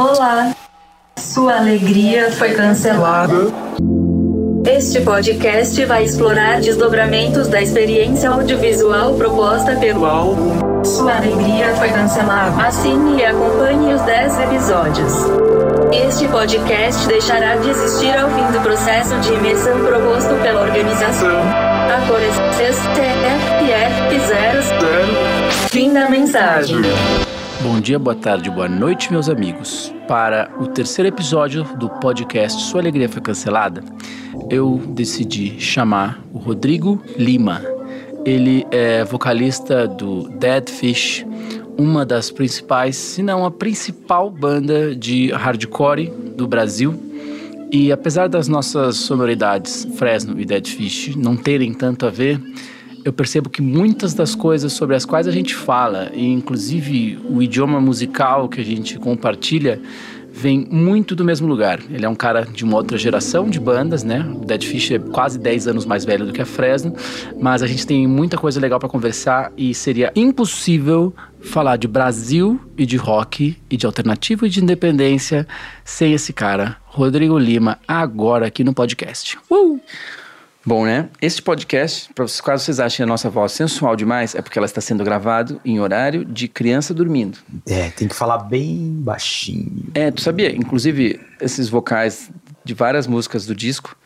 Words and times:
Olá. 0.00 0.56
Sua 1.18 1.58
alegria 1.58 2.32
foi 2.32 2.54
cancelada. 2.54 3.34
Este 4.66 5.02
podcast 5.02 5.84
vai 5.84 6.04
explorar 6.04 6.62
desdobramentos 6.62 7.48
da 7.48 7.60
experiência 7.60 8.30
audiovisual 8.30 9.12
proposta 9.16 9.76
pelo 9.76 10.06
álbum. 10.06 10.82
Sua 10.82 11.18
alegria 11.18 11.76
foi 11.76 11.90
cancelada. 11.90 12.66
Assine 12.66 13.18
e 13.20 13.26
acompanhe 13.26 13.92
os 13.92 14.00
10 14.00 14.40
episódios. 14.40 15.12
Este 15.92 16.26
podcast 16.28 17.06
deixará 17.06 17.56
de 17.56 17.68
existir 17.68 18.16
ao 18.18 18.30
fim 18.30 18.50
do 18.52 18.60
processo 18.62 19.14
de 19.20 19.34
imersão 19.34 19.84
proposto 19.84 20.34
pela 20.42 20.62
organização. 20.62 21.42
A 21.42 22.00
cores 22.08 22.34
CSTFF00. 22.56 22.88
Fim 25.68 25.92
da 25.92 26.08
mensagem. 26.08 26.80
Bom 27.62 27.78
dia, 27.78 27.98
boa 27.98 28.16
tarde, 28.16 28.50
boa 28.50 28.70
noite, 28.70 29.12
meus 29.12 29.28
amigos. 29.28 29.92
Para 30.08 30.50
o 30.58 30.66
terceiro 30.66 31.08
episódio 31.08 31.62
do 31.76 31.90
podcast 31.90 32.62
Sua 32.62 32.80
Alegria 32.80 33.06
Foi 33.06 33.20
Cancelada, 33.20 33.84
eu 34.48 34.78
decidi 34.88 35.60
chamar 35.60 36.24
o 36.32 36.38
Rodrigo 36.38 37.02
Lima. 37.18 37.62
Ele 38.24 38.66
é 38.70 39.04
vocalista 39.04 39.86
do 39.86 40.26
Dead 40.38 40.70
Fish, 40.70 41.26
uma 41.76 42.06
das 42.06 42.30
principais, 42.30 42.96
se 42.96 43.22
não 43.22 43.44
a 43.44 43.50
principal 43.50 44.30
banda 44.30 44.96
de 44.96 45.30
hardcore 45.30 46.10
do 46.34 46.48
Brasil. 46.48 46.98
E 47.70 47.92
apesar 47.92 48.26
das 48.26 48.48
nossas 48.48 48.96
sonoridades, 48.96 49.86
Fresno 49.96 50.40
e 50.40 50.46
Dead 50.46 50.66
Fish, 50.66 51.14
não 51.14 51.36
terem 51.36 51.74
tanto 51.74 52.06
a 52.06 52.10
ver, 52.10 52.40
eu 53.04 53.12
percebo 53.12 53.48
que 53.48 53.62
muitas 53.62 54.14
das 54.14 54.34
coisas 54.34 54.72
sobre 54.72 54.96
as 54.96 55.04
quais 55.04 55.26
a 55.26 55.30
gente 55.30 55.54
fala, 55.54 56.10
e 56.14 56.26
inclusive 56.26 57.18
o 57.28 57.42
idioma 57.42 57.80
musical 57.80 58.48
que 58.48 58.60
a 58.60 58.64
gente 58.64 58.98
compartilha, 58.98 59.80
vem 60.32 60.66
muito 60.70 61.14
do 61.14 61.24
mesmo 61.24 61.46
lugar. 61.46 61.80
Ele 61.90 62.04
é 62.04 62.08
um 62.08 62.14
cara 62.14 62.44
de 62.44 62.64
uma 62.64 62.76
outra 62.76 62.96
geração 62.96 63.48
de 63.48 63.58
bandas, 63.58 64.04
né? 64.04 64.20
O 64.34 64.44
Dead 64.44 64.64
Fish 64.64 64.92
é 64.92 64.98
quase 64.98 65.38
10 65.38 65.68
anos 65.68 65.84
mais 65.84 66.04
velho 66.04 66.24
do 66.24 66.32
que 66.32 66.40
a 66.40 66.46
Fresno, 66.46 66.94
mas 67.38 67.62
a 67.62 67.66
gente 67.66 67.86
tem 67.86 68.06
muita 68.06 68.38
coisa 68.38 68.60
legal 68.60 68.78
para 68.78 68.88
conversar 68.88 69.52
e 69.56 69.74
seria 69.74 70.12
impossível 70.14 71.12
falar 71.40 71.76
de 71.76 71.88
Brasil 71.88 72.60
e 72.76 72.86
de 72.86 72.96
rock 72.96 73.56
e 73.68 73.76
de 73.76 73.86
alternativo 73.86 74.46
e 74.46 74.48
de 74.48 74.62
independência 74.62 75.46
sem 75.84 76.12
esse 76.12 76.32
cara, 76.32 76.76
Rodrigo 76.86 77.38
Lima, 77.38 77.78
agora 77.88 78.46
aqui 78.46 78.62
no 78.62 78.74
podcast. 78.74 79.38
Uh! 79.50 79.80
Bom, 80.64 80.84
né? 80.84 81.08
Este 81.22 81.40
podcast, 81.40 82.12
para 82.12 82.26
vocês, 82.26 82.40
caso 82.40 82.64
vocês 82.64 82.78
achem 82.78 83.04
a 83.04 83.06
nossa 83.06 83.30
voz 83.30 83.52
sensual 83.52 83.96
demais, 83.96 84.34
é 84.34 84.42
porque 84.42 84.58
ela 84.58 84.66
está 84.66 84.80
sendo 84.80 85.02
gravado 85.02 85.58
em 85.64 85.80
horário 85.80 86.22
de 86.22 86.48
criança 86.48 86.92
dormindo. 86.92 87.38
É, 87.66 87.88
tem 87.90 88.06
que 88.06 88.14
falar 88.14 88.38
bem 88.38 88.92
baixinho. 88.98 89.86
É, 89.94 90.10
tu 90.10 90.20
sabia? 90.20 90.54
Inclusive, 90.54 91.18
esses 91.40 91.70
vocais 91.70 92.30
de 92.62 92.74
várias 92.74 93.06
músicas 93.06 93.46
do 93.46 93.54
disco 93.54 93.96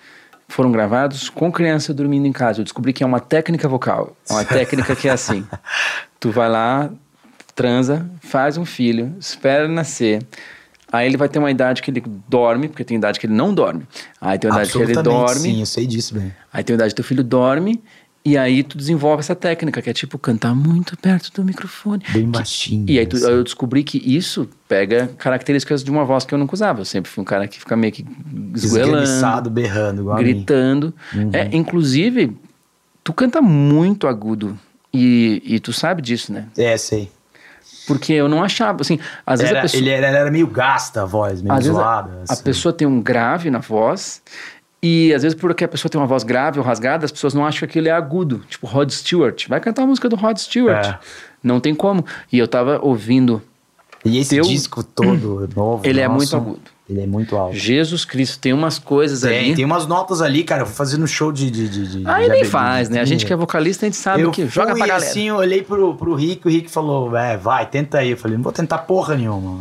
foram 0.47 0.71
gravados 0.71 1.29
com 1.29 1.51
criança 1.51 1.93
dormindo 1.93 2.27
em 2.27 2.33
casa. 2.33 2.61
Eu 2.61 2.65
descobri 2.65 2.93
que 2.93 3.03
é 3.03 3.07
uma 3.07 3.19
técnica 3.19 3.69
vocal. 3.69 4.17
É 4.31 4.33
uma 4.33 4.45
técnica 4.45 4.95
que 4.95 5.09
é 5.09 5.13
assim. 5.13 5.45
Tu 6.21 6.31
vai 6.31 6.49
lá, 6.49 6.89
transa, 7.55 8.09
faz 8.23 8.57
um 8.57 8.65
filho, 8.65 9.15
espera 9.19 9.69
nascer. 9.69 10.23
Aí 10.95 11.09
ele 11.09 11.17
vai 11.17 11.28
ter 11.28 11.41
uma 11.41 11.50
idade 11.50 11.83
que 11.83 11.91
ele 11.91 12.05
dorme, 12.28 12.69
porque 12.69 12.84
tem 12.84 12.97
idade 12.97 13.19
que 13.19 13.27
ele 13.27 13.34
não 13.34 13.53
dorme. 13.53 13.84
Aí 14.20 14.39
tem 14.39 14.48
uma 14.48 14.59
idade 14.59 14.70
que 14.70 14.78
ele 14.78 15.03
dorme. 15.03 15.41
Sim, 15.41 15.59
eu 15.59 15.67
sei 15.67 15.89
disso, 15.89 16.14
bem. 16.14 16.33
Aí 16.53 16.62
tem 16.62 16.73
uma 16.73 16.78
idade 16.78 16.91
que 16.91 16.95
teu 16.95 17.05
filho 17.05 17.25
dorme. 17.25 17.83
E 18.25 18.39
aí 18.39 18.62
tu 18.62 18.78
desenvolve 18.78 19.19
essa 19.19 19.34
técnica, 19.34 19.83
que 19.83 19.91
é 19.91 19.92
tipo 19.92 20.17
cantar 20.20 20.55
muito 20.55 20.97
perto 20.97 21.33
do 21.33 21.45
microfone. 21.45 22.01
Bem 22.11 22.31
baixinho. 22.31 22.86
E 22.89 22.97
aí 22.97 23.06
tu, 23.06 23.17
assim. 23.17 23.27
eu 23.27 23.42
descobri 23.42 23.83
que 23.83 23.98
isso 23.98 24.48
pega 24.69 25.09
características 25.19 25.83
de 25.83 25.91
uma 25.91 26.05
voz 26.05 26.25
que 26.25 26.33
eu 26.33 26.39
não 26.39 26.48
usava. 26.51 26.83
Eu 26.83 26.84
sempre 26.84 27.11
fui 27.11 27.23
um 27.23 27.25
cara 27.25 27.48
que 27.48 27.58
fica 27.58 27.77
meio 27.77 27.92
que 27.92 28.06
Esganiçado, 28.55 29.51
berrando, 29.51 30.03
igual 30.03 30.17
gritando. 30.17 30.95
Uhum. 31.12 31.30
É, 31.33 31.51
inclusive, 31.52 32.36
tu 33.02 33.13
canta 33.13 33.42
muito 33.42 34.07
agudo. 34.07 34.57
E, 34.92 35.42
e 35.45 35.58
tu 35.58 35.73
sabe 35.73 36.01
disso, 36.01 36.33
né? 36.33 36.46
É, 36.57 36.77
sei. 36.77 37.11
Porque 37.86 38.12
eu 38.12 38.28
não 38.28 38.42
achava, 38.42 38.80
assim, 38.80 38.98
às 39.27 39.40
vezes 39.40 39.50
Era- 39.50 39.61
a 39.61 39.62
pessoa... 39.62 39.80
ele, 39.80 39.90
era, 39.90 40.06
era 40.06 40.30
meio 40.30 40.46
gasta 40.46 41.02
a 41.02 41.05
voz, 41.05 41.42
meio 41.42 41.52
Às 41.55 41.64
vezes 41.67 41.78
a, 41.78 41.83
zoada. 41.83 42.11
a 42.28 42.33
assim. 42.33 42.42
pessoa 42.42 42.72
tem 42.72 42.86
um 42.86 43.00
grave 43.00 43.50
na 43.50 43.58
voz 43.58 44.22
e 44.83 45.12
às 45.14 45.22
vezes 45.22 45.39
porque 45.39 45.64
a 45.64 45.68
pessoa 45.68 45.90
tem 45.90 46.00
uma 46.00 46.06
voz 46.06 46.24
grave 46.24 46.58
ou 46.58 46.64
rasgada, 46.64 47.05
as 47.05 47.12
pessoas 47.12 47.33
não 47.34 47.45
acham 47.46 47.61
que 47.61 47.64
aquilo 47.67 47.89
é 47.89 47.90
agudo. 47.90 48.39
Tipo 48.48 48.67
Rod 48.67 48.90
Stewart. 48.90 49.48
Vai 49.48 49.61
cantar 49.61 49.83
a 49.83 49.86
música 49.86 50.08
do 50.08 50.17
Rod 50.17 50.36
Stewart. 50.36 50.86
É. 50.86 50.98
Não 51.42 51.58
tem 51.61 51.74
como. 51.74 52.05
E 52.33 52.39
eu 52.39 52.46
tava 52.46 52.78
ouvindo. 52.83 53.42
E 54.05 54.18
esse 54.18 54.39
disco 54.42 54.83
todo 54.83 55.48
novo. 55.56 55.86
Ele 55.86 56.01
é 56.01 56.06
nosso, 56.06 56.16
muito 56.18 56.36
agudo. 56.36 56.73
Ele 56.89 57.00
é 57.00 57.06
muito 57.06 57.34
alto. 57.34 57.56
Jesus 57.56 58.05
Cristo, 58.05 58.39
tem 58.39 58.52
umas 58.52 58.78
coisas 58.78 59.22
Tem, 59.22 59.39
ali. 59.46 59.55
tem 59.55 59.64
umas 59.64 59.86
notas 59.86 60.20
ali, 60.20 60.45
cara. 60.45 60.62
Eu 60.62 60.67
fui 60.67 60.74
fazendo 60.74 61.06
show 61.06 61.33
de. 61.33 61.50
de, 61.50 61.67
de, 61.68 62.02
de 62.02 62.06
Aí 62.08 62.28
nem 62.28 62.45
faz, 62.45 62.90
né? 62.90 63.00
A 63.00 63.06
gente 63.06 63.24
que 63.24 63.33
é 63.33 63.36
vocalista, 63.36 63.86
a 63.86 63.89
gente 63.89 63.96
sabe 63.96 64.20
eu 64.22 64.30
que 64.30 64.46
joga 64.46 64.72
fui 64.72 64.78
pra 64.80 64.89
galera. 64.89 65.11
assim, 65.11 65.28
eu 65.28 65.36
olhei 65.36 65.62
pro, 65.62 65.95
pro 65.95 66.14
Rick, 66.14 66.46
o 66.46 66.50
Rick 66.50 66.70
falou, 66.70 67.17
é, 67.17 67.39
vai, 67.39 67.64
tenta 67.67 67.98
aí. 67.98 68.11
Eu 68.11 68.17
falei, 68.18 68.36
não 68.36 68.45
vou 68.45 68.52
tentar 68.52 68.78
porra 68.78 69.17
nenhuma. 69.17 69.61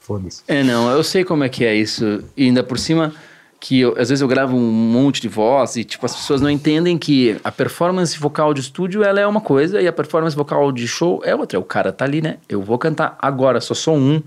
Foda-se. 0.00 0.42
É, 0.46 0.62
não, 0.62 0.90
eu 0.90 1.02
sei 1.02 1.24
como 1.24 1.44
é 1.44 1.48
que 1.48 1.64
é 1.64 1.74
isso. 1.74 2.22
E 2.36 2.44
ainda 2.44 2.62
por 2.62 2.78
cima, 2.78 3.12
que 3.60 3.80
eu- 3.80 3.92
às 3.98 4.08
vezes 4.08 4.20
eu 4.20 4.28
gravo 4.28 4.56
um 4.56 4.70
monte 4.70 5.20
de 5.20 5.28
voz 5.28 5.76
e, 5.76 5.84
tipo, 5.84 6.04
as 6.06 6.14
pessoas 6.14 6.40
não 6.40 6.50
entendem 6.50 6.96
que 6.98 7.36
a 7.42 7.50
performance 7.50 8.18
vocal 8.18 8.52
de 8.54 8.60
estúdio, 8.60 9.02
ela 9.02 9.18
é 9.20 9.26
uma 9.26 9.40
coisa 9.40 9.80
e 9.80 9.88
a 9.88 9.92
performance 9.92 10.36
vocal 10.36 10.70
de 10.72 10.86
show 10.86 11.22
é 11.24 11.34
outra. 11.34 11.58
O 11.58 11.64
cara 11.64 11.90
tá 11.92 12.04
ali, 12.04 12.20
né? 12.22 12.36
Eu 12.48 12.62
vou 12.62 12.78
cantar 12.78 13.16
agora, 13.18 13.60
só 13.60 13.74
sou 13.74 13.96
um. 13.96 14.22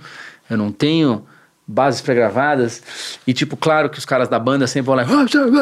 Eu 0.50 0.58
não 0.58 0.72
tenho 0.72 1.24
bases 1.72 2.02
pré-gravadas. 2.02 2.82
E, 3.26 3.34
tipo, 3.34 3.56
claro 3.58 3.90
que 3.90 3.98
os 3.98 4.06
caras 4.06 4.28
da 4.28 4.38
banda 4.40 4.68
sempre 4.68 4.88
vão 4.88 4.96
lá 4.96 5.04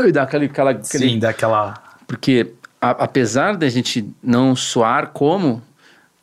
e 0.08 0.12
dá 0.12 0.24
aquele... 0.24 0.46
aquela, 0.46 0.72
aquele 0.72 1.10
Sim, 1.10 1.20
daquela. 1.20 1.76
porque 2.08 2.52
a- 2.82 2.92
apesar 3.04 3.56
da 3.56 3.70
gente 3.70 4.06
não 4.24 4.56
soar 4.56 5.08
como, 5.14 5.62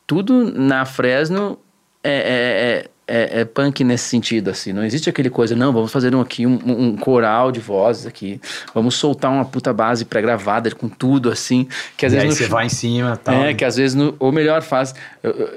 tudo 0.07 0.53
na 0.53 0.85
Fresno 0.85 1.59
é, 2.03 2.11
é, 2.11 2.17
é, 2.85 2.91
é, 3.09 3.41
é 3.41 3.45
punk 3.45 3.85
nesse 3.85 4.09
sentido, 4.09 4.51
assim. 4.51 4.73
Não 4.73 4.85
existe 4.85 5.09
aquele 5.09 5.31
coisa, 5.31 5.55
não, 5.55 5.73
vamos 5.73 5.93
fazer 5.93 6.15
um 6.15 6.21
aqui, 6.21 6.47
um, 6.47 6.59
um 6.65 6.97
coral 6.97 7.53
de 7.53 7.61
vozes 7.61 8.05
aqui. 8.07 8.41
Vamos 8.75 8.97
soltar 8.97 9.31
uma 9.31 9.45
puta 9.45 9.73
base 9.73 10.05
pré-gravada 10.05 10.71
com 10.75 10.89
tudo, 10.89 11.31
assim. 11.31 11.69
Que 11.97 12.05
às 12.07 12.13
e 12.13 12.17
vezes 12.17 12.25
aí 12.25 12.31
no 12.31 12.37
você 12.37 12.47
vai 12.47 12.67
em 12.67 12.69
cima 12.69 13.17
tal. 13.23 13.35
é, 13.35 13.55
que 13.55 13.65
às 13.65 13.77
vezes, 13.77 13.95
no, 13.95 14.15
ou 14.19 14.33
melhor, 14.33 14.63
faz. 14.63 14.95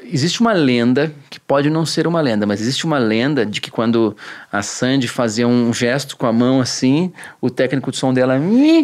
Existe 0.03 0.41
uma 0.41 0.53
lenda, 0.53 1.11
que 1.29 1.39
pode 1.39 1.69
não 1.69 1.85
ser 1.85 2.05
uma 2.05 2.21
lenda, 2.21 2.45
mas 2.45 2.61
existe 2.61 2.85
uma 2.85 2.97
lenda 2.99 3.45
de 3.45 3.59
que 3.61 3.71
quando 3.71 4.15
a 4.51 4.61
Sandy 4.61 5.07
fazia 5.07 5.47
um 5.47 5.73
gesto 5.73 6.17
com 6.17 6.27
a 6.27 6.33
mão 6.33 6.59
assim, 6.61 7.11
o 7.41 7.49
técnico 7.49 7.89
de 7.91 7.97
som 7.97 8.13
dela 8.13 8.35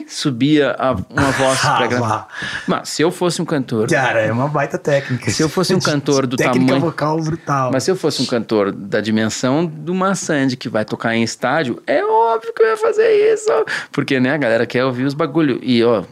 subia 0.08 0.76
a- 0.78 0.92
uma 1.10 1.32
voz 1.32 1.60
Ah, 1.66 1.88
lá. 2.00 2.28
Mas 2.68 2.90
se 2.90 3.02
eu 3.02 3.12
fosse 3.12 3.42
um 3.42 3.46
cantor. 3.46 3.88
Cara, 3.90 4.22
é 4.22 4.32
uma 4.32 4.48
baita 4.48 4.78
técnica. 4.78 5.30
Se 5.30 5.42
eu 5.42 5.50
fosse 5.50 5.74
um 5.74 5.80
cantor 5.80 6.26
do 6.28 6.36
técnica 6.38 6.66
tamanho- 6.66 6.82
vocal 6.82 7.20
brutal. 7.22 7.72
Mas 7.72 7.84
se 7.84 7.92
eu 7.92 7.96
fosse 7.96 8.22
um 8.22 8.26
cantor 8.26 8.55
da 8.72 9.02
dimensão 9.02 9.66
de 9.66 9.92
uma 9.92 10.16
Sandy 10.16 10.56
que 10.58 10.70
vai 10.70 10.86
tocar 10.86 11.16
em 11.16 11.24
estádio, 11.24 11.82
é 11.86 12.04
óbvio 12.04 12.54
que 12.54 12.62
eu 12.64 12.68
ia 12.68 12.78
fazer 12.78 13.34
isso. 13.34 13.52
Porque, 13.92 14.20
né, 14.20 14.32
a 14.34 14.38
galera 14.38 14.66
quer 14.66 14.84
ouvir 14.86 15.04
os 15.06 15.14
bagulho. 15.14 15.60
E, 15.62 15.84
ó, 15.84 16.04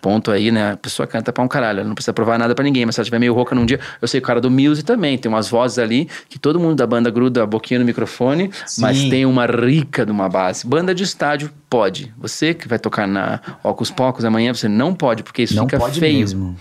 ponto 0.00 0.32
aí, 0.32 0.50
né? 0.50 0.72
A 0.72 0.76
pessoa 0.76 1.06
canta 1.06 1.32
pra 1.32 1.44
um 1.44 1.48
caralho. 1.48 1.78
Ela 1.78 1.88
não 1.88 1.94
precisa 1.94 2.12
provar 2.12 2.36
nada 2.36 2.54
pra 2.56 2.64
ninguém. 2.64 2.84
Mas 2.84 2.96
se 2.96 3.00
ela 3.00 3.04
estiver 3.04 3.20
meio 3.20 3.32
rouca 3.32 3.54
num 3.54 3.64
dia, 3.64 3.78
eu 4.00 4.08
sei 4.08 4.20
que 4.20 4.24
o 4.24 4.26
cara 4.26 4.40
do 4.40 4.50
Muse 4.50 4.82
também. 4.82 5.16
Tem 5.16 5.28
umas 5.30 5.48
vozes 5.48 5.78
ali 5.78 6.08
que 6.28 6.40
todo 6.40 6.58
mundo 6.58 6.74
da 6.74 6.86
banda 6.86 7.08
gruda 7.08 7.44
a 7.44 7.46
boquinha 7.46 7.78
no 7.78 7.86
microfone, 7.86 8.50
mas 8.78 8.96
Sim. 8.98 9.10
tem 9.10 9.24
uma 9.24 9.46
rica 9.46 10.04
de 10.04 10.10
uma 10.10 10.28
base. 10.28 10.66
Banda 10.66 10.92
de 10.92 11.04
estádio 11.04 11.50
pode. 11.70 12.12
Você 12.18 12.52
que 12.52 12.66
vai 12.66 12.80
tocar 12.80 13.06
na 13.06 13.40
Ocus 13.62 13.92
Pocos 13.92 14.24
amanhã, 14.24 14.52
você 14.52 14.68
não 14.68 14.92
pode, 14.92 15.22
porque 15.22 15.42
isso 15.42 15.54
Não 15.54 15.68
fica 15.68 15.78
feio. 15.90 16.18
mesmo. 16.18 16.56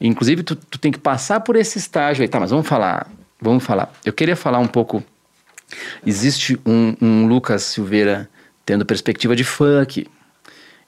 Inclusive, 0.00 0.42
tu, 0.42 0.56
tu 0.56 0.78
tem 0.78 0.90
que 0.90 0.98
passar 0.98 1.40
por 1.40 1.56
esse 1.56 1.78
estágio 1.78 2.22
aí. 2.22 2.28
Tá, 2.28 2.40
mas 2.40 2.50
vamos 2.50 2.66
falar. 2.66 3.06
Vamos 3.40 3.64
falar. 3.64 3.92
Eu 4.04 4.12
queria 4.12 4.36
falar 4.36 4.58
um 4.58 4.66
pouco. 4.66 5.02
Existe 6.04 6.58
um, 6.66 6.94
um 7.00 7.26
Lucas 7.26 7.62
Silveira 7.62 8.28
tendo 8.64 8.84
perspectiva 8.84 9.36
de 9.36 9.44
funk. 9.44 10.06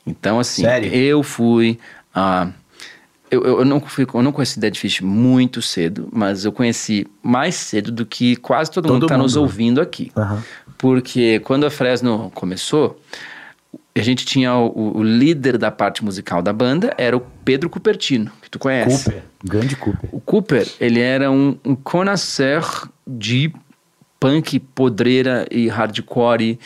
Então, 0.06 0.38
assim, 0.41 0.62
Sério? 0.62 0.93
eu 0.93 1.23
fui. 1.23 1.79
ah, 2.14 2.49
eu, 3.31 3.44
eu, 3.44 3.64
não 3.64 3.81
fui, 3.81 4.06
eu 4.12 4.23
não 4.23 4.32
conheci 4.32 4.58
Dead 4.58 4.75
Fish 4.76 5.00
muito 5.00 5.62
cedo, 5.62 6.08
mas 6.12 6.44
eu 6.44 6.50
conheci 6.50 7.06
mais 7.23 7.55
cedo 7.55 7.93
do 7.93 8.05
que 8.05 8.35
quase 8.37 8.70
todo, 8.70 8.87
mundo 8.88 8.94
Todo 9.00 9.08
que 9.08 9.14
está 9.14 9.23
nos 9.23 9.35
mundo. 9.37 9.43
ouvindo 9.43 9.81
aqui. 9.81 10.11
Aham. 10.17 10.43
Porque 10.76 11.38
quando 11.41 11.64
a 11.64 11.70
Fresno 11.70 12.32
começou, 12.35 13.00
a 13.94 14.02
gente 14.02 14.25
tinha 14.25 14.54
o, 14.54 14.98
o 14.98 15.02
líder 15.02 15.58
da 15.58 15.70
parte 15.70 16.04
musical 16.04 16.42
da 16.42 16.52
banda, 16.52 16.94
era 16.96 17.16
o 17.16 17.20
Pedro 17.44 17.69
Cupertino, 17.69 18.31
que 18.40 18.50
tu 18.50 18.58
conhece. 18.58 19.04
Cooper. 19.04 19.22
Grande 19.44 19.76
Cooper. 19.76 20.10
O 20.12 20.20
Cooper, 20.20 20.69
ele 20.81 21.00
era 21.00 21.31
um, 21.31 21.56
um 21.64 21.75
connoisseur 21.75 22.88
de 23.06 23.52
punk, 24.20 24.60
podreira 24.60 25.46
e 25.50 25.69
hardcore. 25.69 26.58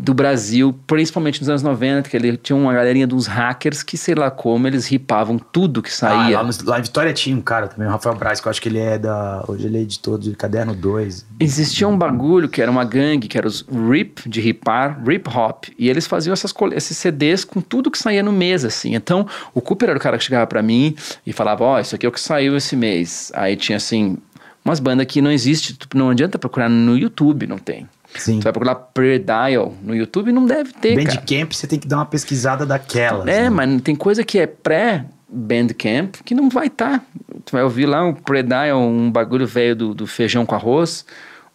Do 0.00 0.14
Brasil, 0.14 0.74
principalmente 0.86 1.40
nos 1.40 1.48
anos 1.48 1.62
90, 1.62 2.08
que 2.08 2.16
ele 2.16 2.36
tinha 2.36 2.54
uma 2.56 2.72
galerinha 2.72 3.06
dos 3.06 3.26
hackers 3.26 3.82
que, 3.82 3.96
sei 3.98 4.14
lá 4.14 4.30
como, 4.30 4.66
eles 4.66 4.86
ripavam 4.86 5.38
tudo 5.38 5.82
que 5.82 5.88
Ah, 5.88 5.92
saía. 5.92 6.36
lá, 6.40 6.44
no- 6.44 6.52
lá 6.64 6.78
em 6.78 6.82
Vitória 6.82 7.12
tinha 7.12 7.36
um 7.36 7.40
cara 7.40 7.66
também, 7.68 7.88
o 7.88 7.90
Rafael 7.90 8.14
Braz, 8.16 8.40
que 8.40 8.46
eu 8.46 8.50
acho 8.50 8.62
que 8.62 8.68
ele 8.68 8.78
é 8.78 8.96
da. 8.98 9.44
Hoje 9.48 9.66
ele 9.66 9.78
é 9.78 9.80
editor 9.80 10.18
de 10.18 10.30
Caderno 10.36 10.74
2. 10.74 11.26
Existia 11.40 11.88
um 11.88 11.98
bagulho 11.98 12.48
que 12.48 12.62
era 12.62 12.70
uma 12.70 12.84
gangue, 12.84 13.26
que 13.28 13.36
era 13.36 13.46
os 13.46 13.62
RIP, 13.68 14.28
de 14.28 14.40
ripar, 14.40 15.02
Rip 15.04 15.28
Hop. 15.28 15.64
E 15.78 15.88
eles 15.90 16.06
faziam 16.06 16.32
essas, 16.32 16.54
esses 16.74 16.96
CDs 16.96 17.44
com 17.44 17.60
tudo 17.60 17.90
que 17.90 17.98
saía 17.98 18.22
no 18.22 18.32
mês, 18.32 18.64
assim. 18.64 18.94
Então, 18.94 19.26
o 19.52 19.60
Cooper 19.60 19.88
era 19.90 19.98
o 19.98 20.00
cara 20.00 20.16
que 20.16 20.24
chegava 20.24 20.46
pra 20.46 20.62
mim 20.62 20.94
e 21.26 21.32
falava, 21.32 21.64
ó, 21.64 21.80
isso 21.80 21.94
aqui 21.94 22.06
é 22.06 22.08
o 22.08 22.12
que 22.12 22.20
saiu 22.20 22.56
esse 22.56 22.76
mês. 22.76 23.32
Aí 23.34 23.56
tinha, 23.56 23.76
assim, 23.76 24.16
umas 24.64 24.78
bandas 24.80 25.06
que 25.06 25.20
não 25.20 25.30
existe, 25.32 25.74
tipo, 25.76 25.96
não 25.98 26.10
adianta 26.10 26.38
procurar 26.38 26.68
no 26.68 26.96
YouTube, 26.96 27.46
não 27.46 27.58
tem. 27.58 27.88
Sim. 28.14 28.36
Você 28.36 28.44
vai 28.44 28.52
procurar 28.52 28.74
Pre-Dial 28.74 29.74
no 29.82 29.94
YouTube, 29.94 30.32
não 30.32 30.46
deve 30.46 30.72
ter, 30.72 30.96
cara. 30.96 31.20
Bandcamp 31.20 31.52
você 31.52 31.66
tem 31.66 31.78
que 31.78 31.86
dar 31.86 31.96
uma 31.96 32.06
pesquisada 32.06 32.64
daquelas. 32.64 33.26
É, 33.26 33.42
né? 33.42 33.50
mas 33.50 33.82
tem 33.82 33.94
coisa 33.94 34.24
que 34.24 34.38
é 34.38 34.46
pré-Bandcamp 34.46 36.16
que 36.24 36.34
não 36.34 36.48
vai 36.48 36.68
estar. 36.68 37.04
Tu 37.44 37.52
vai 37.52 37.62
ouvir 37.62 37.86
lá 37.86 38.04
um 38.04 38.14
Pre-Dial, 38.14 38.80
um 38.80 39.10
bagulho 39.10 39.46
velho 39.46 39.76
do, 39.76 39.94
do 39.94 40.06
feijão 40.06 40.44
com 40.46 40.54
arroz, 40.54 41.04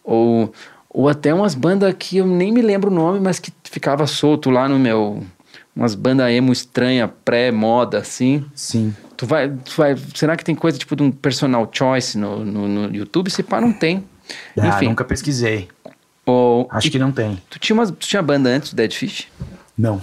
ou, 0.02 0.52
ou 0.88 1.08
até 1.08 1.34
umas 1.34 1.54
bandas 1.54 1.94
que 1.98 2.18
eu 2.18 2.26
nem 2.26 2.52
me 2.52 2.62
lembro 2.62 2.90
o 2.90 2.94
nome, 2.94 3.20
mas 3.20 3.38
que 3.38 3.52
ficava 3.64 4.06
solto 4.06 4.50
lá 4.50 4.68
no 4.68 4.78
meu... 4.78 5.22
Umas 5.76 5.96
bandas 5.96 6.30
emo 6.30 6.52
estranha, 6.52 7.08
pré-moda, 7.08 7.98
assim. 7.98 8.44
Sim. 8.54 8.94
Tu 9.16 9.26
vai, 9.26 9.48
tu 9.48 9.74
vai... 9.76 9.96
Será 10.14 10.36
que 10.36 10.44
tem 10.44 10.54
coisa 10.54 10.78
tipo 10.78 10.94
de 10.94 11.02
um 11.02 11.10
personal 11.10 11.68
choice 11.72 12.16
no, 12.16 12.44
no, 12.44 12.68
no 12.68 12.94
YouTube? 12.94 13.28
Se 13.28 13.42
pá, 13.42 13.60
não 13.60 13.72
tem. 13.72 14.04
Ah, 14.56 14.68
Enfim. 14.68 14.86
nunca 14.86 15.04
pesquisei. 15.04 15.68
Acho 16.70 16.90
que 16.90 16.98
não 16.98 17.12
tem. 17.12 17.40
tu, 17.50 17.58
tinha 17.58 17.74
umas, 17.74 17.90
tu 17.90 18.06
tinha 18.06 18.22
banda 18.22 18.48
antes 18.48 18.70
do 18.72 18.76
Dead 18.76 18.92
Fish? 18.92 19.28
Não. 19.76 20.00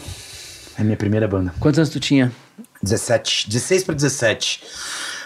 É 0.78 0.82
a 0.82 0.84
minha 0.84 0.98
primeira 0.98 1.28
banda. 1.28 1.54
Quantos 1.60 1.80
anos 1.80 1.90
tu 1.90 2.00
tinha? 2.00 2.32
17. 2.84 3.50
16 3.50 3.84
pra 3.84 3.96
17. 3.96 4.64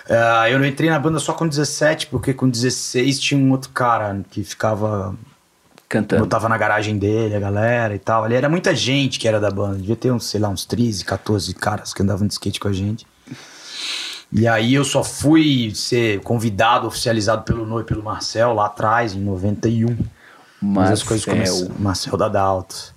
Ah, 0.10 0.50
eu 0.50 0.60
não 0.60 0.66
entrei 0.66 0.90
na 0.90 1.00
banda 1.00 1.20
só 1.20 1.34
com 1.34 1.48
17, 1.48 2.08
porque 2.08 2.34
com 2.34 2.48
16 2.48 3.20
tinha 3.20 3.40
um 3.40 3.52
outro 3.52 3.70
cara 3.72 4.22
que 4.30 4.44
ficava. 4.44 5.16
Cantando. 5.88 6.24
Botava 6.24 6.50
na 6.50 6.58
garagem 6.58 6.98
dele, 6.98 7.36
a 7.36 7.40
galera 7.40 7.94
e 7.94 8.00
tal. 8.00 8.24
Ali 8.24 8.36
era 8.36 8.50
muita 8.50 8.74
gente 8.76 9.20
que 9.20 9.28
era 9.28 9.40
da 9.40 9.52
banda. 9.52 9.78
Devia 9.78 9.96
ter 9.96 10.12
uns, 10.12 10.26
sei 10.26 10.40
lá, 10.40 10.50
uns 10.50 10.66
13, 10.66 11.06
14 11.06 11.54
caras 11.54 11.94
que 11.94 12.02
andavam 12.02 12.26
de 12.26 12.34
skate 12.34 12.60
com 12.60 12.68
a 12.68 12.74
gente. 12.74 13.06
E 14.32 14.48
aí 14.48 14.74
eu 14.74 14.84
só 14.84 15.04
fui 15.04 15.72
ser 15.76 16.20
convidado, 16.22 16.88
oficializado 16.88 17.44
pelo 17.44 17.66
Noi 17.66 17.84
e 17.84 17.86
pelo 17.86 18.04
Marcel 18.04 18.54
lá 18.54 18.66
atrás, 18.66 19.14
em 19.14 19.20
91. 19.20 19.96
Mas 20.62 20.92
as 20.92 21.04
coisas 21.04 21.26
Marcel. 21.26 21.54
começaram. 21.56 21.76
Marcel 21.82 22.18
Dadalto. 22.18 22.96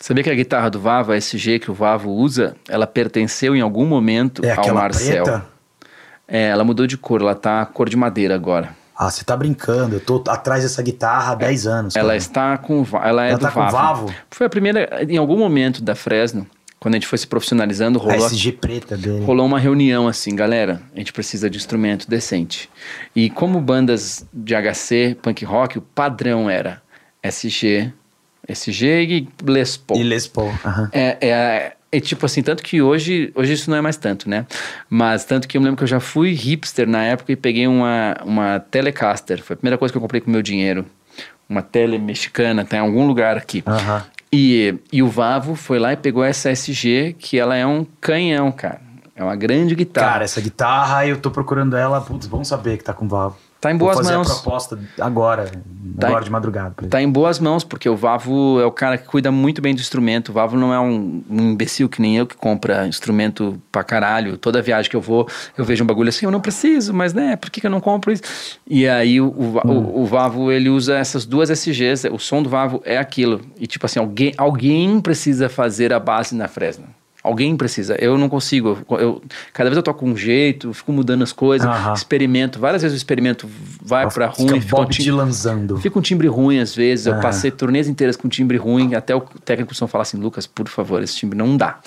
Sabia 0.00 0.22
que 0.22 0.30
a 0.30 0.34
guitarra 0.34 0.70
do 0.70 0.78
Vavo, 0.80 1.12
a 1.12 1.16
SG 1.16 1.58
que 1.58 1.70
o 1.70 1.74
Vavo 1.74 2.10
usa, 2.10 2.54
ela 2.68 2.86
pertenceu 2.86 3.56
em 3.56 3.60
algum 3.60 3.84
momento 3.86 4.44
É 4.44 4.52
ao 4.52 4.72
Marcel. 4.74 5.24
preta? 5.24 5.46
É, 6.28 6.48
ela 6.48 6.64
mudou 6.64 6.86
de 6.86 6.96
cor, 6.96 7.20
ela 7.20 7.34
tá 7.34 7.64
cor 7.66 7.88
de 7.88 7.96
madeira 7.96 8.34
agora. 8.34 8.70
Ah, 8.96 9.10
você 9.10 9.24
tá 9.24 9.36
brincando. 9.36 9.96
Eu 9.96 10.00
tô 10.00 10.22
atrás 10.28 10.62
dessa 10.62 10.82
guitarra 10.82 11.32
há 11.32 11.34
10 11.34 11.66
anos. 11.66 11.96
Ela 11.96 12.08
cara. 12.08 12.16
está 12.16 12.58
com 12.58 12.84
ela 13.02 13.26
é 13.26 13.30
Ela 13.30 13.38
do 13.38 13.42
tá 13.42 13.50
com 13.50 13.60
Vavo. 13.60 13.76
Vavo? 14.06 14.14
Foi 14.30 14.46
a 14.46 14.50
primeira 14.50 15.04
em 15.08 15.16
algum 15.18 15.36
momento 15.36 15.82
da 15.82 15.94
Fresno, 15.94 16.46
quando 16.80 16.94
a 16.94 16.98
gente 16.98 17.06
foi 17.06 17.18
se 17.18 17.26
profissionalizando, 17.26 17.98
A 17.98 18.02
rolou 18.02 18.26
SG 18.26 18.52
preta 18.52 18.96
dele. 18.96 19.24
rolou 19.24 19.44
uma 19.44 19.58
reunião 19.58 20.08
assim, 20.08 20.34
galera, 20.34 20.80
a 20.94 20.98
gente 20.98 21.12
precisa 21.12 21.50
de 21.50 21.58
instrumento 21.58 22.08
decente. 22.08 22.70
E 23.14 23.28
como 23.28 23.60
bandas 23.60 24.24
de 24.32 24.54
HC, 24.54 25.16
punk 25.20 25.44
rock, 25.44 25.78
o 25.78 25.82
padrão 25.82 26.48
era 26.48 26.80
SG, 27.22 27.92
SG 28.48 28.86
e 28.86 29.28
Les 29.44 29.76
Paul. 29.76 30.00
E 30.00 30.02
Les 30.02 30.26
Paul. 30.26 30.50
aham. 30.64 30.88
É, 30.92 31.16
é, 31.20 31.76
é 31.92 32.00
tipo 32.00 32.26
assim, 32.26 32.42
tanto 32.42 32.62
que 32.62 32.80
hoje, 32.80 33.32
hoje 33.34 33.52
isso 33.52 33.70
não 33.70 33.76
é 33.76 33.80
mais 33.80 33.96
tanto, 33.96 34.28
né? 34.28 34.46
Mas 34.88 35.24
tanto 35.24 35.48
que 35.48 35.56
eu 35.56 35.60
me 35.60 35.66
lembro 35.66 35.78
que 35.78 35.84
eu 35.84 35.88
já 35.88 36.00
fui 36.00 36.32
hipster 36.32 36.88
na 36.88 37.02
época 37.02 37.32
e 37.32 37.36
peguei 37.36 37.66
uma, 37.66 38.16
uma 38.24 38.60
Telecaster. 38.60 39.42
Foi 39.42 39.54
a 39.54 39.56
primeira 39.56 39.78
coisa 39.78 39.92
que 39.92 39.96
eu 39.96 40.02
comprei 40.02 40.20
com 40.20 40.30
meu 40.30 40.42
dinheiro. 40.42 40.84
Uma 41.48 41.62
tele 41.62 41.98
mexicana, 41.98 42.64
tá 42.64 42.76
em 42.76 42.80
algum 42.80 43.06
lugar 43.06 43.36
aqui. 43.36 43.62
Aham. 43.66 44.04
E, 44.32 44.74
e 44.92 45.02
o 45.02 45.08
Vavo 45.08 45.54
foi 45.54 45.78
lá 45.78 45.92
e 45.92 45.96
pegou 45.96 46.22
essa 46.22 46.50
SG, 46.50 47.14
que 47.18 47.38
ela 47.38 47.56
é 47.56 47.64
um 47.64 47.86
canhão, 48.00 48.50
cara. 48.50 48.80
É 49.14 49.22
uma 49.24 49.36
grande 49.36 49.74
guitarra. 49.74 50.12
Cara, 50.12 50.24
essa 50.24 50.40
guitarra 50.40 51.06
eu 51.06 51.16
tô 51.16 51.30
procurando 51.30 51.76
ela. 51.76 52.00
Putz, 52.02 52.26
bom 52.26 52.44
saber 52.44 52.76
que 52.76 52.84
tá 52.84 52.92
com 52.92 53.08
Valve. 53.08 53.38
Tá 53.66 53.72
em 53.74 53.78
Vou 53.78 53.86
boas 53.88 53.98
fazer 53.98 54.14
mãos. 54.16 54.30
a 54.30 54.34
proposta 54.34 54.78
agora, 55.00 55.44
Tá 55.98 56.06
agora 56.08 56.20
em- 56.22 56.24
de 56.24 56.30
madrugada. 56.30 56.74
Tá 56.88 57.02
em 57.02 57.10
boas 57.10 57.38
mãos, 57.38 57.64
porque 57.64 57.88
o 57.88 57.96
Vavo 57.96 58.60
é 58.60 58.64
o 58.66 58.70
cara 58.70 58.96
que 58.98 59.06
cuida 59.06 59.30
muito 59.32 59.60
bem 59.62 59.74
do 59.74 59.80
instrumento. 59.80 60.28
O 60.28 60.32
Vavo 60.32 60.56
não 60.56 60.72
é 60.72 60.78
um, 60.80 61.22
um 61.28 61.40
imbecil 61.52 61.88
que 61.88 62.00
nem 62.00 62.16
eu 62.16 62.26
que 62.26 62.36
compra 62.36 62.86
instrumento 62.86 63.60
pra 63.72 63.82
caralho. 63.82 64.36
Toda 64.36 64.60
viagem 64.62 64.90
que 64.90 64.96
eu 64.96 65.00
vou, 65.00 65.28
eu 65.56 65.64
vejo 65.64 65.82
um 65.82 65.86
bagulho 65.86 66.08
assim, 66.08 66.26
eu 66.26 66.30
não 66.30 66.40
preciso, 66.40 66.92
mas 66.94 67.12
né, 67.12 67.34
por 67.36 67.50
que, 67.50 67.60
que 67.60 67.66
eu 67.66 67.70
não 67.70 67.80
compro 67.80 68.12
isso? 68.12 68.22
E 68.66 68.86
aí 68.88 69.20
o, 69.20 69.26
o, 69.36 69.50
Va- 69.52 69.62
o- 69.66 70.02
o 70.02 70.06
Vavo, 70.06 70.52
ele 70.52 70.68
usa 70.68 70.96
essas 70.96 71.24
duas 71.26 71.50
SGs, 71.50 72.08
o 72.10 72.18
som 72.18 72.42
do 72.42 72.48
Vavo 72.48 72.80
é 72.84 72.98
aquilo. 72.98 73.40
E 73.58 73.66
tipo 73.66 73.86
assim, 73.86 73.98
alguém, 73.98 74.32
alguém 74.36 75.00
precisa 75.00 75.48
fazer 75.48 75.92
a 75.92 75.98
base 75.98 76.34
na 76.34 76.46
Fresno. 76.48 76.84
Alguém 77.26 77.56
precisa. 77.56 77.96
Eu 77.98 78.16
não 78.16 78.28
consigo. 78.28 78.78
Eu, 78.90 78.98
eu- 78.98 79.22
cada 79.52 79.68
vez 79.68 79.76
eu 79.76 79.82
toco 79.82 80.06
um 80.06 80.16
jeito, 80.16 80.72
fico 80.72 80.92
mudando 80.92 81.22
as 81.22 81.32
coisas, 81.32 81.66
Aham. 81.68 81.92
experimento. 81.94 82.58
Várias 82.58 82.82
vezes 82.82 82.94
o 82.96 82.98
experimento 82.98 83.48
vai 83.82 84.08
pra 84.08 84.26
ruim, 84.26 84.60
Fica 84.60 84.76
um 84.76 84.80
Bob 84.82 84.90
ti- 84.92 85.02
Dylanzando. 85.02 85.76
Fica 85.78 85.98
um 85.98 86.02
timbre 86.02 86.28
ruim 86.28 86.58
às 86.58 86.74
vezes. 86.74 87.06
Eu 87.06 87.14
Ah. 87.14 87.18
passei 87.20 87.50
turnês 87.50 87.88
inteiras 87.88 88.16
com 88.16 88.28
timbre 88.28 88.56
ruim. 88.56 88.94
Até 88.94 89.14
o 89.14 89.20
técnico 89.20 89.74
só 89.74 89.86
fala 89.86 90.02
assim: 90.02 90.16
Lucas, 90.18 90.46
por 90.46 90.68
favor, 90.68 91.02
esse 91.02 91.16
timbre 91.16 91.36
não 91.36 91.56
dá. 91.56 91.80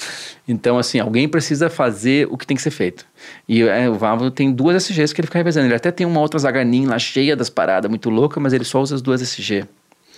Então, 0.48 0.78
assim, 0.78 1.00
alguém 1.00 1.28
precisa 1.28 1.70
fazer 1.70 2.28
o 2.32 2.38
que 2.38 2.46
tem 2.46 2.58
que 2.58 2.64
ser 2.64 2.72
feito. 2.72 3.06
E 3.48 3.62
é, 3.64 3.90
o 3.90 3.94
Vavo 3.96 4.30
tem 4.32 4.52
duas 4.52 4.76
SGs 4.76 5.14
que 5.14 5.22
ele 5.22 5.28
fica 5.28 5.40
revezando. 5.40 5.68
Ele 5.68 5.76
até 5.76 5.92
tem 5.92 6.06
uma 6.06 6.20
outra 6.20 6.40
Zaganin 6.40 6.86
lá 6.88 6.98
cheia 7.00 7.36
das 7.36 7.50
paradas, 7.50 7.90
muito 7.90 8.10
louca, 8.10 8.40
mas 8.40 8.52
ele 8.52 8.64
só 8.66 8.82
usa 8.82 8.96
as 8.96 9.02
duas 9.02 9.22
SG. 9.22 9.66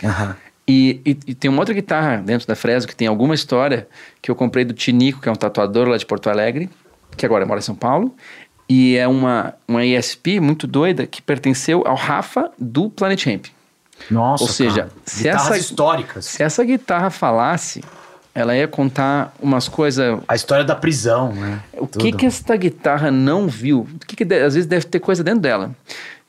Aham. 0.03 0.35
E, 0.67 1.01
e- 1.05 1.17
e 1.27 1.35
tem 1.35 1.49
uma 1.49 1.59
outra 1.59 1.73
guitarra 1.73 2.17
dentro 2.17 2.47
da 2.47 2.55
Fresno 2.55 2.87
que 2.87 2.95
tem 2.95 3.07
alguma 3.07 3.33
história 3.35 3.87
que 4.21 4.29
eu 4.31 4.35
comprei 4.35 4.63
do 4.63 4.73
Tinico, 4.73 5.19
que 5.21 5.27
é 5.27 5.31
um 5.31 5.35
tatuador 5.35 5.87
lá 5.87 5.97
de 5.97 6.05
Porto 6.05 6.29
Alegre, 6.29 6.69
que 7.17 7.25
agora 7.25 7.45
mora 7.45 7.59
em 7.59 7.63
São 7.63 7.75
Paulo. 7.75 8.15
E 8.69 8.95
é 8.95 9.05
uma, 9.07 9.53
uma 9.67 9.83
ESP 9.85 10.39
muito 10.39 10.65
doida 10.65 11.05
que 11.05 11.21
pertenceu 11.21 11.83
ao 11.85 11.95
Rafa 11.95 12.51
do 12.57 12.89
Planet 12.89 13.25
Hemp. 13.25 13.47
Nossa, 14.09 14.43
Ou 14.43 14.49
seja, 14.49 14.83
cara. 14.83 14.91
se 15.05 15.23
guitarras 15.23 15.45
essa- 15.47 15.57
históricas. 15.57 16.25
Se 16.25 16.41
essa 16.43 16.63
guitarra 16.63 17.09
falasse, 17.09 17.83
ela 18.33 18.55
ia 18.55 18.67
contar 18.67 19.33
umas 19.41 19.67
coisas. 19.67 20.19
A 20.27 20.35
história 20.35 20.63
da 20.63 20.73
prisão, 20.75 21.33
né? 21.33 21.59
O 21.73 21.85
que 21.85 21.99
Tudo. 22.11 22.17
que 22.17 22.25
essa 22.25 22.55
guitarra 22.55 23.11
não 23.11 23.47
viu? 23.47 23.85
O 23.93 23.99
que 24.07 24.15
que 24.15 24.33
às 24.35 24.53
vezes 24.53 24.65
deve 24.65 24.85
ter 24.85 24.99
coisa 25.01 25.21
dentro 25.23 25.41
dela. 25.41 25.71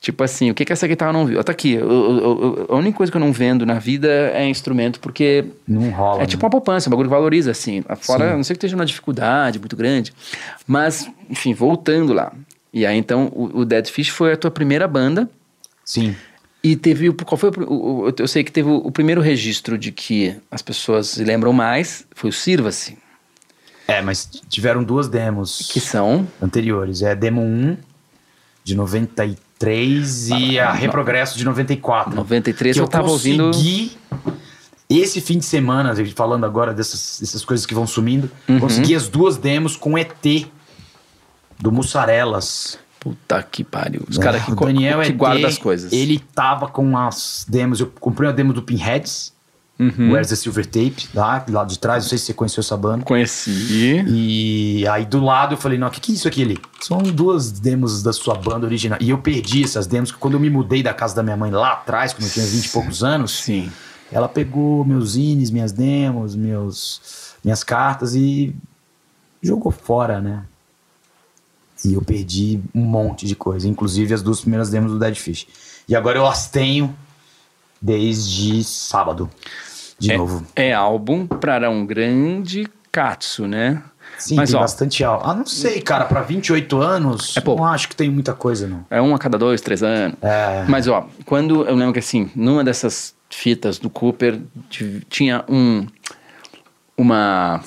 Tipo 0.03 0.25
assim, 0.25 0.51
o 0.51 0.55
que 0.55 0.65
que 0.65 0.73
essa 0.73 0.87
guitarra 0.89 1.13
não 1.13 1.25
viu? 1.25 1.39
Ó, 1.39 1.43
Tá 1.45 1.53
aqui. 1.53 1.75
eu- 1.75 1.89
eu- 1.89 2.21
eu- 2.21 2.67
a 2.71 2.75
única 2.77 2.97
coisa 2.97 3.11
que 3.13 3.17
eu 3.17 3.21
não 3.21 3.33
vendo 3.33 3.65
na 3.65 3.79
vida 3.79 4.09
é 4.35 4.45
instrumento, 4.49 4.99
porque 4.99 5.45
Não 5.67 5.91
rola. 5.91 6.25
é 6.25 6.27
tipo 6.27 6.45
uma 6.45 6.51
poupança, 6.51 6.89
um 6.89 6.91
bagulho 6.91 7.09
que 7.09 7.15
valoriza, 7.15 7.53
assim. 7.53 7.85
Fora, 8.01 8.31
Sim. 8.31 8.37
não 8.37 8.43
sei 8.43 8.55
que 8.55 8.59
esteja 8.59 8.75
uma 8.75 8.85
dificuldade 8.85 9.61
muito 9.61 9.77
grande. 9.77 10.13
Mas, 10.67 11.09
enfim, 11.31 11.55
voltando 11.55 12.13
lá. 12.13 12.33
E 12.75 12.85
aí, 12.85 12.99
então, 12.99 13.31
o, 13.33 13.61
o 13.61 13.65
Dead 13.65 13.87
Fish 13.87 14.09
foi 14.09 14.33
a 14.33 14.37
tua 14.37 14.51
primeira 14.51 14.89
banda. 14.89 15.31
Sim. 15.85 16.17
E 16.65 16.75
teve. 16.75 17.13
Qual 17.13 17.37
foi 17.39 17.51
o, 17.51 17.73
o- 17.73 18.09
o- 18.09 18.15
Eu 18.19 18.27
sei 18.27 18.43
que 18.43 18.51
teve 18.51 18.69
o, 18.69 18.77
o 18.79 18.91
primeiro 18.91 19.21
registro 19.21 19.79
de 19.79 19.93
que 19.93 20.35
as 20.51 20.63
pessoas 20.63 21.09
se 21.11 21.23
lembram 21.25 21.53
mais. 21.53 22.05
Foi 22.13 22.29
o 22.31 22.33
Sirva-se. 22.33 22.99
É, 23.87 24.01
mas 24.03 24.29
tiveram 24.49 24.83
duas 24.83 25.09
demos 25.09 25.69
Que 25.73 25.79
são. 25.81 26.27
anteriores. 26.41 27.03
É 27.03 27.13
a 27.13 27.15
demo 27.15 27.41
1 27.41 27.77
de 28.65 28.75
93 28.75 29.37
e 30.31 30.59
a 30.59 30.73
Reprogresso 30.73 31.37
de 31.39 31.45
94. 31.45 32.15
93 32.15 32.77
que 32.77 32.81
eu 32.83 32.89
tava 32.89 33.11
ouvindo. 33.11 33.45
consegui, 33.47 33.97
Esse 34.91 35.21
fim 35.23 35.39
de 35.39 35.45
semana, 35.47 35.95
falando 36.15 36.45
agora 36.45 36.75
dessas, 36.75 37.19
dessas 37.21 37.43
coisas 37.45 37.65
que 37.65 37.73
vão 37.73 37.87
sumindo, 37.87 38.31
Uhum. 38.47 38.61
consegui 38.61 38.95
as 38.95 39.09
duas 39.09 39.39
demos 39.39 39.75
com 39.75 39.97
ET 39.97 40.47
do 41.59 41.73
Mussarelas. 41.73 42.79
Puta 43.01 43.43
que 43.43 43.65
pariu. 43.65 44.03
Os 44.09 44.19
É, 44.19 44.23
caras 44.23 44.45
que, 44.45 44.53
o 44.53 44.57
co- 44.57 44.67
Daniel 44.67 45.01
que 45.01 45.09
ET, 45.09 45.45
as 45.47 45.59
coisas. 45.59 45.93
Ele 45.93 46.19
tava 46.35 46.69
com 46.69 46.97
as 46.97 47.45
demos. 47.49 47.81
Eu 47.81 47.87
comprei 47.99 48.29
a 48.29 48.33
demo 48.33 48.53
do 48.53 48.63
Pinheads, 48.63 49.32
Uhum. 49.83 50.13
Where's 50.13 50.29
the 50.29 50.37
Silver 50.37 50.65
Tape, 50.65 51.09
lá, 51.13 51.45
lá 51.49 51.65
de 51.65 51.79
trás. 51.79 52.05
Não 52.05 52.09
sei 52.09 52.19
se 52.19 52.27
você 52.27 52.35
conheceu 52.35 52.61
essa 52.61 52.77
banda. 52.77 53.05
Conheci. 53.05 54.05
E 54.07 54.87
aí 54.87 55.05
do 55.05 55.21
lado 55.21 55.55
eu 55.55 55.59
falei, 55.59 55.77
não, 55.77 55.89
o 55.89 55.91
que, 55.91 56.01
que 56.01 56.13
é 56.13 56.15
isso 56.15 56.29
aqui 56.29 56.43
ali? 56.43 56.59
São 56.81 56.99
duas 56.99 57.51
demos 57.51 58.03
da 58.03 58.13
sua 58.13 58.35
banda 58.35 58.65
original. 58.67 58.99
E 59.01 59.11
eu 59.11 59.19
perdi 59.19 59.65
essas 59.65 59.87
demos, 59.87 60.13
que 60.13 60.19
quando 60.19 60.35
eu 60.35 60.41
me 60.41 60.49
mudei 60.49 60.83
da 60.83 60.95
casa 60.95 61.17
da 61.17 61.23
minha 61.23 61.37
mãe 61.37 61.51
lá 61.51 61.73
atrás, 61.73 62.13
quando 62.13 62.25
eu 62.25 62.31
tinha 62.31 62.47
20 62.47 62.65
e 62.65 62.69
poucos 62.69 63.03
anos, 63.03 63.33
Sim. 63.33 63.71
ela 64.13 64.29
pegou 64.29 64.85
meus 64.85 65.13
zines, 65.13 65.51
minhas 65.51 65.73
demos, 65.73 66.37
meus, 66.37 67.35
minhas 67.43 67.65
cartas 67.65 68.15
e 68.15 68.55
jogou 69.43 69.73
fora, 69.73 70.21
né? 70.21 70.45
E 71.85 71.95
eu 71.95 72.03
perdi 72.03 72.61
um 72.73 72.83
monte 72.83 73.27
de 73.27 73.35
coisa, 73.35 73.67
inclusive 73.67 74.15
as 74.15 74.23
duas 74.23 74.41
primeiras 74.41 74.71
demos 74.71 74.93
do 74.93 74.99
Dead 75.01 75.17
Fish. 75.17 75.49
E 75.89 75.97
agora 75.97 76.17
eu 76.17 76.27
as 76.27 76.49
tenho 76.49 76.95
desde 77.81 78.63
sábado. 78.63 79.29
De 80.03 80.13
é, 80.13 80.17
novo. 80.17 80.45
é 80.57 80.73
álbum 80.73 81.27
para 81.27 81.71
um 81.71 81.87
grande 81.87 82.69
katsu, 82.91 83.47
né? 83.47 83.83
Sim, 84.19 84.35
Mas, 84.37 84.51
tem 84.51 84.59
ó, 84.59 84.63
bastante 84.63 85.03
álbum. 85.05 85.25
Ah, 85.31 85.35
não 85.35 85.47
sei, 85.47 85.81
cara, 85.81 86.05
pra 86.05 86.21
28 86.23 86.81
anos, 86.81 87.37
É 87.37 87.41
pouco. 87.41 87.63
não 87.63 87.69
acho 87.71 87.89
que 87.89 87.97
tem 87.97 88.11
muita 88.11 88.35
coisa, 88.35 88.67
não. 88.67 88.85
É 88.91 89.01
um 89.01 89.15
a 89.15 89.19
cada 89.19 89.39
dois, 89.39 89.61
três 89.61 89.83
anos. 89.83 90.17
É. 90.21 90.65
Mas, 90.69 90.87
ó, 90.89 91.07
quando 91.25 91.65
eu 91.67 91.75
lembro 91.75 91.93
que 91.93 91.99
assim, 92.01 92.31
numa 92.35 92.63
dessas 92.63 93.15
fitas 93.31 93.79
do 93.79 93.89
Cooper, 93.89 94.41
tinha 95.09 95.45
um 95.49 95.87
uma 96.97 97.63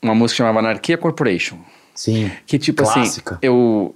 uma 0.00 0.14
música 0.14 0.34
que 0.34 0.38
chamava 0.38 0.60
Anarquia 0.60 0.96
Corporation, 0.96 1.58
Sim. 1.94 2.30
que 2.46 2.58
tipo 2.58 2.82
Clássica. 2.82 3.34
assim, 3.34 3.40
eu 3.42 3.94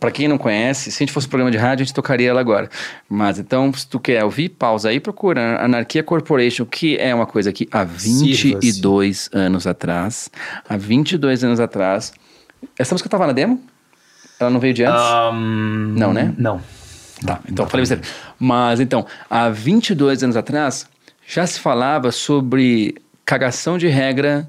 pra 0.00 0.10
quem 0.10 0.28
não 0.28 0.38
conhece, 0.38 0.90
se 0.90 0.98
a 0.98 1.00
gente 1.00 1.12
fosse 1.12 1.26
um 1.26 1.30
programa 1.30 1.50
de 1.50 1.58
rádio, 1.58 1.82
a 1.82 1.86
gente 1.86 1.94
tocaria 1.94 2.30
ela 2.30 2.40
agora. 2.40 2.68
Mas 3.08 3.38
então, 3.38 3.72
se 3.72 3.86
tu 3.86 4.00
quer 4.00 4.24
ouvir, 4.24 4.48
pausa 4.48 4.88
aí 4.88 4.96
e 4.96 5.00
procura 5.00 5.62
Anarquia 5.62 6.02
Corporation, 6.02 6.64
que 6.64 6.96
é 6.96 7.14
uma 7.14 7.26
coisa 7.26 7.52
que 7.52 7.68
há 7.70 7.84
22 7.84 9.30
anos 9.32 9.66
atrás, 9.66 10.30
há 10.68 10.76
22 10.76 11.44
anos 11.44 11.60
atrás, 11.60 12.12
essa 12.78 12.94
música 12.94 13.08
tava 13.08 13.26
na 13.26 13.32
demo? 13.32 13.62
Ela 14.40 14.50
não 14.50 14.60
veio 14.60 14.72
de 14.74 14.84
antes? 14.84 15.00
Ahn, 15.00 15.94
Não, 15.96 16.12
né? 16.12 16.34
Não. 16.38 16.60
Tá, 17.24 17.40
então 17.50 17.64
eu 17.64 17.68
falei 17.68 17.82
besteira. 17.82 18.02
Mas 18.38 18.78
então, 18.80 19.04
há 19.28 19.48
22 19.48 20.22
anos 20.22 20.36
atrás, 20.36 20.86
já 21.26 21.46
se 21.46 21.58
falava 21.58 22.12
sobre 22.12 22.96
cagação 23.24 23.76
de 23.76 23.88
regra, 23.88 24.48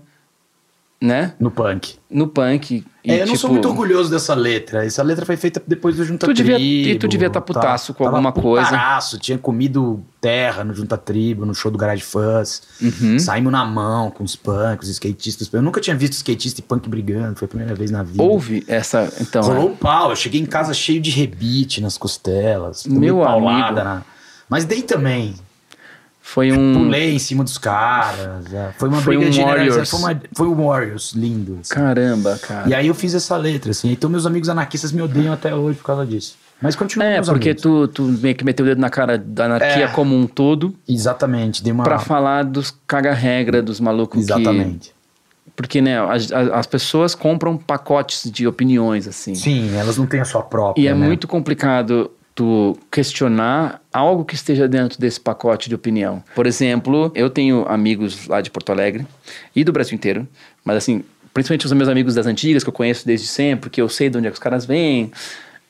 né? 1.02 1.34
No 1.40 1.50
punk. 1.50 1.96
No 2.12 2.28
punk. 2.28 2.84
E, 3.04 3.12
É, 3.12 3.22
eu 3.22 3.28
não 3.28 3.36
sou 3.36 3.50
tipo, 3.50 3.54
muito 3.54 3.68
orgulhoso 3.70 4.10
dessa 4.12 4.34
letra. 4.34 4.86
Essa 4.86 5.02
letra 5.02 5.26
foi 5.26 5.38
feita 5.38 5.62
depois 5.66 5.96
do 5.96 6.04
Junta 6.04 6.26
Tu 6.28 6.34
devia- 6.34 6.56
Tribo. 6.56 6.90
e 6.90 7.00
tu 7.00 7.08
devia 7.08 7.30
tá 7.30 7.40
putaço 7.40 7.94
com 7.94 8.06
alguma 8.06 8.32
coisa. 8.34 8.66
Putaraço, 8.68 9.18
tinha 9.18 9.38
comido 9.38 10.04
terra 10.20 10.64
no 10.66 10.74
Junta 10.74 10.98
Tribo, 10.98 11.46
no 11.46 11.56
show 11.56 11.72
do 11.72 11.78
Garage 11.78 12.04
Fuzz. 12.04 12.64
Uhum. 12.82 13.18
Saímos 13.18 13.52
na 13.52 13.64
mão 13.64 14.12
com 14.12 14.24
os 14.26 14.36
punks, 14.36 14.90
os 14.90 14.94
skatistas. 14.96 15.50
Eu 15.54 15.62
nunca 15.62 15.80
tinha 15.80 15.96
visto 15.96 16.14
skatista 16.14 16.60
e 16.60 16.64
punk 16.64 16.90
brigando, 16.90 17.38
foi 17.40 17.46
a 17.46 17.50
primeira 17.50 17.74
vez 17.74 17.90
na 17.92 18.04
vida. 18.04 18.22
Houve 18.22 18.66
essa. 18.68 19.12
Então, 19.22 19.42
Rolou 19.42 19.70
um 19.70 19.76
pau, 19.76 20.10
eu 20.10 20.16
cheguei 20.18 20.42
em 20.42 20.46
casa 20.46 20.74
cheio 20.74 21.00
de 21.00 21.12
rebite 21.12 21.80
nas 21.82 21.98
costelas. 21.98 22.86
Meu 22.86 23.20
paulada 23.20 23.66
amigo. 23.68 23.84
na- 23.84 24.02
Mas 24.50 24.66
dei 24.66 24.82
também. 24.82 25.36
Foi 26.34 26.52
um. 26.52 26.74
Pulei 26.74 27.16
em 27.16 27.20
cima 27.20 27.44
dos 27.44 27.58
caras. 27.58 28.54
é. 28.54 28.72
Foi 28.78 28.88
uma 28.90 29.02
Foi 29.02 29.18
briga 29.18 29.42
um. 29.42 29.46
Warriors. 29.46 29.90
Foi, 29.90 30.00
uma- 30.00 30.22
foi 30.36 30.48
um 30.48 30.68
Warriors 30.68 31.12
lindo. 31.14 31.58
assim. 31.62 31.74
Caramba, 31.74 32.38
cara. 32.38 32.70
E 32.70 32.74
aí 32.74 32.88
eu 32.88 32.94
fiz 32.94 33.14
essa 33.16 33.36
letra, 33.36 33.72
assim. 33.72 33.92
Então 33.92 34.10
meus 34.10 34.26
amigos 34.26 34.48
anarquistas 34.50 34.92
me 34.92 35.02
odeiam 35.02 35.34
até 35.34 35.54
hoje 35.56 35.78
por 35.78 35.86
causa 35.86 36.06
disso. 36.06 36.36
Mas 36.62 36.76
continua 36.76 37.06
É, 37.08 37.22
porque 37.22 37.50
amigos. 37.52 37.62
tu, 37.64 37.88
tu 37.88 38.04
meio 38.04 38.36
que 38.36 38.44
meteu 38.44 38.66
o 38.66 38.70
dedo 38.70 38.82
na 38.82 38.90
cara 38.90 39.18
da 39.18 39.46
anarquia 39.46 39.86
É. 39.86 39.88
como 39.88 40.14
um 40.16 40.28
todo 40.28 40.76
Exatamente, 40.88 41.64
dei 41.64 41.72
uma... 41.72 41.84
pra 41.86 42.00
falar 42.00 42.44
dos 42.44 42.76
caga-regra, 42.86 43.62
dos 43.62 43.80
malucos 43.80 44.18
que. 44.26 44.32
Exatamente. 44.32 44.92
Porque, 45.56 45.82
né, 45.82 46.00
as, 46.00 46.32
as- 46.32 46.50
as 46.52 46.68
pessoas 46.68 47.16
compram 47.16 47.58
pacotes 47.58 48.30
de 48.32 48.46
opiniões, 48.46 49.08
assim. 49.08 49.36
Sim, 49.36 49.76
elas 49.76 49.98
não 49.98 50.06
têm 50.06 50.20
a 50.20 50.26
sua 50.26 50.42
própria, 50.42 50.82
E 50.82 50.88
é 50.88 50.94
né? 50.94 51.06
muito 51.08 51.28
complicado 51.28 52.12
tu 52.40 52.80
questionar 52.90 53.82
algo 53.92 54.24
que 54.24 54.34
esteja 54.34 54.66
dentro 54.66 54.98
desse 54.98 55.20
pacote 55.20 55.68
de 55.68 55.76
opinião. 55.76 56.24
Por 56.34 56.48
exemplo, 56.48 57.12
eu 57.14 57.30
tenho 57.30 57.66
amigos 57.68 58.28
lá 58.28 58.40
de 58.40 58.50
Porto 58.50 58.72
Alegre 58.72 59.06
e 59.54 59.62
do 59.62 59.74
Brasil 59.74 59.94
inteiro, 59.94 60.26
mas 60.64 60.78
assim, 60.78 61.04
principalmente 61.34 61.66
os 61.66 61.74
meus 61.74 61.90
amigos 61.90 62.16
das 62.16 62.26
antigas 62.26 62.64
que 62.64 62.70
eu 62.70 62.74
conheço 62.74 63.06
desde 63.06 63.28
sempre, 63.28 63.70
que 63.70 63.82
eu 63.82 63.90
sei 63.90 64.10
de 64.10 64.18
onde 64.18 64.28
é 64.28 64.30
que 64.30 64.36
os 64.36 64.40
caras 64.40 64.66
vêm, 64.66 65.12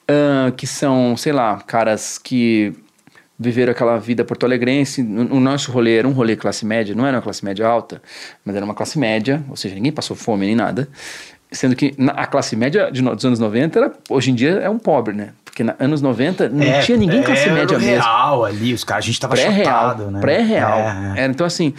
ah, 0.08 0.52
que 0.56 0.68
são, 0.68 1.18
sei 1.18 1.34
lá, 1.34 1.58
caras 1.58 2.20
que 2.20 2.72
viveram 3.40 3.72
aquela 3.72 3.98
vida 3.98 4.24
porto-alegrense. 4.24 5.02
O 5.02 5.40
nosso 5.40 5.72
rolê 5.72 5.98
era 5.98 6.08
um 6.08 6.12
rolê 6.12 6.36
classe 6.36 6.68
média, 6.68 6.94
não 6.94 7.04
era 7.04 7.18
uma 7.18 7.24
classe 7.24 7.44
média 7.44 7.66
alta, 7.66 8.00
mas 8.46 8.56
era 8.56 8.64
uma 8.64 8.76
classe 8.76 9.00
média, 9.00 9.44
ou 9.50 9.56
seja, 9.56 9.74
ninguém 9.74 9.92
passou 9.92 10.16
fome 10.16 10.46
nem 10.46 10.56
nada. 10.56 10.88
Sendo 11.52 11.76
que 11.76 11.96
a 12.10 12.28
classe 12.28 12.56
média 12.56 12.92
dos 12.92 13.26
anos 13.26 13.40
90, 13.40 13.80
era, 13.80 13.92
hoje 14.08 14.30
em 14.30 14.36
dia 14.36 14.52
é 14.52 14.70
um 14.70 14.78
pobre, 14.78 15.16
né? 15.16 15.30
Porque 15.60 15.64
nos 15.64 15.76
anos 15.80 16.02
90 16.02 16.50
não 16.50 16.64
É, 16.64 16.82
tinha 16.82 16.98
ninguém 16.98 17.22
classe 17.22 17.50
média 17.50 17.78
o 17.78 17.82
mesmo. 17.82 18.02
real 18.02 18.46
ali, 18.46 18.74
os 18.74 18.84
caras, 18.84 19.04
a 19.04 19.08
gente 19.08 19.20
tava 19.20 19.36
Pré-real. 19.36 19.98
né? 19.98 20.20
Pré-real. 20.22 20.80
É, 20.80 21.14
é. 21.18 21.24
Era, 21.24 21.32
então, 21.32 21.46
assim, 21.46 21.74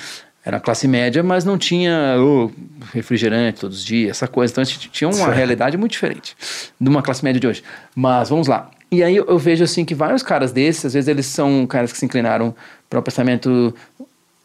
era 0.44 0.60
classe 0.60 0.86
média, 0.86 1.22
mas 1.22 1.44
não 1.44 1.56
tinha 1.56 2.16
oh, 2.18 2.50
refrigerante 2.92 3.60
todos 3.60 3.78
os 3.78 3.84
dias, 3.84 4.10
essa 4.10 4.28
coisa. 4.28 4.52
Então, 4.52 4.62
a 4.62 4.64
gente 4.64 4.88
tinha 4.90 5.08
uma 5.08 5.14
Certo. 5.16 5.32
realidade 5.32 5.76
muito 5.76 5.92
diferente 5.92 6.36
de 6.80 6.88
uma 6.88 7.02
classe 7.02 7.24
média 7.24 7.40
de 7.40 7.46
hoje. 7.46 7.62
Mas, 7.94 8.28
vamos 8.28 8.46
lá. 8.48 8.70
E 8.92 9.02
aí 9.04 9.16
eu, 9.16 9.38
vejo, 9.38 9.62
assim, 9.64 9.84
que 9.84 9.94
vários 9.94 10.22
caras 10.22 10.52
desses, 10.52 10.84
às 10.86 10.94
vezes 10.94 11.08
eles 11.08 11.26
são 11.26 11.64
caras 11.66 11.92
que 11.92 11.98
se 11.98 12.04
inclinaram 12.04 12.54
para 12.88 12.98
um 12.98 13.02
pensamento... 13.02 13.74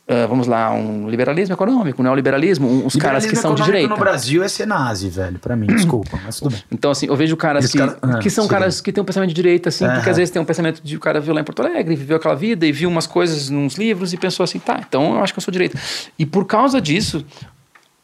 ah, 0.08 0.26
vamos 0.28 0.46
lá, 0.48 0.72
um 0.72 1.10
liberalismo 1.10 1.54
econômico, 1.56 2.02
um 2.02 2.04
neoliberalismo, 2.04 2.68
um- 2.68 2.86
uns 2.86 2.96
caras 2.96 3.24
que 3.26 3.32
Liberalismo 3.32 3.42
são 3.42 3.56
de 3.56 3.64
direita. 3.64 3.88
no 3.90 3.98
Brasil 3.98 4.44
é 4.44 4.48
ser 4.48 4.66
nazi, 4.68 5.10
velho, 5.10 5.40
pra 5.40 5.56
mim, 5.56 5.68
desculpa, 5.68 6.20
mas 6.24 6.38
tudo 6.40 6.52
bem. 6.52 6.64
Então, 6.72 6.92
assim, 6.92 7.08
eu 7.08 7.16
vejo 7.16 7.36
caras 7.36 7.66
Esse 7.66 7.74
que, 7.74 7.78
cara- 7.80 7.98
ah, 8.02 8.20
que 8.20 8.30
são 8.30 8.44
sim. 8.44 8.50
caras 8.50 8.82
que 8.82 8.92
têm 8.92 9.02
um 9.02 9.06
pensamento 9.06 9.30
de 9.30 9.36
direita, 9.36 9.70
assim, 9.70 9.86
porque 9.86 10.00
Aham. 10.02 10.10
às 10.12 10.18
vezes 10.18 10.30
tem 10.32 10.42
um 10.42 10.46
pensamento 10.46 10.82
de 10.84 10.96
o 10.96 11.00
cara 11.00 11.20
viu 11.20 11.34
lá 11.34 11.42
em 11.42 11.44
Porto 11.44 11.62
Alegre, 11.62 11.96
viveu 11.96 12.18
aquela 12.18 12.36
vida 12.36 12.66
e 12.66 12.72
viu 12.72 12.88
umas 12.90 13.08
coisas 13.08 13.50
nos 13.50 13.76
livros 13.76 14.14
e 14.14 14.18
pensou 14.18 14.44
assim, 14.44 14.60
tá, 14.60 14.80
então 14.88 15.16
eu 15.16 15.24
acho 15.24 15.34
que 15.34 15.40
eu 15.40 15.44
sou 15.44 15.52
direita. 15.52 15.78
E 16.20 16.26
por 16.26 16.46
causa 16.46 16.80
disso, 16.80 17.26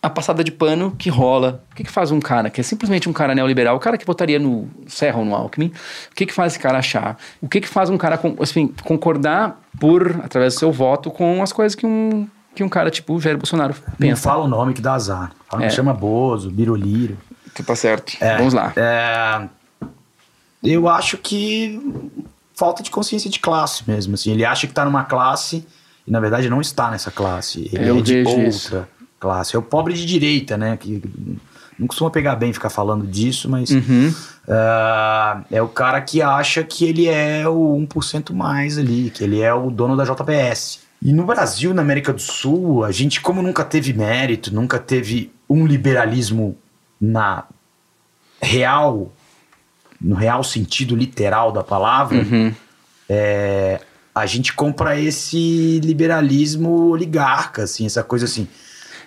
a 0.04 0.10
passada 0.10 0.44
de 0.44 0.52
pano 0.52 0.96
que 0.98 1.10
rola. 1.10 1.64
O 1.72 1.76
que, 1.76 1.84
que 1.84 1.92
faz 1.92 2.10
um 2.12 2.20
cara 2.20 2.50
que 2.50 2.60
é 2.60 2.64
simplesmente 2.64 3.08
um 3.08 3.14
cara 3.14 3.36
neoliberal, 3.36 3.76
o 3.76 3.80
cara 3.80 3.98
que 3.98 4.06
votaria 4.06 4.40
no 4.40 4.68
Serra 4.88 5.20
ou 5.20 5.26
no 5.26 5.36
Alckmin, 5.36 5.68
o 6.12 6.16
que, 6.16 6.26
que 6.26 6.34
faz 6.34 6.54
esse 6.54 6.60
cara 6.62 6.80
achar? 6.80 7.18
O 7.42 7.48
que, 7.48 7.62
que 7.62 7.68
faz 7.68 7.90
um 7.90 7.98
cara, 7.98 8.18
com- 8.18 8.36
assim, 8.42 8.68
concordar 8.84 9.60
por, 9.80 10.20
através 10.24 10.56
do 10.56 10.60
seu 10.60 10.72
voto, 10.72 11.12
com 11.12 11.44
as 11.44 11.52
coisas 11.54 11.76
que 11.76 11.86
um, 11.86 12.28
que 12.56 12.64
um 12.64 12.70
cara 12.70 12.90
tipo 12.90 13.20
Jair 13.22 13.38
Bolsonaro 13.38 13.76
Não 13.88 13.94
pensa? 13.98 14.24
fala 14.24 14.44
o 14.44 14.48
nome 14.48 14.74
que 14.74 14.82
dá 14.82 14.94
azar. 14.94 15.32
Fala, 15.50 15.66
É. 15.66 15.70
Chama 15.70 15.94
Bozo, 15.94 16.50
Biroliro. 16.50 17.18
Que 17.54 17.62
tá 17.62 17.76
certo. 17.76 18.14
É, 18.22 18.38
Vamos 18.38 18.54
lá. 18.54 18.74
é, 18.76 19.48
eu 20.64 20.88
acho 20.88 21.18
que 21.18 21.80
falta 22.56 22.82
de 22.84 22.90
consciência 22.92 23.30
de 23.30 23.40
classe 23.40 23.84
mesmo. 23.88 24.14
Assim, 24.16 24.32
ele 24.32 24.46
acha 24.46 24.66
que 24.68 24.74
tá 24.74 24.86
numa 24.86 25.04
classe 25.04 25.66
e 26.08 26.12
na 26.12 26.20
verdade 26.20 26.50
não 26.50 26.62
está 26.62 26.90
nessa 26.90 27.12
classe. 27.12 27.70
Ele 27.74 27.88
Eu 27.90 27.98
é 28.00 28.02
de 28.02 28.14
vejo 28.16 28.30
outra 28.30 28.48
isso. 28.48 28.88
Classe. 29.22 29.56
É 29.56 29.60
o 29.60 29.62
pobre 29.62 29.94
de 29.94 30.06
direita, 30.06 30.58
né? 30.58 30.76
Que 30.76 31.02
não 31.80 31.88
costuma 31.88 32.10
pegar 32.10 32.36
bem 32.36 32.52
ficar 32.52 32.70
falando 32.70 33.08
disso, 33.08 33.48
mas 33.50 33.70
Uhum. 33.70 34.14
ah, 34.50 35.44
é 35.50 35.62
o 35.62 35.68
cara 35.70 36.02
que 36.02 36.22
acha 36.22 36.64
que 36.64 36.84
ele 36.86 37.08
é 37.08 37.48
o 37.48 37.74
1% 37.88 38.34
mais 38.34 38.78
ali, 38.78 39.10
que 39.10 39.24
ele 39.24 39.40
é 39.40 39.54
o 39.54 39.70
dono 39.72 39.96
da 39.96 40.04
JBS. 40.04 40.80
E 41.02 41.14
no 41.14 41.26
Brasil, 41.26 41.74
na 41.74 41.82
América 41.82 42.12
do 42.14 42.22
Sul, 42.22 42.84
a 42.84 42.92
gente, 42.92 43.22
como 43.22 43.42
nunca 43.42 43.64
teve 43.64 43.94
mérito, 43.94 44.54
nunca 44.54 44.78
teve 44.78 45.32
um 45.50 45.66
liberalismo 45.66 46.56
na 47.00 47.46
real, 48.42 49.12
no 50.00 50.16
real 50.16 50.44
sentido 50.44 50.96
literal 50.96 51.52
da 51.52 51.64
palavra, 51.64 52.18
Uhum. 52.20 52.54
é, 53.10 53.80
a 54.14 54.26
gente 54.26 54.54
compra 54.54 55.00
esse 55.00 55.80
liberalismo 55.84 56.90
oligarca, 56.90 57.64
assim, 57.64 57.86
essa 57.86 58.04
coisa 58.04 58.26
assim. 58.26 58.48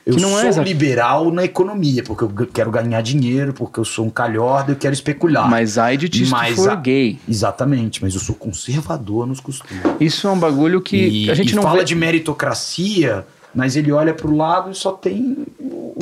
Eu 0.07 0.17
é 0.17 0.19
sou 0.19 0.41
exa- 0.41 0.63
liberal 0.63 1.31
na 1.31 1.45
economia, 1.45 2.03
porque 2.03 2.25
eu 2.25 2.47
quero 2.47 2.71
ganhar 2.71 3.01
dinheiro, 3.01 3.55
porque 3.55 3.81
eu 3.81 3.85
sou 3.87 4.05
um 4.05 4.11
calhorda, 4.11 4.73
eu 4.73 4.77
quero 4.77 4.93
especular. 4.93 5.49
Mas 5.49 5.79
ai 5.79 5.97
de 5.97 6.09
ti 6.11 6.27
Mas 6.27 6.57
for 6.57 6.71
a- 6.71 6.75
gay. 6.75 7.19
Exatamente, 7.27 8.03
mas 8.03 8.15
eu 8.15 8.21
sou 8.21 8.35
conservador 8.35 9.27
nos 9.27 9.41
costumes. 9.41 9.83
Isso 9.99 10.27
é 10.27 10.31
um 10.31 10.39
bagulho 10.39 10.81
que 10.83 10.97
e, 10.97 11.31
a 11.31 11.35
gente 11.35 11.53
e 11.53 11.57
não 11.57 11.63
fala 11.63 11.79
vê. 11.79 11.85
de 11.85 11.95
meritocracia, 11.95 13.27
mas 13.55 13.77
ele 13.77 13.93
olha 13.93 14.13
pro 14.13 14.35
lado 14.37 14.71
e 14.71 14.75
só 14.75 14.93
tem 14.93 15.39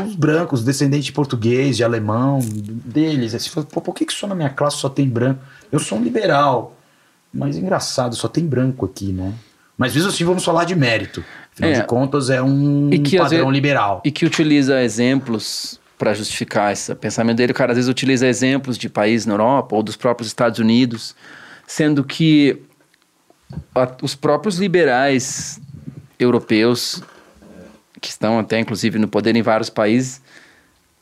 os 0.03 0.15
brancos, 0.17 0.61
os 0.61 0.65
descendentes 0.67 1.07
de 1.07 1.13
português, 1.13 1.77
de 1.77 1.85
alemão, 1.85 2.41
deles. 2.43 3.35
Aí 3.35 3.41
você 3.41 3.49
fala, 3.51 3.67
por 3.67 3.95
que, 3.95 4.05
que 4.07 4.13
só 4.13 4.27
na 4.27 4.35
minha 4.35 4.51
classe 4.51 4.79
só 4.79 4.89
tem 4.89 5.09
branco? 5.09 5.41
Eu 5.71 5.79
sou 5.79 5.99
um 5.99 6.03
liberal. 6.03 6.77
Mas 7.33 7.57
engraçado, 7.57 8.15
só 8.17 8.27
tem 8.29 8.45
branco 8.45 8.85
aqui, 8.85 9.13
né? 9.13 9.33
Mas 9.79 9.95
mesmo 9.95 10.11
assim, 10.11 10.25
vamos 10.25 10.45
falar 10.45 10.65
de 10.65 10.75
mérito. 10.75 11.25
Afinal 11.55 11.71
É. 11.71 11.81
de 11.81 11.87
contas, 11.87 12.31
é 12.31 12.41
um 12.43 12.89
que, 13.05 13.17
padrão 13.19 13.39
vezes- 13.41 13.53
liberal. 13.53 14.01
E 14.05 14.11
que 14.11 14.25
utiliza 14.25 14.83
exemplos 14.83 15.79
para 15.99 16.15
justificar 16.15 16.73
esse 16.73 16.95
pensamento 16.95 17.37
dele. 17.37 17.53
O 17.53 17.55
cara 17.55 17.73
às 17.73 17.77
vezes 17.77 17.89
utiliza 17.91 18.27
exemplos 18.27 18.77
de 18.79 18.89
países 18.89 19.27
na 19.27 19.35
Europa 19.35 19.77
ou 19.77 19.83
dos 19.83 19.95
próprios 19.97 20.29
Estados 20.29 20.59
Unidos, 20.59 21.15
sendo 21.67 22.03
que 22.03 22.61
a- 23.75 23.89
os 24.03 24.15
próprios 24.15 24.59
liberais 24.59 25.61
europeus, 26.19 27.03
que 28.01 28.09
estão 28.09 28.39
até 28.39 28.59
inclusive 28.59 28.99
no 28.99 29.07
poder 29.07 29.37
em 29.37 29.43
vários 29.43 29.69
países, 29.71 30.21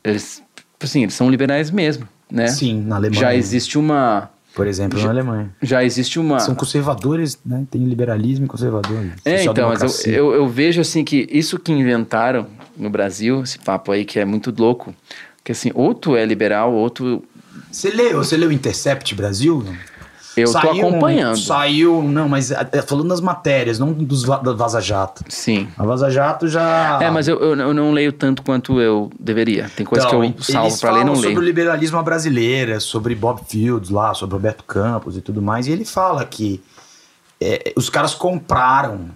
eles, 0.03 0.43
assim, 0.79 1.03
eles 1.03 1.13
são 1.15 1.29
liberais 1.31 1.71
mesmo, 1.71 2.07
né? 2.29 2.47
Sim, 2.47 2.81
na 2.81 2.97
Alemanha. 2.97 3.19
Já 3.21 3.33
existe 3.33 3.77
uma. 3.77 4.29
Por 4.53 4.67
exemplo, 4.67 5.01
na 5.01 5.09
Alemanha. 5.09 5.49
Já 5.61 5.83
existe 5.83 6.19
uma. 6.19 6.39
São 6.39 6.53
conservadores, 6.55 7.39
né? 7.45 7.65
Tem 7.71 7.83
liberalismo 7.85 8.45
e 8.45 8.47
conservadores. 8.47 9.11
É, 9.23 9.43
então, 9.43 9.69
mas 9.69 10.05
eu, 10.05 10.13
eu, 10.13 10.33
eu 10.33 10.47
vejo 10.47 10.81
assim 10.81 11.03
que 11.03 11.27
isso 11.31 11.57
que 11.57 11.71
inventaram 11.71 12.47
no 12.75 12.89
Brasil, 12.89 13.41
esse 13.43 13.59
papo 13.59 13.91
aí 13.91 14.03
que 14.03 14.19
é 14.19 14.25
muito 14.25 14.53
louco, 14.57 14.93
que 15.43 15.51
assim, 15.51 15.71
ou 15.73 15.93
tu 15.93 16.17
é 16.17 16.25
liberal, 16.25 16.73
ou 16.73 16.89
tu. 16.89 17.23
Você 17.71 17.89
leu, 17.89 18.17
você 18.17 18.35
leu 18.35 18.51
Intercept 18.51 19.15
Brasil? 19.15 19.65
Eu 20.37 20.45
tô 20.45 20.51
Saiu 20.53 20.85
um- 20.85 20.89
acompanhando. 20.89 21.37
Saiu, 21.37 22.01
não, 22.03 22.29
mas 22.29 22.51
é, 22.51 22.67
é, 22.71 22.81
falando 22.81 23.09
das 23.09 23.19
matérias, 23.19 23.77
não 23.79 23.91
dos 23.91 24.23
da 24.23 24.53
Vaza 24.53 24.79
Jato. 24.79 25.23
Sim. 25.27 25.67
A 25.77 25.83
Vaza 25.83 26.09
Jato 26.09 26.47
já. 26.47 26.99
É, 27.01 27.09
mas 27.11 27.27
eu, 27.27 27.37
eu, 27.39 27.55
eu 27.59 27.73
não 27.73 27.91
leio 27.91 28.13
tanto 28.13 28.41
quanto 28.41 28.79
eu 28.79 29.09
deveria. 29.19 29.69
Tem 29.75 29.85
coisa 29.85 30.07
Então, 30.07 30.21
que 30.31 30.39
eu 30.39 30.43
salvo 30.43 30.67
eles 30.69 30.79
pra 30.79 30.91
ler 30.91 31.01
e 31.01 31.03
não 31.03 31.13
leio. 31.13 31.23
sobre 31.25 31.39
o 31.39 31.41
liberalismo 31.45 32.01
brasileiro, 32.01 32.79
sobre 32.79 33.13
Bob 33.13 33.41
Fields 33.47 33.89
lá, 33.89 34.13
sobre 34.13 34.35
Roberto 34.35 34.63
Campos 34.63 35.17
e 35.17 35.21
tudo 35.21 35.41
mais. 35.41 35.67
E 35.67 35.71
ele 35.71 35.83
fala 35.85 36.23
que 36.23 36.61
é, 37.41 37.73
os 37.75 37.89
caras 37.89 38.13
compraram 38.15 39.09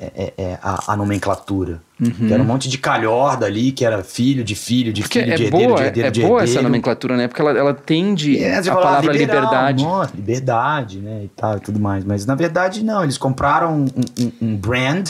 é, 0.00 0.12
é, 0.16 0.34
é, 0.38 0.58
a, 0.62 0.92
a 0.92 0.96
nomenclatura. 0.96 1.80
Que 2.02 2.32
era 2.32 2.42
um 2.42 2.46
monte 2.46 2.68
de 2.68 2.76
calhorda 2.76 3.46
ali, 3.46 3.70
que 3.72 3.84
era 3.84 4.02
filho 4.02 4.42
de 4.42 4.54
filho, 4.54 4.92
de 4.92 5.00
Uhum. 5.02 5.04
Porque 5.06 5.20
filho, 5.20 5.32
é 5.32 5.36
de 5.36 5.42
herdeiro, 5.44 5.66
boa, 5.68 5.78
de 5.80 5.84
herdeiro, 5.86 6.08
é 6.08 6.10
de 6.10 6.20
boa 6.22 6.38
essa 6.38 6.44
herdeiro. 6.44 6.62
nomenclatura, 6.64 7.16
né? 7.16 7.28
Porque 7.28 7.40
ela, 7.40 7.50
ela 7.56 7.74
tende 7.74 8.38
É, 8.42 8.58
a 8.58 8.62
fala, 8.64 8.80
ah, 8.80 8.82
palavra 8.82 9.12
liberal, 9.12 9.42
liberdade. 9.44 9.84
Nossa, 9.84 10.16
liberdade, 10.16 10.98
né? 10.98 11.22
E 11.24 11.28
tal, 11.28 11.56
e 11.56 11.60
tudo 11.60 11.78
mais. 11.80 12.04
Mas 12.04 12.26
na 12.26 12.34
verdade, 12.34 12.82
não. 12.84 13.02
Eles 13.04 13.16
compraram 13.16 13.72
um, 13.76 14.24
um- 14.24 14.32
um 14.42 14.56
brand 14.56 15.08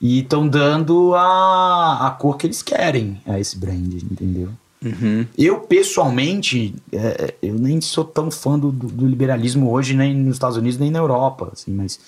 e 0.00 0.20
estão 0.20 0.48
dando 0.48 1.14
a, 1.14 2.06
a 2.08 2.10
cor 2.12 2.36
que 2.36 2.46
eles 2.46 2.62
querem 2.62 3.20
a 3.26 3.38
esse 3.38 3.56
brand, 3.58 3.92
entendeu? 4.10 4.48
Uhum. 4.82 5.26
Eu, 5.36 5.58
pessoalmente, 5.60 6.74
é, 6.92 7.34
eu 7.42 7.54
nem 7.54 7.80
sou 7.82 8.02
tão 8.04 8.30
fã 8.30 8.58
do, 8.58 8.72
do- 8.72 8.86
do 8.88 9.06
liberalismo 9.06 9.70
hoje, 9.70 9.94
nem 9.94 10.14
nos 10.14 10.36
Estados 10.36 10.56
Unidos, 10.56 10.78
nem 10.78 10.90
na 10.90 10.98
Europa, 10.98 11.50
assim, 11.52 11.70
mas 11.72 12.00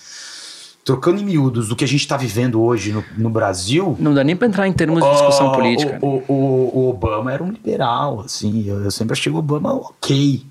trocando 0.84 1.20
em 1.20 1.24
miúdos 1.24 1.68
do 1.68 1.76
que 1.76 1.84
a 1.84 1.88
gente 1.88 2.00
está 2.00 2.16
vivendo 2.16 2.60
hoje 2.60 2.92
no, 2.92 3.04
no 3.16 3.30
Brasil, 3.30 3.96
Não 4.00 4.12
dá 4.12 4.24
nem 4.24 4.34
pra 4.34 4.48
entrar 4.48 4.66
em 4.66 4.72
termos 4.72 5.02
de 5.02 5.10
discussão 5.12 5.52
política. 5.52 5.98
O, 6.02 6.06
o- 6.06 6.32
o- 6.32 6.78
o 6.80 6.90
Obama 6.90 7.32
era 7.32 7.42
um 7.42 7.50
liberal, 7.50 8.20
assim. 8.20 8.64
Eu, 8.66 8.82
eu 8.82 8.90
sempre 8.90 9.12
achei 9.12 9.30
o 9.32 9.36
Obama 9.36 9.72
ok. 9.72 10.44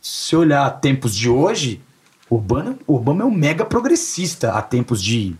Se 0.00 0.34
olhar 0.36 0.68
tempos 0.80 1.14
de 1.14 1.28
hoje, 1.28 1.80
o 2.28 2.36
Obama, 2.36 2.76
Obama 2.86 3.22
é 3.22 3.24
um 3.26 3.30
mega 3.30 3.64
progressista 3.64 4.52
a 4.52 4.60
tempos 4.60 5.00
de 5.02 5.34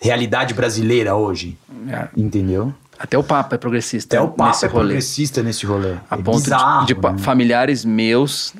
realidade 0.00 0.54
brasileira 0.54 1.14
hoje. 1.14 1.56
É. 1.88 2.08
Entendeu? 2.16 2.72
Até 2.98 3.16
o 3.16 3.22
Papa 3.22 3.54
é 3.54 3.58
progressista. 3.58 4.16
Até 4.16 4.24
o 4.24 4.28
Papa 4.30 4.56
é 4.64 4.68
rolê. 4.68 4.84
progressista 4.86 5.42
nesse 5.42 5.64
rolê. 5.66 5.96
A 6.10 6.16
é 6.16 6.22
ponto 6.22 6.38
de- 6.38 6.42
bizarro, 6.44 6.86
de, 6.86 6.94
pa- 6.94 7.12
né? 7.12 7.18
familiares 7.18 7.84
meus 7.84 8.54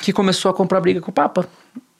que 0.00 0.12
começou 0.12 0.50
a 0.50 0.54
comprar 0.54 0.80
briga 0.80 1.00
com 1.00 1.10
o 1.10 1.14
Papa. 1.14 1.46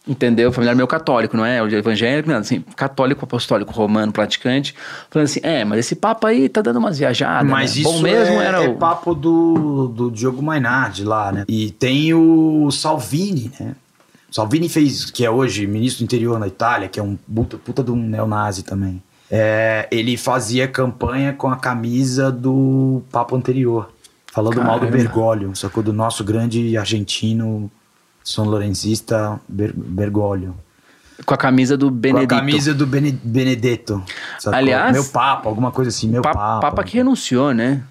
Entendeu? 0.06 0.52
Familiar 0.52 0.76
meu 0.76 0.87
católico, 0.87 1.34
não 1.34 1.46
é? 1.46 1.62
O 1.62 1.68
evangélico, 1.68 2.28
não, 2.28 2.37
assim, 2.37 2.61
católico, 2.76 3.25
apostólico, 3.25 3.73
romano, 3.73 4.12
praticante, 4.12 4.75
falando 5.08 5.25
assim, 5.25 5.40
é, 5.42 5.64
mas 5.64 5.78
esse 5.78 5.96
Papa 5.96 6.28
aí 6.28 6.46
tá 6.46 6.61
dando 6.61 6.78
umas 6.78 6.99
viajadas. 6.99 7.50
Mas 7.50 7.75
né? 7.75 7.80
isso 7.80 7.90
Bom 7.90 8.02
mesmo 8.02 8.34
é, 8.34 8.44
era 8.44 8.62
é 8.62 8.68
o. 8.68 8.76
papo 8.76 9.14
do, 9.14 9.88
do 9.88 10.11
Diogo 10.11 10.42
Mainardi 10.42 11.04
lá, 11.04 11.32
né? 11.32 11.44
E 11.49 11.70
tem 11.70 12.12
o 12.12 12.70
Salvini, 12.70 13.50
né? 13.58 13.75
Salvini 14.30 14.68
fez, 14.68 15.11
que 15.11 15.25
é 15.25 15.30
hoje 15.30 15.66
ministro 15.66 16.00
do 16.00 16.04
interior 16.04 16.38
na 16.38 16.49
Itália, 16.49 16.88
que 16.88 17.00
é 17.00 17.02
um 17.02 17.16
puta, 17.16 17.56
puta 17.56 17.82
de 17.82 17.90
um 17.90 17.96
neonazi 17.96 18.62
também. 18.62 19.02
É, 19.30 19.88
ele 19.90 20.18
fazia 20.18 20.68
campanha 20.68 21.32
com 21.32 21.49
a 21.49 21.56
camisa 21.56 22.30
do 22.30 23.00
papo 23.11 23.37
anterior, 23.37 23.90
falando 24.30 24.56
mal 24.58 24.78
do 24.78 24.87
Caramba. 24.87 24.96
Bergoglio, 24.99 25.56
sacou? 25.56 25.82
Do 25.82 25.94
nosso 25.94 26.23
grande 26.23 26.76
argentino 26.76 27.70
são 28.25 28.45
lorenzista 28.47 29.38
Ber, 29.47 29.73
Bergoglio. 29.76 30.57
Com 31.25 31.35
a 31.35 31.37
camisa 31.37 31.76
do 31.76 31.90
Benedito. 31.90 32.31
Com 32.31 32.35
a 32.35 32.38
camisa 32.40 32.75
do 32.75 32.87
Bene- 32.87 33.21
Benedetto. 33.23 34.02
sacou? 34.38 34.59
Aliás- 34.59 34.93
meu 34.93 35.04
papa, 35.04 35.49
alguma 35.49 35.71
coisa 35.71 35.90
assim, 35.90 36.09
meu 36.09 36.23
Pa- 36.23 36.33
papa. 36.33 36.61
Papa 36.71 36.83
que 36.85 36.97
renunciou, 36.97 37.52
né? 37.54 37.83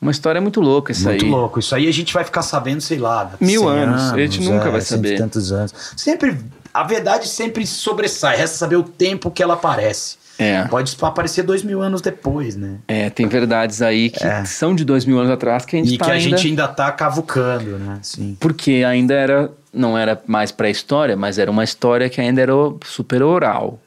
Uma 0.00 0.10
história 0.10 0.40
muito 0.40 0.62
louca 0.62 0.92
isso 0.92 1.04
Muito 1.04 1.24
aí. 1.26 1.30
louco. 1.30 1.58
Isso 1.60 1.74
aí 1.74 1.86
a 1.86 1.92
gente 1.92 2.14
vai 2.14 2.24
ficar 2.24 2.40
sabendo, 2.40 2.80
sei 2.80 2.96
lá, 2.98 3.32
Mil 3.38 3.60
100 3.62 3.68
anos. 3.68 4.12
A 4.12 4.16
gente 4.16 4.40
nunca 4.42 4.70
vai 4.70 4.80
cento 4.80 5.04
e 5.04 5.08
saber. 5.08 5.18
tantos 5.18 5.52
anos. 5.52 5.74
Sempre, 5.94 6.38
a 6.72 6.82
verdade 6.84 7.28
sempre 7.28 7.66
sobressai. 7.66 8.38
Resta 8.38 8.56
saber 8.56 8.76
o 8.76 8.82
tempo 8.82 9.30
que 9.30 9.42
ela 9.42 9.54
aparece. 9.54 10.16
É. 10.40 10.64
Pode 10.68 10.96
aparecer 11.02 11.42
dois 11.42 11.62
mil 11.62 11.82
anos 11.82 12.00
depois, 12.00 12.56
né? 12.56 12.78
É, 12.88 13.10
tem 13.10 13.26
verdades 13.28 13.82
aí 13.82 14.08
que 14.08 14.24
É. 14.24 14.44
são 14.46 14.74
de 14.74 14.84
dois 14.84 15.04
mil 15.04 15.18
anos 15.18 15.30
atrás 15.30 15.66
que 15.66 15.76
a 15.76 15.78
gente 15.78 15.94
E 15.94 15.98
tá 15.98 16.06
que 16.06 16.10
a 16.10 16.14
ainda... 16.14 16.36
gente 16.36 16.48
ainda 16.48 16.66
tá 16.68 16.90
cavucando, 16.92 17.78
né? 17.78 17.98
Sim. 18.02 18.36
Porque 18.40 18.82
ainda 18.86 19.12
era, 19.14 19.52
não 19.72 19.98
era 19.98 20.20
mais 20.26 20.50
pré-história, 20.50 21.14
mas 21.16 21.38
era 21.38 21.50
uma 21.50 21.62
história 21.62 22.08
que 22.08 22.20
ainda 22.20 22.40
era 22.40 22.52
super 22.84 23.22
oral. 23.22 23.78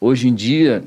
Hoje 0.00 0.26
em 0.28 0.34
dia, 0.34 0.82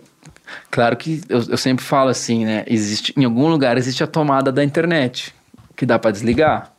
claro 0.70 0.98
que 0.98 1.22
eu, 1.30 1.42
eu 1.50 1.58
sempre 1.58 1.86
falo 1.86 2.10
assim, 2.10 2.44
né? 2.46 2.64
Existe, 2.68 3.14
em 3.16 3.24
algum 3.24 3.48
lugar 3.48 3.78
existe 3.78 4.04
a 4.04 4.08
tomada 4.08 4.52
da 4.52 4.64
internet, 4.64 5.34
que 5.76 5.86
dá 5.86 5.98
para 5.98 6.12
desligar. 6.12 6.72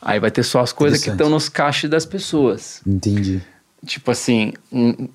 Aí 0.00 0.20
vai 0.20 0.30
ter 0.30 0.42
só 0.44 0.60
as 0.60 0.72
coisas 0.72 1.02
que 1.02 1.10
estão 1.10 1.28
nos 1.28 1.48
caixes 1.48 1.90
das 1.90 2.06
pessoas. 2.06 2.80
Entendi. 2.86 3.40
Tipo 3.84 4.10
assim, 4.12 4.52
um- 4.72 5.08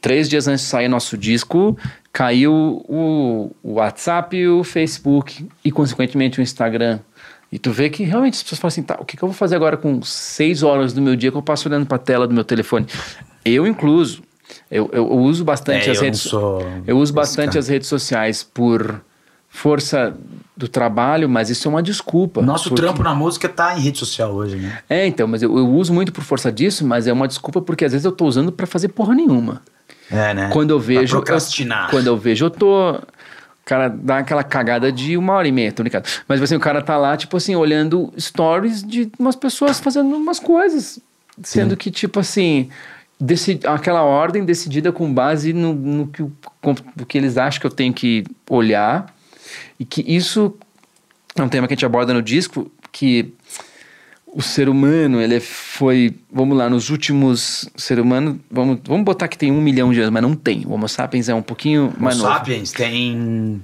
três 0.00 0.28
dias 0.28 0.46
antes 0.48 0.64
de 0.64 0.70
sair 0.70 0.88
nosso 0.88 1.16
disco, 1.16 1.76
caiu 2.12 2.52
o, 2.88 3.50
o 3.62 3.72
WhatsApp 3.74 4.36
e 4.36 4.48
o 4.48 4.62
Facebook 4.64 5.46
e, 5.64 5.70
consequentemente, 5.72 6.38
o 6.40 6.42
Instagram. 6.42 6.98
E 7.50 7.58
tu 7.58 7.70
vê 7.70 7.88
que 7.88 8.02
realmente 8.04 8.34
as 8.34 8.42
pessoas 8.42 8.58
falam 8.60 8.68
assim, 8.68 8.82
tá, 8.82 8.96
o 9.00 9.04
que, 9.04 9.16
que 9.16 9.22
eu 9.22 9.28
vou 9.28 9.34
fazer 9.36 9.54
agora 9.56 9.76
com 9.76 10.02
seis 10.02 10.62
horas 10.62 10.92
do 10.92 11.00
meu 11.00 11.14
dia 11.14 11.30
que 11.30 11.36
eu 11.36 11.42
passo 11.42 11.68
olhando 11.68 11.86
pra 11.86 11.98
tela 11.98 12.26
do 12.26 12.34
meu 12.34 12.44
telefone? 12.44 12.86
Eu 13.44 13.66
incluso. 13.66 14.22
Eu, 14.70 14.90
eu, 14.92 15.06
eu 15.06 15.18
uso 15.18 15.44
bastante 15.44 15.88
É, 15.88 15.92
as 15.92 15.98
eu 15.98 16.04
redes 16.04 16.20
sou 16.20 16.62
Eu 16.86 16.98
uso 16.98 17.12
bastante 17.12 17.48
cara. 17.50 17.58
as 17.60 17.68
redes 17.68 17.88
sociais 17.88 18.42
por 18.42 19.00
força 19.48 20.16
do 20.56 20.66
trabalho, 20.68 21.28
mas 21.28 21.48
isso 21.50 21.66
é 21.68 21.70
uma 21.70 21.82
desculpa. 21.82 22.42
Nosso 22.42 22.68
porque- 22.70 22.82
trampo 22.82 23.02
na 23.02 23.14
música 23.14 23.48
tá 23.48 23.76
em 23.76 23.80
rede 23.80 23.98
social 23.98 24.32
hoje, 24.32 24.56
né? 24.56 24.78
É, 24.88 25.06
então, 25.06 25.26
mas 25.28 25.42
eu, 25.42 25.56
eu 25.56 25.68
uso 25.68 25.92
muito 25.92 26.12
por 26.12 26.22
força 26.24 26.50
disso, 26.50 26.84
mas 26.86 27.06
é 27.06 27.12
uma 27.12 27.28
desculpa 27.28 27.60
porque 27.62 27.84
às 27.84 27.92
vezes 27.92 28.04
eu 28.04 28.12
tô 28.12 28.26
usando 28.26 28.50
pra 28.52 28.66
fazer 28.66 28.88
porra 28.88 29.14
nenhuma. 29.14 29.62
É, 30.10 30.34
né? 30.34 30.50
Quando 30.52 30.70
eu 30.70 30.78
Pra 30.78 30.86
vejo. 30.86 31.16
procrastinar. 31.16 31.84
Eu, 31.86 31.90
quando 31.90 32.06
eu 32.08 32.16
vejo, 32.16 32.44
eu 32.46 32.50
tô. 32.50 32.92
O 32.92 33.64
cara 33.64 33.88
dá 33.88 34.18
aquela 34.18 34.44
cagada 34.44 34.92
de 34.92 35.16
uma 35.16 35.32
hora 35.32 35.48
e 35.48 35.52
meia, 35.52 35.72
tô 35.72 35.82
brincando. 35.82 36.04
Mas 36.28 36.42
assim, 36.42 36.54
o 36.54 36.60
cara 36.60 36.82
tá 36.82 36.96
lá, 36.98 37.16
tipo 37.16 37.36
assim, 37.36 37.54
olhando 37.56 38.12
stories 38.18 38.82
de 38.82 39.10
umas 39.18 39.34
pessoas 39.36 39.80
fazendo 39.80 40.14
umas 40.14 40.38
coisas. 40.38 40.98
Sendo 41.42 41.74
que, 41.76 41.90
tipo 41.90 42.20
assim, 42.20 42.68
decidi, 43.18 43.66
aquela 43.66 44.02
ordem 44.02 44.44
decidida 44.44 44.92
com 44.92 45.12
base 45.12 45.52
no, 45.54 45.72
no 45.72 46.06
que, 46.08 46.22
com- 46.60 46.74
no 46.94 47.06
que 47.06 47.16
eles 47.16 47.38
acham 47.38 47.58
que 47.60 47.66
eu 47.66 47.70
tenho 47.70 47.92
que 47.94 48.24
olhar. 48.50 49.12
E 49.80 49.84
que 49.86 50.02
isso 50.06 50.54
é 51.34 51.42
um 51.42 51.48
tema 51.48 51.66
que 51.66 51.72
a 51.72 51.76
gente 51.76 51.86
aborda 51.86 52.12
no 52.12 52.20
disco, 52.22 52.70
que 52.92 53.32
o 54.34 54.42
ser 54.42 54.68
humano, 54.68 55.20
ele 55.20 55.38
foi, 55.38 56.12
vamos 56.30 56.58
lá, 56.58 56.68
nos 56.68 56.90
últimos, 56.90 57.70
ser 57.76 58.00
humano, 58.00 58.40
vamos, 58.50 58.80
vamos 58.84 59.04
botar 59.04 59.28
que 59.28 59.38
tem 59.38 59.52
um 59.52 59.60
milhão 59.60 59.92
de 59.92 60.00
anos, 60.00 60.12
mas 60.12 60.22
não 60.22 60.34
tem. 60.34 60.64
O 60.66 60.72
Homo 60.72 60.88
sapiens 60.88 61.28
é 61.28 61.34
um 61.34 61.40
pouquinho 61.40 61.94
O 61.96 62.02
mais 62.02 62.18
novo. 62.18 62.32
Sapiens 62.32 62.72
tem. 62.72 63.62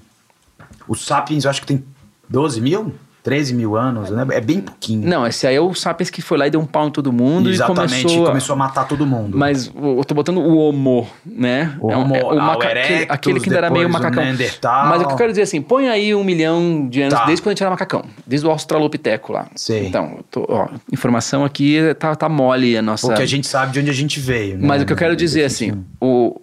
O 0.86 0.94
Sapiens 0.94 1.44
eu 1.44 1.50
acho 1.50 1.60
que 1.60 1.66
tem 1.66 1.84
12 2.28 2.60
mil? 2.60 2.94
13 3.22 3.54
mil 3.54 3.76
anos, 3.76 4.10
né? 4.10 4.26
É 4.30 4.40
bem 4.40 4.60
pouquinho. 4.60 5.06
Não, 5.08 5.26
esse 5.26 5.46
aí 5.46 5.54
é 5.56 5.60
o 5.60 5.74
sapiens 5.74 6.08
que 6.10 6.22
foi 6.22 6.38
lá 6.38 6.46
e 6.46 6.50
deu 6.50 6.60
um 6.60 6.64
pau 6.66 6.88
em 6.88 6.90
todo 6.90 7.12
mundo 7.12 7.50
Exatamente, 7.50 7.98
e 7.98 8.02
começou, 8.02 8.24
a- 8.24 8.28
começou 8.28 8.52
a 8.54 8.56
matar 8.56 8.88
todo 8.88 9.06
mundo. 9.06 9.36
Mas 9.36 9.70
eu 9.74 10.02
tô 10.04 10.14
botando 10.14 10.38
o 10.38 10.56
homo, 10.56 11.06
né? 11.26 11.76
O 11.80 11.90
é 11.90 11.96
um- 11.96 12.00
Homo, 12.02 12.16
é 12.16 12.22
o 12.24 12.36
maca- 12.36 12.58
o 12.58 12.62
aquele, 12.62 12.70
erectus, 12.80 13.06
aquele 13.10 13.40
que 13.40 13.48
ainda 13.50 13.58
era 13.58 13.70
meio 13.70 13.88
macacão. 13.90 14.22
Mas 14.88 15.02
o 15.02 15.06
que 15.06 15.12
eu 15.12 15.16
quero 15.16 15.30
dizer 15.32 15.42
assim, 15.42 15.60
põe 15.60 15.88
aí 15.88 16.14
um 16.14 16.24
milhão 16.24 16.88
de 16.88 17.02
anos 17.02 17.14
Tá. 17.14 17.26
desde 17.26 17.42
quando 17.42 17.48
a 17.48 17.52
gente 17.54 17.62
era 17.62 17.70
macacão, 17.70 18.04
desde 18.26 18.46
o 18.46 18.50
Australopiteco 18.50 19.32
lá. 19.32 19.46
Sei. 19.54 19.86
Então, 19.86 20.20
tô- 20.30 20.46
ó, 20.48 20.68
informação 20.92 21.44
aqui 21.44 21.78
tá, 21.98 22.14
tá 22.14 22.28
mole 22.28 22.76
a 22.76 22.82
nossa. 22.82 23.06
Porque 23.06 23.22
a 23.22 23.26
gente 23.26 23.46
sabe 23.46 23.72
de 23.72 23.80
onde 23.80 23.90
a 23.90 23.94
gente 23.94 24.18
veio. 24.18 24.56
né? 24.56 24.66
Mas 24.66 24.82
o 24.82 24.86
que 24.86 24.92
eu 24.92 24.96
quero 24.96 25.14
dizer 25.14 25.44
assim, 25.44 25.84
o, 26.00 26.40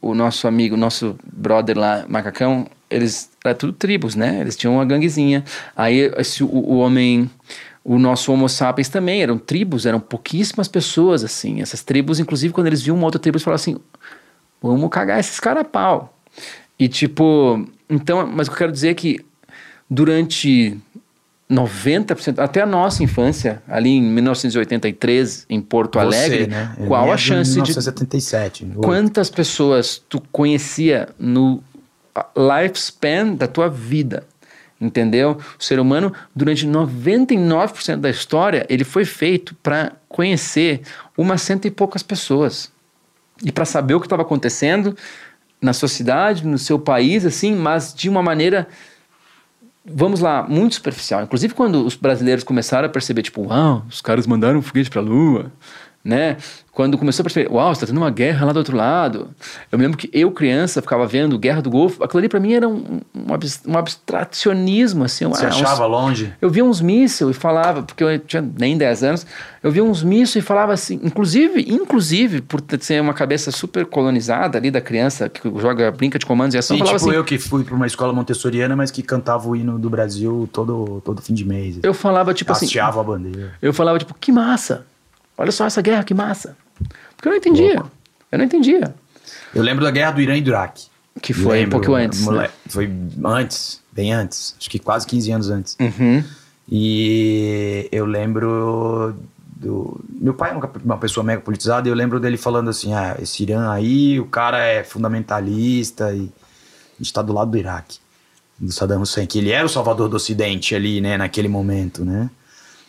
o, 0.00 0.10
o 0.10 0.14
nosso 0.14 0.46
amigo, 0.46 0.74
o 0.74 0.78
nosso 0.78 1.16
brother 1.32 1.76
lá, 1.78 2.04
macacão, 2.08 2.66
eles 2.90 3.30
era 3.44 3.54
tudo 3.54 3.72
tribos, 3.72 4.14
né? 4.14 4.40
Eles 4.40 4.56
tinham 4.56 4.74
uma 4.74 4.84
ganguezinha. 4.84 5.44
Aí 5.76 6.10
esse, 6.16 6.42
o, 6.42 6.48
o 6.48 6.78
homem, 6.78 7.30
o 7.84 7.98
nosso 7.98 8.32
Homo 8.32 8.48
sapiens 8.48 8.88
também 8.88 9.22
eram 9.22 9.38
tribos, 9.38 9.86
eram 9.86 10.00
pouquíssimas 10.00 10.68
pessoas 10.68 11.24
assim. 11.24 11.62
Essas 11.62 11.82
tribos, 11.82 12.18
inclusive, 12.20 12.52
quando 12.52 12.66
eles 12.66 12.82
viam 12.82 12.96
uma 12.96 13.06
outra 13.06 13.20
tribo, 13.20 13.36
eles 13.36 13.44
falavam 13.44 13.62
assim: 13.62 13.76
vamos 14.60 14.90
cagar 14.90 15.20
esses 15.20 15.38
caras 15.38 15.62
a 15.62 15.64
pau. 15.64 16.14
E 16.78 16.88
tipo, 16.88 17.64
então, 17.88 18.26
mas 18.26 18.48
o 18.48 18.50
que 18.50 18.54
eu 18.54 18.58
quero 18.58 18.72
dizer 18.72 18.88
é 18.88 18.94
que 18.94 19.20
durante 19.88 20.78
90%, 21.50 22.38
até 22.38 22.62
a 22.62 22.66
nossa 22.66 23.02
infância, 23.02 23.60
ali 23.66 23.90
em 23.90 24.02
1983, 24.02 25.46
em 25.50 25.60
Porto 25.60 25.98
Alegre, 25.98 26.46
né? 26.46 26.76
Qual 26.86 27.10
a 27.10 27.16
de 27.16 27.22
chance 27.22 27.50
de 27.50 27.56
1977. 27.56 28.66
quantas 28.76 29.28
pessoas 29.28 30.00
tu 30.08 30.22
conhecia 30.30 31.08
no 31.18 31.60
lifespan 32.36 33.34
da 33.34 33.46
tua 33.46 33.68
vida? 33.68 34.26
Entendeu? 34.80 35.38
O 35.58 35.62
ser 35.62 35.78
humano, 35.78 36.12
durante 36.34 36.66
99% 36.66 37.96
da 37.96 38.08
história, 38.08 38.66
ele 38.68 38.84
foi 38.84 39.04
feito 39.04 39.54
para 39.56 39.92
conhecer 40.08 40.80
umas 41.16 41.42
cento 41.42 41.66
e 41.66 41.70
poucas 41.70 42.02
pessoas. 42.02 42.72
E 43.44 43.52
para 43.52 43.64
saber 43.64 43.94
o 43.94 44.00
que 44.00 44.06
estava 44.06 44.22
acontecendo 44.22 44.96
na 45.60 45.74
sociedade, 45.74 46.46
no 46.46 46.58
seu 46.58 46.78
país, 46.78 47.26
assim, 47.26 47.54
mas 47.54 47.92
de 47.94 48.08
uma 48.08 48.22
maneira 48.22 48.66
vamos 49.84 50.20
lá, 50.20 50.46
muito 50.48 50.74
superficial. 50.74 51.22
Inclusive, 51.22 51.54
quando 51.54 51.84
os 51.84 51.96
brasileiros 51.96 52.44
começaram 52.44 52.86
a 52.86 52.90
perceber, 52.90 53.22
tipo, 53.22 53.42
uau, 53.42 53.84
os 53.88 54.00
caras 54.00 54.26
mandaram 54.26 54.58
um 54.58 54.62
foguete 54.62 54.90
pra 54.90 55.00
Lua. 55.00 55.50
Né? 56.04 56.36
Quando 56.72 56.96
começou 56.96 57.22
a 57.22 57.24
perceber, 57.24 57.50
uau, 57.52 57.72
está 57.72 57.86
tendo 57.86 57.98
uma 57.98 58.10
guerra 58.10 58.46
lá 58.46 58.52
do 58.52 58.58
outro 58.58 58.74
lado. 58.74 59.28
Eu 59.70 59.78
me 59.78 59.84
lembro 59.84 59.98
que 59.98 60.08
eu, 60.14 60.30
criança, 60.30 60.80
ficava 60.80 61.06
vendo 61.06 61.38
Guerra 61.38 61.60
do 61.60 61.68
Golfo. 61.68 62.02
Aquilo 62.02 62.20
ali 62.20 62.28
para 62.28 62.40
mim 62.40 62.54
era 62.54 62.66
um, 62.66 63.00
um, 63.14 63.34
abs, 63.34 63.60
abstracionismo, 63.66 65.04
assim. 65.04 65.26
Você 65.26 65.44
ah, 65.44 65.48
achava 65.48 65.86
uns, 65.86 65.90
longe? 65.90 66.32
Eu 66.40 66.48
via 66.48 66.64
uns 66.64 66.80
mísseis 66.80 67.30
e 67.30 67.34
falava, 67.34 67.82
porque 67.82 68.02
eu 68.02 68.18
tinha 68.20 68.40
nem 68.40 68.78
10 68.78 69.02
anos, 69.02 69.26
eu 69.62 69.70
via 69.70 69.84
uns 69.84 70.02
mísseis 70.02 70.42
e 70.42 70.46
falava 70.46 70.72
assim, 70.72 70.98
inclusive, 71.02 71.66
inclusive, 71.68 72.40
por 72.40 72.62
ser 72.80 73.02
uma 73.02 73.12
cabeça 73.12 73.50
super 73.50 73.84
colonizada 73.84 74.56
ali 74.56 74.70
da 74.70 74.80
criança, 74.80 75.28
que 75.28 75.42
joga, 75.60 75.90
brinca 75.90 76.18
de 76.18 76.24
comandos 76.24 76.54
e 76.54 76.58
ação, 76.58 76.78
Sim, 76.78 76.84
tipo 76.84 76.96
assim... 76.96 77.10
eu 77.10 77.24
que 77.24 77.36
fui 77.36 77.62
para 77.62 77.74
uma 77.74 77.86
escola 77.86 78.12
montessoriana, 78.12 78.74
mas 78.74 78.90
que 78.90 79.02
cantava 79.02 79.46
o 79.46 79.54
hino 79.54 79.78
do 79.78 79.90
Brasil 79.90 80.48
todo, 80.50 81.02
todo 81.04 81.20
fim 81.20 81.34
de 81.34 81.44
mês. 81.44 81.78
Eu 81.82 81.92
falava, 81.92 82.32
tipo 82.32 82.52
assim... 82.52 82.66
Hasteava 82.66 83.00
a 83.00 83.04
bandeira. 83.04 83.52
Eu 83.60 83.74
falava, 83.74 83.98
tipo, 83.98 84.14
que 84.14 84.32
massa! 84.32 84.86
Olha 85.40 85.50
só 85.50 85.64
essa 85.64 85.80
guerra, 85.80 86.04
que 86.04 86.12
massa! 86.12 86.54
Porque 87.16 87.26
eu 87.26 87.30
não 87.30 87.38
entendia. 87.38 87.76
Louco. 87.76 87.90
Eu 88.30 88.38
não 88.38 88.44
entendia. 88.44 88.94
Eu 89.54 89.62
lembro 89.62 89.82
da 89.82 89.90
guerra 89.90 90.10
do 90.10 90.20
Irã 90.20 90.36
e 90.36 90.42
do 90.42 90.50
Iraque. 90.50 90.88
Que 91.22 91.32
foi 91.32 91.60
lembro, 91.60 91.78
um 91.78 91.80
pouco 91.80 91.94
antes. 91.94 92.26
Né? 92.26 92.50
Foi 92.68 92.92
antes, 93.24 93.80
bem 93.90 94.12
antes. 94.12 94.54
Acho 94.58 94.68
que 94.68 94.78
quase 94.78 95.06
15 95.06 95.32
anos 95.32 95.48
antes. 95.48 95.78
Uhum. 95.80 96.22
E 96.70 97.88
eu 97.90 98.04
lembro 98.04 99.16
do. 99.56 99.98
Meu 100.10 100.34
pai 100.34 100.50
é 100.50 100.60
uma 100.84 100.98
pessoa 100.98 101.24
mega 101.24 101.40
politizada 101.40 101.88
e 101.88 101.90
eu 101.90 101.94
lembro 101.94 102.20
dele 102.20 102.36
falando 102.36 102.68
assim: 102.68 102.92
ah, 102.92 103.16
esse 103.18 103.42
Irã 103.42 103.70
aí, 103.70 104.20
o 104.20 104.26
cara 104.26 104.62
é 104.62 104.84
fundamentalista 104.84 106.12
e 106.12 106.30
a 106.98 107.02
gente 107.02 107.14
tá 107.14 107.22
do 107.22 107.32
lado 107.32 107.50
do 107.50 107.56
Iraque, 107.56 107.98
do 108.58 108.70
Saddam 108.70 109.00
Hussein, 109.00 109.26
que 109.26 109.38
ele 109.38 109.52
era 109.52 109.64
o 109.64 109.70
salvador 109.70 110.06
do 110.06 110.16
Ocidente 110.16 110.74
ali, 110.74 111.00
né, 111.00 111.16
naquele 111.16 111.48
momento, 111.48 112.04
né? 112.04 112.28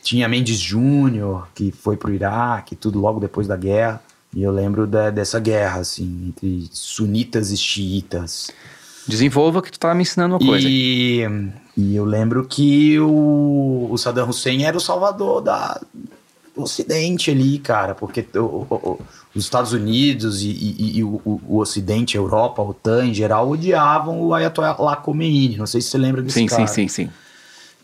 Tinha 0.02 0.28
Mendes 0.28 0.60
Júnior, 0.60 1.48
que 1.54 1.72
foi 1.72 1.96
pro 1.96 2.14
Iraque, 2.14 2.76
tudo 2.76 3.00
logo 3.00 3.20
depois 3.20 3.48
da 3.48 3.56
guerra. 3.56 4.02
E 4.34 4.42
eu 4.42 4.52
lembro 4.52 4.88
da, 4.88 5.10
dessa 5.10 5.40
guerra, 5.40 5.82
assim, 5.82 6.28
entre 6.30 6.70
sunitas 6.72 7.52
e 7.52 7.58
xiitas. 7.58 8.50
Desenvolva 9.08 9.62
que 9.62 9.72
tu 9.72 9.80
tava 9.80 9.94
me 9.94 10.04
ensinando 10.04 10.36
uma 10.36 10.40
coisa. 10.40 10.68
E, 10.68 11.28
eu 11.96 12.06
lembro 12.06 12.46
que 12.46 13.00
o, 13.00 13.90
o 13.92 13.98
Saddam 13.98 14.30
Hussein 14.30 14.64
era 14.64 14.78
o 14.78 14.80
salvador 14.80 15.42
da, 15.42 15.82
do 16.56 16.64
Ocidente 16.64 17.32
ali, 17.32 17.60
cara, 17.60 17.96
porque 17.96 18.26
o, 18.36 18.40
o, 18.40 19.00
os 19.36 19.44
Estados 19.44 19.74
Unidos 19.74 20.42
e, 20.42 20.50
e, 20.50 20.98
e 21.00 21.04
o, 21.04 21.22
o, 21.26 21.58
Ocidente, 21.58 22.18
a 22.18 22.20
Europa, 22.20 22.62
a 22.62 22.66
OTAN 22.66 23.08
em 23.08 23.14
geral, 23.14 23.50
odiavam 23.50 24.22
o 24.22 24.34
Ayatollah 24.34 24.96
Khomeini. 24.98 25.58
Não 25.58 25.66
sei 25.66 25.82
se 25.82 25.90
você 25.90 25.98
lembra 25.98 26.22
desse 26.22 26.40
sim, 26.40 26.46
cara. 26.46 26.68
Sim, 26.68 26.74
sim, 26.74 26.88
sim, 26.88 27.06
sim. 27.06 27.12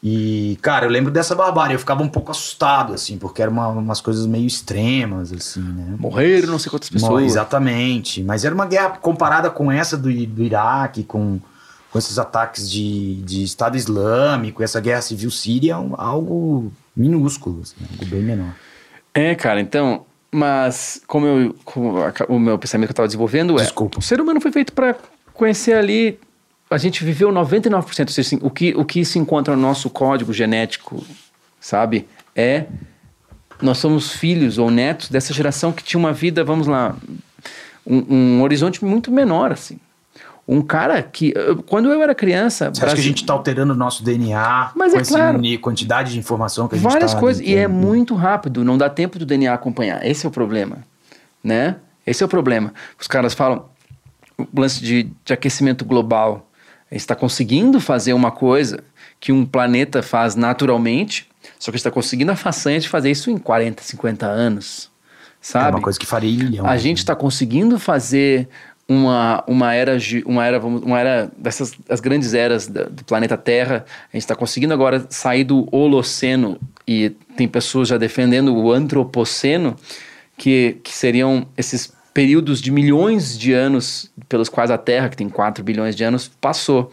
E, 0.02 0.58
cara, 0.62 0.86
eu 0.86 0.90
lembro 0.90 1.12
dessa 1.12 1.34
barbárie, 1.34 1.74
eu 1.74 1.80
ficava 1.80 2.04
um 2.04 2.08
pouco 2.08 2.32
assustado, 2.32 2.94
assim, 2.94 3.18
porque 3.18 3.42
eram 3.42 3.54
uma, 3.54 3.68
umas 3.70 4.00
coisas 4.00 4.28
meio 4.28 4.46
extremas, 4.46 5.34
assim, 5.34 5.62
né? 5.62 5.96
Morreram 5.98 6.50
não 6.50 6.60
sei 6.60 6.70
quantas 6.70 6.90
pessoas. 6.90 7.24
exatamente. 7.24 8.24
Mas 8.24 8.46
era 8.46 8.54
uma 8.54 8.66
guerra 8.66 8.90
comparada 8.90 9.50
com 9.50 9.72
essa 9.72 9.98
do, 9.98 10.04
do 10.28 10.44
Iraque, 10.44 11.04
com, 11.04 11.40
com 11.92 11.98
esses 11.98 12.20
ataques 12.20 12.70
de, 12.70 13.16
de 13.24 13.44
Estado 13.44 13.76
Islâmico, 13.76 14.62
essa 14.62 14.80
guerra 14.80 15.02
civil 15.02 15.32
síria, 15.32 15.80
um, 15.80 15.96
algo 15.98 16.72
minúsculo, 16.96 17.62
assim, 17.64 17.76
algo 17.92 18.06
bem 18.06 18.22
menor. 18.22 18.54
É, 19.14 19.34
cara, 19.34 19.60
então, 19.60 20.06
mas 20.32 21.02
como, 21.08 21.26
eu, 21.26 21.56
como 21.66 21.96
o 22.28 22.40
meu 22.40 22.60
pensamento 22.60 22.90
que 22.90 22.92
eu 22.92 22.94
estava 22.94 23.08
desenvolvendo 23.08 23.60
é... 23.60 23.64
Desculpa. 23.64 23.98
O 23.98 24.02
ser 24.02 24.22
humano 24.22 24.40
foi 24.40 24.52
feito 24.52 24.72
para 24.74 24.96
conhecer 25.34 25.74
ali 25.74 26.20
a 26.70 26.78
gente 26.78 27.04
viveu 27.04 27.30
99%, 27.30 28.10
seja, 28.10 28.22
assim, 28.22 28.40
o, 28.42 28.50
que, 28.50 28.74
o 28.76 28.84
que 28.84 29.06
se 29.06 29.18
encontra 29.18 29.56
no 29.56 29.62
nosso 29.62 29.90
código 29.90 30.34
genético, 30.34 31.04
sabe, 31.60 32.08
é 32.36 32.66
nós 33.62 33.78
somos 33.78 34.12
filhos 34.12 34.58
ou 34.58 34.70
netos 34.70 35.10
dessa 35.10 35.34
geração 35.34 35.72
que 35.72 35.84
tinha 35.84 36.00
uma 36.00 36.14
vida, 36.14 36.44
vamos 36.44 36.68
lá, 36.68 36.96
um, 37.86 38.16
um 38.16 38.42
horizonte 38.44 38.84
muito 38.84 39.12
menor, 39.12 39.52
assim. 39.52 39.80
Um 40.48 40.62
cara 40.62 41.04
que, 41.04 41.34
quando 41.66 41.92
eu 41.92 42.02
era 42.02 42.16
criança. 42.16 42.70
Você 42.74 42.80
Brasil... 42.80 42.86
acha 42.86 42.96
que 42.96 43.02
a 43.02 43.04
gente 43.04 43.22
está 43.22 43.34
alterando 43.34 43.74
o 43.74 43.76
nosso 43.76 44.02
DNA? 44.02 44.72
Mas 44.76 44.94
é 44.94 45.04
claro. 45.04 45.42
quantidade 45.60 46.14
de 46.14 46.20
informação 46.20 46.70
que 46.70 46.76
a 46.76 46.78
gente 46.78 46.90
Várias 46.90 47.14
tá 47.14 47.20
coisas. 47.20 47.46
E 47.46 47.54
é 47.54 47.68
muito 47.68 48.16
rápido, 48.16 48.64
não 48.64 48.78
dá 48.78 48.90
tempo 48.90 49.20
do 49.20 49.26
DNA 49.26 49.54
acompanhar. 49.54 50.06
Esse 50.06 50.26
é 50.26 50.30
o 50.30 50.32
problema. 50.32 50.78
Né? 51.44 51.76
Esse 52.06 52.24
é 52.24 52.26
o 52.26 52.30
problema. 52.30 52.74
Os 52.98 53.08
caras 53.08 53.34
falam 53.34 53.66
o 54.38 54.62
lance 54.62 54.82
de, 54.82 55.12
de 55.26 55.34
aquecimento 55.34 55.84
global 55.84 56.47
está 56.92 57.16
conseguindo 57.16 57.80
fazer 57.80 58.14
uma 58.14 58.32
coisa 58.32 58.84
que 59.20 59.32
um 59.32 59.46
planeta 59.46 60.02
faz 60.02 60.36
naturalmente, 60.36 61.28
só 61.60 61.72
que 61.72 61.78
está 61.78 61.92
conseguindo 61.92 62.32
a 62.32 62.36
façanha 62.36 62.80
de 62.80 62.88
fazer 62.88 63.12
isso 63.12 63.30
em 63.30 63.38
40, 63.38 63.84
50 63.84 64.26
anos. 64.26 64.90
Sabe? 65.42 65.68
É 65.68 65.76
uma 65.76 65.82
coisa 65.82 66.00
que 66.00 66.06
faria 66.06 66.30
em 66.30 66.44
milhão. 66.44 66.66
A 66.66 66.78
gente 66.78 67.00
está 67.00 67.16
conseguindo 67.16 67.80
fazer 67.80 68.48
uma, 68.88 69.44
uma 69.48 69.74
era 69.74 69.98
uma 70.26 70.46
era 70.46 70.66
uma 70.66 71.00
era 71.00 71.32
dessas 71.38 71.74
as 71.90 72.00
grandes 72.00 72.34
eras 72.34 72.68
do 72.68 73.04
planeta 73.06 73.36
Terra 73.36 73.86
a 74.14 74.16
gente 74.16 74.24
está 74.24 74.34
conseguindo 74.34 74.74
agora 74.74 75.06
sair 75.10 75.44
do 75.44 75.68
Holoceno 75.76 76.58
e 76.88 77.10
tem 77.36 77.50
pessoas 77.50 77.90
já 77.90 77.98
defendendo 77.98 78.56
o 78.56 78.72
Antropoceno 78.72 79.76
que, 80.38 80.78
que 80.84 80.94
seriam 80.94 81.46
esses 81.58 81.92
períodos 82.18 82.60
de 82.60 82.72
milhões 82.72 83.38
de 83.38 83.54
anos 83.54 84.12
pelos 84.28 84.50
quais 84.50 84.72
a 84.72 84.78
Terra, 84.78 85.08
que 85.08 85.16
tem 85.16 85.30
4 85.30 85.64
bilhões 85.64 85.96
de 85.96 86.04
anos, 86.04 86.28
passou. 86.42 86.92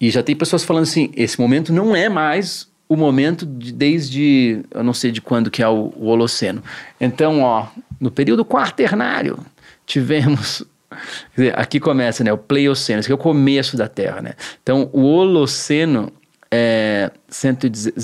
E 0.00 0.08
já 0.08 0.22
tem 0.22 0.36
pessoas 0.36 0.62
falando 0.62 0.84
assim: 0.84 1.10
esse 1.16 1.40
momento 1.40 1.72
não 1.72 1.96
é 1.96 2.08
mais 2.08 2.70
o 2.88 2.94
momento 2.94 3.44
de, 3.44 3.72
desde, 3.72 4.60
eu 4.70 4.84
não 4.84 4.94
sei 4.94 5.10
de 5.10 5.20
quando 5.20 5.50
que 5.50 5.64
é 5.64 5.68
o, 5.68 5.92
o 5.96 6.06
Holoceno. 6.06 6.62
Então, 7.00 7.40
ó, 7.40 7.66
no 7.98 8.08
período 8.08 8.44
quaternário, 8.44 9.36
tivemos 9.84 10.62
Dizer, 11.34 11.58
aqui 11.58 11.80
começa, 11.80 12.22
né, 12.22 12.32
o 12.32 12.38
Pleioceno, 12.38 13.00
esse 13.00 13.06
aqui 13.06 13.12
é 13.12 13.16
o 13.16 13.18
começo 13.18 13.76
da 13.76 13.88
Terra, 13.88 14.22
né? 14.22 14.34
Então, 14.62 14.88
o 14.92 15.02
Holoceno 15.02 16.12
é 16.52 17.10
110, 17.28 17.96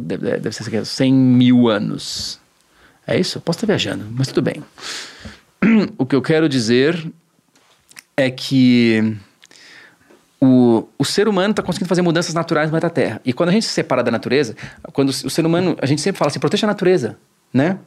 deve, 0.00 0.52
ser 0.52 0.84
100 0.84 1.12
mil 1.12 1.68
anos. 1.68 2.38
É 3.04 3.18
isso? 3.18 3.38
Eu 3.38 3.42
posso 3.42 3.56
estar 3.56 3.66
viajando, 3.66 4.04
mas 4.12 4.28
tudo 4.28 4.42
bem. 4.42 4.62
o 5.98 6.06
que 6.06 6.14
eu 6.14 6.22
quero 6.22 6.48
dizer 6.48 7.10
é 8.16 8.30
que 8.30 9.16
o, 10.40 10.88
o 10.98 11.04
ser 11.04 11.28
humano 11.28 11.50
está 11.50 11.62
conseguindo 11.62 11.88
fazer 11.88 12.02
mudanças 12.02 12.34
naturais 12.34 12.70
no 12.70 12.90
Terra. 12.90 13.20
E 13.24 13.32
quando 13.32 13.50
a 13.50 13.52
gente 13.52 13.66
se 13.66 13.72
separa 13.72 14.02
da 14.02 14.10
natureza, 14.10 14.54
quando 14.92 15.10
o 15.10 15.30
ser 15.30 15.44
humano, 15.44 15.76
a 15.80 15.86
gente 15.86 16.00
sempre 16.00 16.18
fala 16.18 16.28
assim, 16.28 16.38
proteja 16.38 16.66
a 16.66 16.68
natureza, 16.68 17.18
né? 17.52 17.78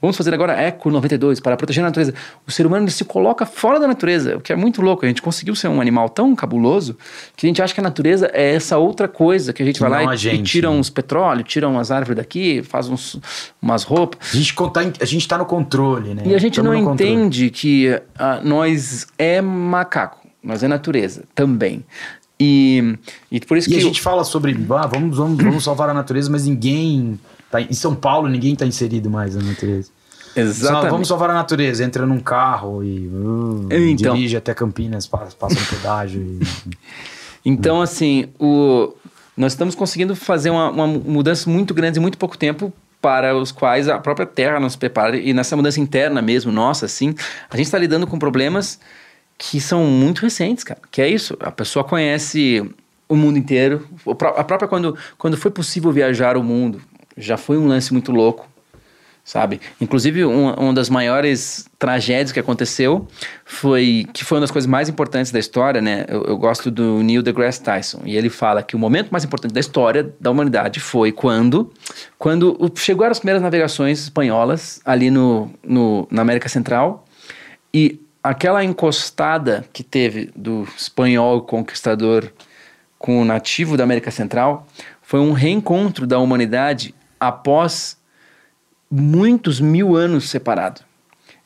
Vamos 0.00 0.16
fazer 0.16 0.32
agora 0.32 0.54
Eco 0.54 0.90
92 0.90 1.40
para 1.40 1.56
proteger 1.56 1.84
a 1.84 1.88
natureza. 1.88 2.14
O 2.46 2.50
ser 2.50 2.66
humano 2.66 2.90
se 2.90 3.04
coloca 3.04 3.44
fora 3.44 3.78
da 3.78 3.86
natureza, 3.86 4.36
o 4.38 4.40
que 4.40 4.52
é 4.52 4.56
muito 4.56 4.80
louco. 4.80 5.04
A 5.04 5.08
gente 5.08 5.20
conseguiu 5.20 5.54
ser 5.54 5.68
um 5.68 5.80
animal 5.80 6.08
tão 6.08 6.34
cabuloso 6.34 6.96
que 7.36 7.46
a 7.46 7.48
gente 7.48 7.60
acha 7.60 7.74
que 7.74 7.80
a 7.80 7.82
natureza 7.82 8.30
é 8.32 8.54
essa 8.54 8.78
outra 8.78 9.06
coisa 9.06 9.52
que 9.52 9.62
a 9.62 9.66
gente 9.66 9.74
que 9.74 9.80
vai 9.80 10.04
lá 10.04 10.14
e, 10.14 10.16
gente, 10.16 10.40
e, 10.40 10.42
tira 10.42 10.70
né? 10.70 10.76
uns 10.76 10.88
petróleo, 10.88 11.42
tira 11.42 11.68
umas 11.68 11.90
árvores 11.90 12.16
daqui, 12.16 12.62
faz 12.62 12.88
uns, 12.88 13.20
umas 13.60 13.82
roupas. 13.82 14.30
A 14.32 14.36
gente 14.36 14.54
a 15.00 15.04
gente 15.04 15.22
está 15.22 15.36
no 15.36 15.44
controle, 15.44 16.14
né? 16.14 16.22
E 16.24 16.34
a 16.34 16.38
gente 16.38 16.56
Tamo 16.56 16.72
não 16.72 16.92
entende 16.92 17.50
que 17.50 17.90
uh, 17.90 18.42
nós 18.42 19.06
é 19.18 19.42
macaco, 19.42 20.26
nós 20.42 20.62
é 20.62 20.68
natureza 20.68 21.24
também. 21.34 21.84
E, 22.40 22.96
e 23.30 23.38
por 23.40 23.58
isso 23.58 23.68
e 23.68 23.72
que. 23.74 23.78
a 23.78 23.82
gente 23.82 24.00
fala 24.00 24.24
sobre 24.24 24.52
ah, 24.70 24.86
vamos, 24.86 25.18
vamos, 25.18 25.42
vamos 25.42 25.62
salvar 25.62 25.90
a 25.90 25.94
natureza, 25.94 26.30
mas 26.30 26.46
ninguém 26.46 27.20
Tá, 27.50 27.60
em 27.60 27.72
São 27.72 27.94
Paulo, 27.94 28.28
ninguém 28.28 28.52
está 28.52 28.64
inserido 28.64 29.10
mais 29.10 29.34
na 29.34 29.42
natureza. 29.42 29.90
Exatamente. 30.36 30.84
Só, 30.84 30.90
vamos 30.90 31.08
salvar 31.08 31.30
a 31.30 31.34
natureza. 31.34 31.84
Entra 31.84 32.06
num 32.06 32.20
carro 32.20 32.84
e 32.84 33.08
uh, 33.08 33.68
então, 33.70 34.14
dirige 34.14 34.36
até 34.36 34.54
Campinas, 34.54 35.06
passa, 35.06 35.36
passa 35.36 35.58
um 35.58 35.64
pedágio. 35.64 36.22
E, 36.22 36.68
então, 37.44 37.82
assim, 37.82 38.28
o, 38.38 38.94
nós 39.36 39.52
estamos 39.52 39.74
conseguindo 39.74 40.14
fazer 40.14 40.50
uma, 40.50 40.70
uma 40.70 40.86
mudança 40.86 41.50
muito 41.50 41.74
grande 41.74 41.98
em 41.98 42.02
muito 42.02 42.18
pouco 42.18 42.38
tempo 42.38 42.72
para 43.00 43.34
os 43.34 43.50
quais 43.50 43.88
a 43.88 43.98
própria 43.98 44.26
Terra 44.26 44.60
nos 44.60 44.76
prepara. 44.76 45.16
E 45.16 45.32
nessa 45.32 45.56
mudança 45.56 45.80
interna 45.80 46.20
mesmo, 46.20 46.52
nossa, 46.52 46.86
assim, 46.86 47.14
a 47.48 47.56
gente 47.56 47.66
está 47.66 47.78
lidando 47.78 48.06
com 48.06 48.18
problemas 48.18 48.78
que 49.38 49.60
são 49.60 49.84
muito 49.84 50.20
recentes, 50.20 50.62
cara. 50.62 50.80
Que 50.90 51.00
é 51.00 51.08
isso, 51.08 51.36
a 51.40 51.50
pessoa 51.50 51.82
conhece 51.82 52.62
o 53.08 53.16
mundo 53.16 53.38
inteiro. 53.38 53.88
A 54.36 54.44
própria, 54.44 54.68
quando, 54.68 54.96
quando 55.16 55.36
foi 55.36 55.50
possível 55.50 55.90
viajar 55.90 56.36
o 56.36 56.44
mundo, 56.44 56.80
já 57.20 57.36
foi 57.36 57.58
um 57.58 57.66
lance 57.66 57.92
muito 57.92 58.10
louco, 58.12 58.48
sabe? 59.24 59.60
Inclusive, 59.80 60.24
um, 60.24 60.52
uma 60.54 60.74
das 60.74 60.88
maiores 60.88 61.68
tragédias 61.78 62.32
que 62.32 62.40
aconteceu 62.40 63.06
foi 63.44 64.06
que 64.12 64.24
foi 64.24 64.36
uma 64.36 64.42
das 64.42 64.50
coisas 64.50 64.68
mais 64.68 64.88
importantes 64.88 65.30
da 65.30 65.38
história, 65.38 65.80
né? 65.80 66.04
Eu, 66.08 66.24
eu, 66.24 66.36
gosto 66.36 66.70
do 66.70 67.02
Neil 67.02 67.22
deGrasse 67.22 67.62
Tyson 67.62 68.02
e 68.04 68.16
ele 68.16 68.28
fala 68.28 68.62
que 68.62 68.74
o 68.74 68.78
momento 68.78 69.10
mais 69.10 69.24
importante 69.24 69.52
da 69.52 69.60
história 69.60 70.12
da 70.18 70.30
humanidade 70.30 70.80
foi 70.80 71.12
quando, 71.12 71.72
quando 72.18 72.72
chegaram 72.76 73.12
as 73.12 73.18
primeiras 73.18 73.42
navegações 73.42 74.00
espanholas 74.00 74.80
ali 74.84 75.10
no, 75.10 75.50
no 75.62 76.08
na 76.10 76.22
América 76.22 76.48
Central 76.48 77.06
e 77.72 78.00
aquela 78.22 78.64
encostada 78.64 79.64
que 79.72 79.82
teve 79.82 80.30
do 80.34 80.66
espanhol 80.76 81.42
conquistador 81.42 82.30
com 82.98 83.20
o 83.20 83.24
nativo 83.24 83.76
da 83.76 83.84
América 83.84 84.10
Central 84.10 84.66
foi 85.00 85.20
um 85.20 85.32
reencontro 85.32 86.06
da 86.06 86.18
humanidade 86.18 86.94
após 87.20 87.96
muitos 88.90 89.60
mil 89.60 89.94
anos 89.94 90.28
separado. 90.30 90.80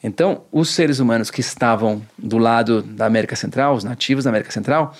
Então, 0.03 0.43
os 0.53 0.71
seres 0.71 0.99
humanos 0.99 1.31
que 1.31 1.41
estavam 1.41 2.03
do 2.17 2.39
lado 2.39 2.83
da 2.83 3.07
América 3.07 3.35
Central, 3.35 3.75
os 3.75 3.85
nativos 3.85 4.25
da 4.25 4.31
América 4.31 4.51
Central, 4.51 4.95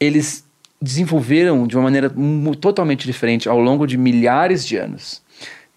eles 0.00 0.44
desenvolveram 0.80 1.66
de 1.66 1.76
uma 1.76 1.82
maneira 1.82 2.12
totalmente 2.60 3.06
diferente 3.06 3.48
ao 3.48 3.58
longo 3.60 3.86
de 3.86 3.96
milhares 3.96 4.64
de 4.64 4.76
anos. 4.76 5.22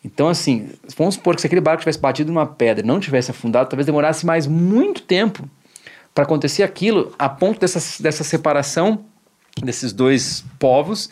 Então, 0.04 0.30
assim, 0.30 0.70
vamos 0.96 1.16
supor 1.16 1.36
que 1.36 1.42
se 1.42 1.48
aquele 1.48 1.62
barco 1.62 1.82
tivesse 1.82 2.00
batido 2.00 2.32
numa 2.32 2.46
pedra 2.46 2.84
e 2.84 2.88
não 2.88 3.00
tivesse 3.00 3.32
afundado, 3.32 3.70
talvez 3.70 3.86
demorasse 3.86 4.26
mais 4.26 4.48
muito 4.48 5.02
tempo 5.02 5.50
para 6.14 6.24
acontecer 6.24 6.64
aquilo, 6.64 7.14
a 7.18 7.28
ponto 7.28 7.60
dessa, 7.60 8.02
dessa 8.02 8.24
separação 8.24 9.04
desses 9.64 9.92
dois 9.92 10.44
povos 10.58 11.10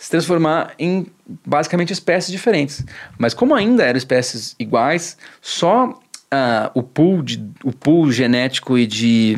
se 0.00 0.10
transformar 0.10 0.72
em 0.78 1.06
basicamente 1.44 1.92
espécies 1.92 2.32
diferentes. 2.32 2.82
Mas 3.18 3.34
como 3.34 3.54
ainda 3.54 3.84
eram 3.84 3.98
espécies 3.98 4.56
iguais, 4.58 5.18
só 5.42 5.90
uh, 5.90 6.70
o, 6.72 6.82
pool 6.82 7.22
de, 7.22 7.44
o 7.62 7.70
pool 7.70 8.10
genético 8.10 8.78
e 8.78 8.86
de 8.86 9.36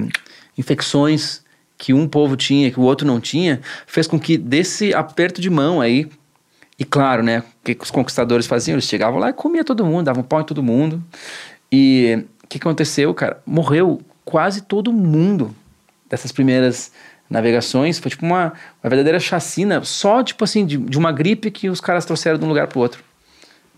infecções 0.56 1.42
que 1.76 1.92
um 1.92 2.06
povo 2.06 2.36
tinha 2.36 2.70
que 2.70 2.78
o 2.78 2.84
outro 2.84 3.04
não 3.04 3.20
tinha, 3.20 3.60
fez 3.88 4.06
com 4.06 4.20
que 4.20 4.38
desse 4.38 4.94
aperto 4.94 5.40
de 5.40 5.50
mão 5.50 5.80
aí, 5.80 6.08
e 6.78 6.84
claro, 6.84 7.24
né, 7.24 7.40
o 7.40 7.44
que 7.64 7.76
os 7.80 7.90
conquistadores 7.90 8.46
faziam? 8.46 8.76
Eles 8.76 8.84
chegavam 8.84 9.18
lá 9.18 9.30
e 9.30 9.32
comiam 9.32 9.64
todo 9.64 9.84
mundo, 9.84 10.04
davam 10.04 10.22
pau 10.22 10.42
em 10.42 10.44
todo 10.44 10.62
mundo. 10.62 11.02
E 11.72 12.24
o 12.44 12.46
que 12.46 12.58
aconteceu, 12.58 13.12
cara? 13.12 13.42
Morreu 13.44 14.00
quase 14.24 14.60
todo 14.60 14.92
mundo 14.92 15.52
dessas 16.08 16.30
primeiras 16.30 16.92
navegações. 17.32 17.98
Foi 17.98 18.10
tipo 18.10 18.24
uma, 18.24 18.52
uma 18.82 18.90
verdadeira 18.90 19.18
chacina, 19.18 19.82
só 19.84 20.22
tipo 20.22 20.44
assim, 20.44 20.64
de, 20.64 20.76
de 20.76 20.98
uma 20.98 21.10
gripe 21.10 21.50
que 21.50 21.68
os 21.68 21.80
caras 21.80 22.04
trouxeram 22.04 22.38
de 22.38 22.44
um 22.44 22.48
lugar 22.48 22.68
pro 22.68 22.80
outro. 22.80 23.02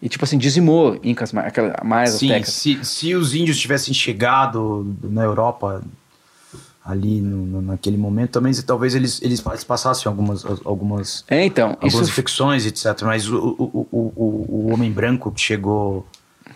E 0.03 0.09
tipo 0.09 0.25
assim, 0.25 0.37
dizimou 0.37 1.01
Incas, 1.03 1.35
aquela, 1.35 1.81
mais 1.83 2.11
Sim, 2.11 2.43
se, 2.43 2.85
se 2.85 3.14
os 3.14 3.35
índios 3.35 3.59
tivessem 3.59 3.95
chegado 3.95 4.95
na 5.03 5.23
Europa 5.23 5.83
ali 6.85 7.21
no, 7.23 7.62
naquele 7.62 7.97
momento 7.97 8.33
também 8.33 8.53
talvez 8.62 8.95
eles, 8.95 9.23
eles 9.23 9.40
passassem 9.40 10.07
algumas 10.07 10.45
algumas 10.67 11.25
é, 11.31 11.43
então, 11.43 11.71
algumas 11.71 11.95
isso... 11.95 12.03
infecções 12.03 12.67
etc 12.67 13.01
mas 13.05 13.27
o, 13.27 13.38
o, 13.38 13.88
o, 13.90 14.12
o, 14.14 14.47
o 14.51 14.73
homem 14.75 14.93
branco 14.93 15.33
que 15.33 15.40
chegou 15.40 16.07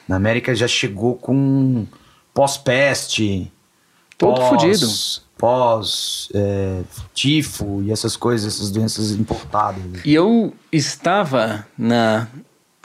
na 0.06 0.16
América 0.16 0.54
já 0.54 0.68
chegou 0.68 1.14
com 1.14 1.86
pós-peste 2.34 3.50
todo 4.18 4.36
pós, 4.36 4.48
fudido 4.50 4.86
pós 5.38 6.28
é, 6.34 6.82
tifo 7.14 7.82
e 7.82 7.92
essas 7.92 8.16
coisas 8.16 8.54
essas 8.54 8.70
doenças 8.70 9.12
importadas 9.12 9.82
e 10.04 10.12
eu 10.12 10.52
estava 10.72 11.66
na 11.78 12.26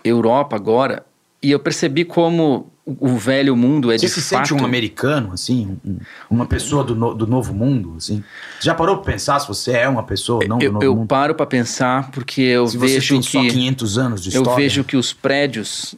Europa 0.03 0.55
agora 0.55 1.05
e 1.41 1.51
eu 1.51 1.59
percebi 1.59 2.05
como 2.05 2.71
o 2.85 3.15
velho 3.17 3.55
mundo 3.55 3.91
é 3.91 3.97
Você 3.97 4.07
de 4.07 4.11
se 4.11 4.21
fato... 4.21 4.47
sente 4.47 4.61
um 4.61 4.65
americano, 4.65 5.31
assim? 5.31 5.77
Um, 5.85 5.97
uma 6.29 6.45
pessoa 6.45 6.83
do, 6.83 6.95
no, 6.95 7.13
do 7.13 7.25
novo 7.25 7.53
mundo, 7.53 7.95
assim? 7.97 8.21
Já 8.59 8.75
parou 8.75 8.97
pra 8.97 9.13
pensar 9.13 9.39
se 9.39 9.47
você 9.47 9.71
é 9.71 9.87
uma 9.87 10.03
pessoa 10.03 10.45
não 10.45 10.59
eu, 10.59 10.69
do 10.69 10.73
novo 10.73 10.85
eu 10.85 10.91
mundo? 10.93 11.03
Eu 11.03 11.07
paro 11.07 11.35
pra 11.35 11.45
pensar 11.45 12.11
porque 12.11 12.41
eu 12.41 12.67
se 12.67 12.77
vejo 12.77 13.19
que... 13.19 13.23
só 13.23 13.39
500 13.39 13.97
anos 13.97 14.21
de 14.21 14.29
história. 14.29 14.49
Eu 14.49 14.55
vejo 14.55 14.83
que 14.83 14.97
os 14.97 15.13
prédios 15.13 15.95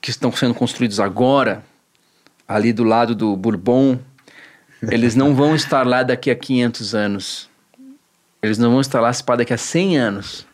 que 0.00 0.10
estão 0.10 0.32
sendo 0.32 0.54
construídos 0.54 0.98
agora, 0.98 1.64
ali 2.48 2.72
do 2.72 2.82
lado 2.82 3.14
do 3.14 3.36
Bourbon, 3.36 3.98
eles 4.82 5.14
não 5.14 5.34
vão 5.34 5.54
estar 5.54 5.86
lá 5.86 6.02
daqui 6.02 6.30
a 6.30 6.34
500 6.34 6.94
anos. 6.94 7.50
Eles 8.42 8.58
não 8.58 8.70
vão 8.70 8.80
estar 8.80 9.00
lá 9.00 9.12
se 9.12 9.24
daqui 9.24 9.52
a 9.52 9.58
100 9.58 9.98
anos. 9.98 10.46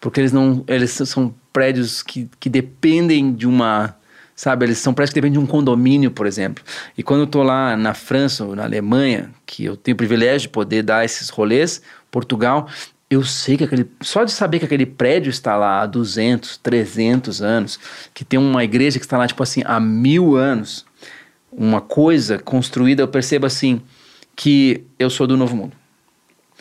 Porque 0.00 0.20
eles 0.20 0.32
não 0.32 0.64
eles 0.66 0.90
são 0.90 1.34
prédios 1.52 2.02
que, 2.02 2.28
que 2.38 2.48
dependem 2.48 3.32
de 3.32 3.46
uma 3.46 3.96
sabe? 4.34 4.66
Eles 4.66 4.78
são 4.78 4.92
prédios 4.92 5.12
que 5.12 5.20
dependem 5.20 5.40
de 5.40 5.44
um 5.44 5.46
condomínio, 5.46 6.10
por 6.10 6.26
exemplo. 6.26 6.64
E 6.98 7.02
quando 7.02 7.20
eu 7.20 7.26
estou 7.26 7.42
lá 7.42 7.76
na 7.76 7.94
França 7.94 8.44
ou 8.44 8.56
na 8.56 8.64
Alemanha, 8.64 9.30
que 9.46 9.64
eu 9.64 9.76
tenho 9.76 9.94
o 9.94 9.96
privilégio 9.96 10.48
de 10.48 10.48
poder 10.48 10.82
dar 10.82 11.04
esses 11.04 11.28
rolês, 11.28 11.80
Portugal, 12.10 12.68
eu 13.08 13.22
sei 13.22 13.56
que 13.56 13.64
aquele. 13.64 13.88
Só 14.00 14.24
de 14.24 14.32
saber 14.32 14.58
que 14.58 14.64
aquele 14.64 14.86
prédio 14.86 15.30
está 15.30 15.54
lá 15.56 15.82
há 15.82 15.86
200, 15.86 16.56
300 16.56 17.42
anos, 17.42 17.78
que 18.12 18.24
tem 18.24 18.38
uma 18.38 18.64
igreja 18.64 18.98
que 18.98 19.04
está 19.04 19.18
lá, 19.18 19.26
tipo 19.26 19.42
assim, 19.42 19.62
há 19.64 19.78
mil 19.78 20.34
anos, 20.34 20.84
uma 21.52 21.80
coisa 21.80 22.38
construída, 22.38 23.02
eu 23.02 23.08
percebo 23.08 23.46
assim, 23.46 23.80
que 24.34 24.84
eu 24.98 25.10
sou 25.10 25.26
do 25.26 25.36
Novo 25.36 25.54
Mundo. 25.54 25.76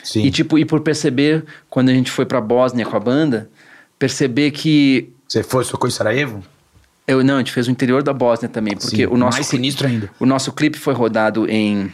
Sim. 0.03 0.23
E, 0.23 0.31
tipo, 0.31 0.57
e 0.57 0.65
por 0.65 0.81
perceber, 0.81 1.45
quando 1.69 1.89
a 1.89 1.93
gente 1.93 2.11
foi 2.11 2.25
pra 2.25 2.41
Bósnia 2.41 2.85
com 2.85 2.97
a 2.97 2.99
banda, 2.99 3.49
perceber 3.97 4.51
que. 4.51 5.09
Você 5.27 5.43
foi, 5.43 5.63
socou 5.63 5.87
em 5.87 5.91
Sarajevo? 5.91 6.43
Eu, 7.07 7.23
não, 7.23 7.35
a 7.35 7.37
gente 7.39 7.51
fez 7.51 7.67
o 7.67 7.71
interior 7.71 8.03
da 8.03 8.13
Bósnia 8.13 8.49
também, 8.49 8.75
porque 8.75 8.97
Sim, 8.97 9.05
o 9.05 9.17
nosso 9.17 9.37
mais 9.37 9.47
sinistro 9.47 9.87
ainda. 9.87 10.09
O 10.19 10.25
nosso 10.25 10.51
clipe 10.51 10.77
foi 10.77 10.93
rodado 10.93 11.49
em 11.49 11.91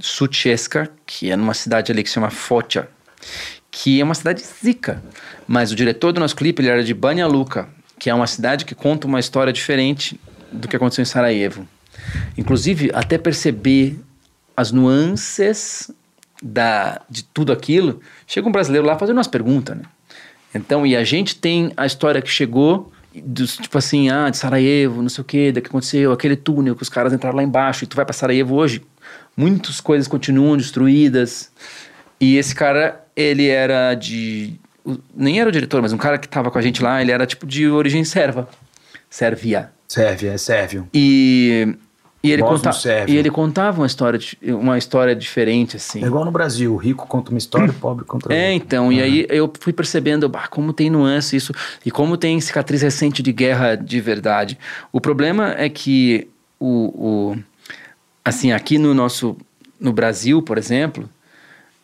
Sucheska, 0.00 0.90
que 1.04 1.30
é 1.30 1.36
numa 1.36 1.54
cidade 1.54 1.90
ali 1.90 2.02
que 2.02 2.08
se 2.08 2.14
chama 2.14 2.30
Focha, 2.30 2.88
que 3.70 4.00
é 4.00 4.04
uma 4.04 4.14
cidade 4.14 4.42
zica. 4.42 5.02
Mas 5.46 5.72
o 5.72 5.76
diretor 5.76 6.12
do 6.12 6.20
nosso 6.20 6.36
clipe, 6.36 6.62
ele 6.62 6.68
era 6.68 6.84
de 6.84 6.94
Banja 6.94 7.26
Luka, 7.26 7.68
que 7.98 8.08
é 8.08 8.14
uma 8.14 8.26
cidade 8.26 8.64
que 8.64 8.74
conta 8.74 9.06
uma 9.06 9.20
história 9.20 9.52
diferente 9.52 10.18
do 10.52 10.68
que 10.68 10.76
aconteceu 10.76 11.02
em 11.02 11.06
Sarajevo. 11.06 11.66
Inclusive, 12.36 12.90
até 12.94 13.18
perceber 13.18 13.98
as 14.56 14.72
nuances 14.72 15.90
da, 16.42 17.00
de 17.08 17.22
tudo 17.24 17.52
aquilo, 17.52 18.00
chega 18.26 18.48
um 18.48 18.52
brasileiro 18.52 18.86
lá 18.86 18.98
fazendo 18.98 19.16
umas 19.16 19.28
perguntas, 19.28 19.76
né? 19.76 19.84
Então, 20.54 20.86
e 20.86 20.96
a 20.96 21.04
gente 21.04 21.36
tem 21.36 21.72
a 21.76 21.86
história 21.86 22.20
que 22.20 22.30
chegou 22.30 22.92
dos, 23.14 23.56
tipo 23.56 23.76
assim, 23.78 24.08
ah, 24.10 24.28
de 24.30 24.36
Sarajevo, 24.36 25.02
não 25.02 25.08
sei 25.08 25.22
o 25.22 25.24
que, 25.24 25.52
da 25.52 25.60
que 25.60 25.68
aconteceu, 25.68 26.12
aquele 26.12 26.36
túnel 26.36 26.74
que 26.74 26.82
os 26.82 26.88
caras 26.88 27.12
entraram 27.12 27.36
lá 27.36 27.42
embaixo, 27.42 27.84
e 27.84 27.86
tu 27.86 27.96
vai 27.96 28.04
para 28.04 28.12
Sarajevo 28.12 28.54
hoje, 28.54 28.82
muitas 29.36 29.80
coisas 29.80 30.08
continuam 30.08 30.56
destruídas. 30.56 31.50
E 32.20 32.36
esse 32.36 32.54
cara, 32.54 33.04
ele 33.16 33.48
era 33.48 33.94
de. 33.94 34.54
Nem 35.14 35.40
era 35.40 35.48
o 35.48 35.52
diretor, 35.52 35.80
mas 35.80 35.92
um 35.92 35.98
cara 35.98 36.18
que 36.18 36.28
tava 36.28 36.50
com 36.50 36.58
a 36.58 36.62
gente 36.62 36.82
lá, 36.82 37.00
ele 37.00 37.12
era 37.12 37.26
tipo 37.26 37.46
de 37.46 37.68
origem 37.68 38.04
serva. 38.04 38.48
Sérvia. 39.08 39.70
Sérvia, 39.88 40.32
é 40.32 40.38
sérvio. 40.38 40.88
E 40.92 41.74
e 42.22 42.30
ele, 42.30 42.42
conta, 42.42 42.70
e 43.08 43.16
ele 43.16 43.30
contava 43.30 43.80
uma 43.80 43.86
história, 43.86 44.20
uma 44.42 44.76
história 44.76 45.16
diferente, 45.16 45.76
assim. 45.76 46.04
É 46.04 46.06
igual 46.06 46.22
no 46.22 46.30
Brasil, 46.30 46.74
o 46.74 46.76
rico 46.76 47.06
conta 47.06 47.30
uma 47.30 47.38
história, 47.38 47.70
o 47.70 47.74
pobre 47.74 48.04
conta 48.04 48.26
outra. 48.26 48.36
É, 48.36 48.52
então, 48.52 48.92
e 48.92 49.00
aí 49.00 49.26
eu 49.30 49.50
fui 49.58 49.72
percebendo 49.72 50.28
bah, 50.28 50.46
como 50.48 50.74
tem 50.74 50.90
nuance 50.90 51.34
isso, 51.34 51.54
e 51.84 51.90
como 51.90 52.18
tem 52.18 52.38
cicatriz 52.38 52.82
recente 52.82 53.22
de 53.22 53.32
guerra 53.32 53.74
de 53.74 54.00
verdade. 54.02 54.58
O 54.92 55.00
problema 55.00 55.54
é 55.56 55.70
que, 55.70 56.28
o, 56.58 57.32
o 57.32 57.38
assim, 58.22 58.52
aqui 58.52 58.76
no 58.76 58.92
nosso, 58.92 59.34
no 59.80 59.92
Brasil, 59.92 60.42
por 60.42 60.58
exemplo, 60.58 61.08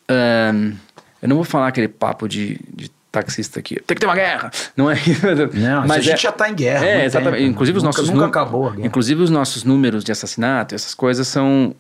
ahn, 0.07 0.75
eu 1.23 1.29
não 1.31 1.37
vou 1.37 1.45
falar 1.45 1.69
aquele 1.69 1.89
papo 1.89 2.29
de, 2.29 2.61
de 2.75 2.91
taxista 3.23 3.59
aqui, 3.61 3.75
tem 3.87 3.95
que 3.95 4.01
ter 4.01 4.07
uma 4.07 4.15
guerra, 4.15 4.51
não 4.77 4.91
é? 4.91 4.97
Não, 5.55 5.87
mas 5.87 5.99
a 5.99 6.01
gente 6.01 6.23
já 6.23 6.33
tá 6.33 6.49
em 6.51 6.55
guerra. 6.55 6.85
É, 6.85 7.05
exatamente. 7.05 7.41
tempo. 7.41 7.51
Inclusive 7.53 7.79
os 7.79 7.83
Nunca- 7.85 7.99
nossos 7.99 8.11
Nunca 8.11 8.23
nu- 8.23 8.29
acabou. 8.29 8.75
Inclusive 8.79 9.23
os 9.23 9.31
nossos 9.31 9.65
números 9.65 10.05
de 10.05 10.13
assassinato, 10.13 10.75
essas 10.75 10.95
coisas 10.95 11.27
são 11.29 11.75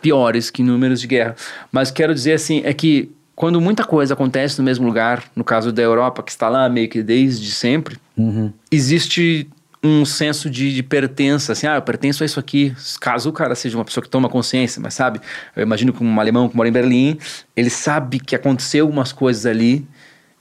piores 0.00 0.50
que 0.50 0.62
números 0.62 1.00
de 1.00 1.06
guerra. 1.06 1.36
Mas 1.70 1.90
quero 1.90 2.14
dizer 2.14 2.32
assim, 2.34 2.62
é 2.64 2.72
que 2.72 3.10
quando 3.36 3.60
muita 3.60 3.84
coisa 3.84 4.14
acontece 4.14 4.58
no 4.58 4.64
mesmo 4.64 4.86
lugar, 4.86 5.22
no 5.36 5.44
caso 5.44 5.70
da 5.70 5.82
Europa, 5.82 6.22
que 6.22 6.30
está 6.30 6.48
lá 6.48 6.68
meio 6.68 6.88
que 6.88 7.02
desde 7.02 7.50
sempre, 7.52 7.96
Uhum. 8.16 8.52
existe 8.70 9.48
um 9.80 10.04
senso 10.04 10.50
de, 10.50 10.74
de 10.74 10.82
pertença, 10.82 11.52
assim, 11.52 11.64
ah, 11.68 11.76
eu 11.76 11.82
pertenço 11.82 12.24
a 12.24 12.26
isso 12.26 12.40
aqui, 12.40 12.74
caso 13.00 13.28
o 13.30 13.32
cara 13.32 13.54
seja 13.54 13.78
uma 13.78 13.84
pessoa 13.84 14.02
que 14.02 14.10
toma 14.10 14.28
consciência, 14.28 14.82
mas 14.82 14.92
sabe, 14.94 15.20
eu 15.54 15.62
imagino 15.62 15.92
que 15.92 16.02
um 16.02 16.18
alemão 16.20 16.48
que 16.48 16.56
mora 16.56 16.68
em 16.68 16.72
Berlim, 16.72 17.16
ele 17.56 17.70
sabe 17.70 18.18
que 18.18 18.34
aconteceu 18.34 18.84
algumas 18.86 19.12
coisas 19.12 19.46
ali, 19.46 19.86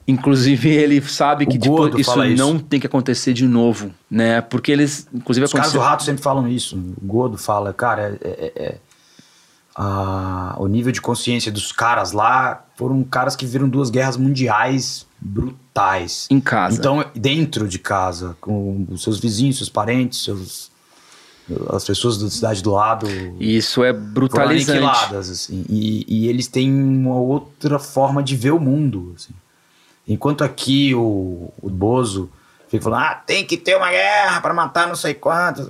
inclusive 0.08 0.70
ele 0.70 1.02
sabe 1.02 1.46
que 1.46 1.58
tipo, 1.60 1.76
Gordo 1.76 2.00
isso 2.00 2.24
isso. 2.24 2.38
não 2.44 2.58
tem 2.58 2.80
que 2.80 2.88
acontecer 2.88 3.34
de 3.34 3.46
novo, 3.46 3.92
né, 4.10 4.40
porque 4.42 4.72
eles, 4.72 5.08
inclusive 5.14 5.46
Os 5.46 5.52
caras 5.52 5.72
do 5.74 5.78
aconteceu... 5.78 5.82
rato 5.82 6.04
sempre 6.04 6.22
falam 6.24 6.48
isso. 6.48 6.78
O 6.78 7.06
Godo 7.06 7.38
fala, 7.38 7.74
cara, 7.74 8.18
é, 8.24 8.30
é- 8.56 8.64
é- 8.64 8.78
a- 9.76 10.56
o 10.58 10.68
nível 10.68 10.92
de 10.92 11.02
consciência 11.02 11.52
dos 11.52 11.72
caras 11.72 12.12
lá 12.12 12.64
foram 12.76 13.04
caras 13.04 13.36
que 13.36 13.46
viram 13.46 13.68
duas 13.70 13.90
guerras 13.90 14.18
mundiais 14.18 15.06
brutais. 15.20 16.28
Em 16.30 16.40
casa. 16.40 16.78
Então, 16.78 17.04
dentro 17.16 17.68
de 17.68 17.78
casa, 17.80 18.36
com 18.42 18.86
os 18.90 19.04
seus 19.04 19.20
vizinhos, 19.20 19.58
seus 19.58 19.70
parentes, 19.70 20.24
seus, 20.24 20.72
as 21.70 21.84
pessoas 21.86 22.18
da 22.18 22.30
cidade 22.30 22.62
do 22.64 22.72
lado. 22.72 23.08
Isso 23.40 23.84
é 23.84 23.92
brutalizante. 23.94 25.16
assim. 25.16 25.66
E, 25.70 26.06
e 26.08 26.28
eles 26.28 26.48
têm 26.48 26.72
uma 26.72 27.16
outra 27.16 27.78
forma 27.80 28.22
de 28.24 28.36
ver 28.36 28.52
o 28.52 28.60
mundo, 28.60 29.14
assim. 29.16 29.34
Enquanto 30.08 30.44
aqui 30.44 30.94
o, 30.96 31.52
o 31.62 31.70
Bozo 31.70 32.30
fica 32.70 32.84
falando, 32.84 33.02
ah, 33.04 33.22
tem 33.26 33.46
que 33.46 33.58
ter 33.58 33.76
uma 33.76 33.90
guerra 33.90 34.42
para 34.42 34.54
matar 34.54 34.88
não 34.88 34.96
sei 34.96 35.14
quantos. 35.14 35.70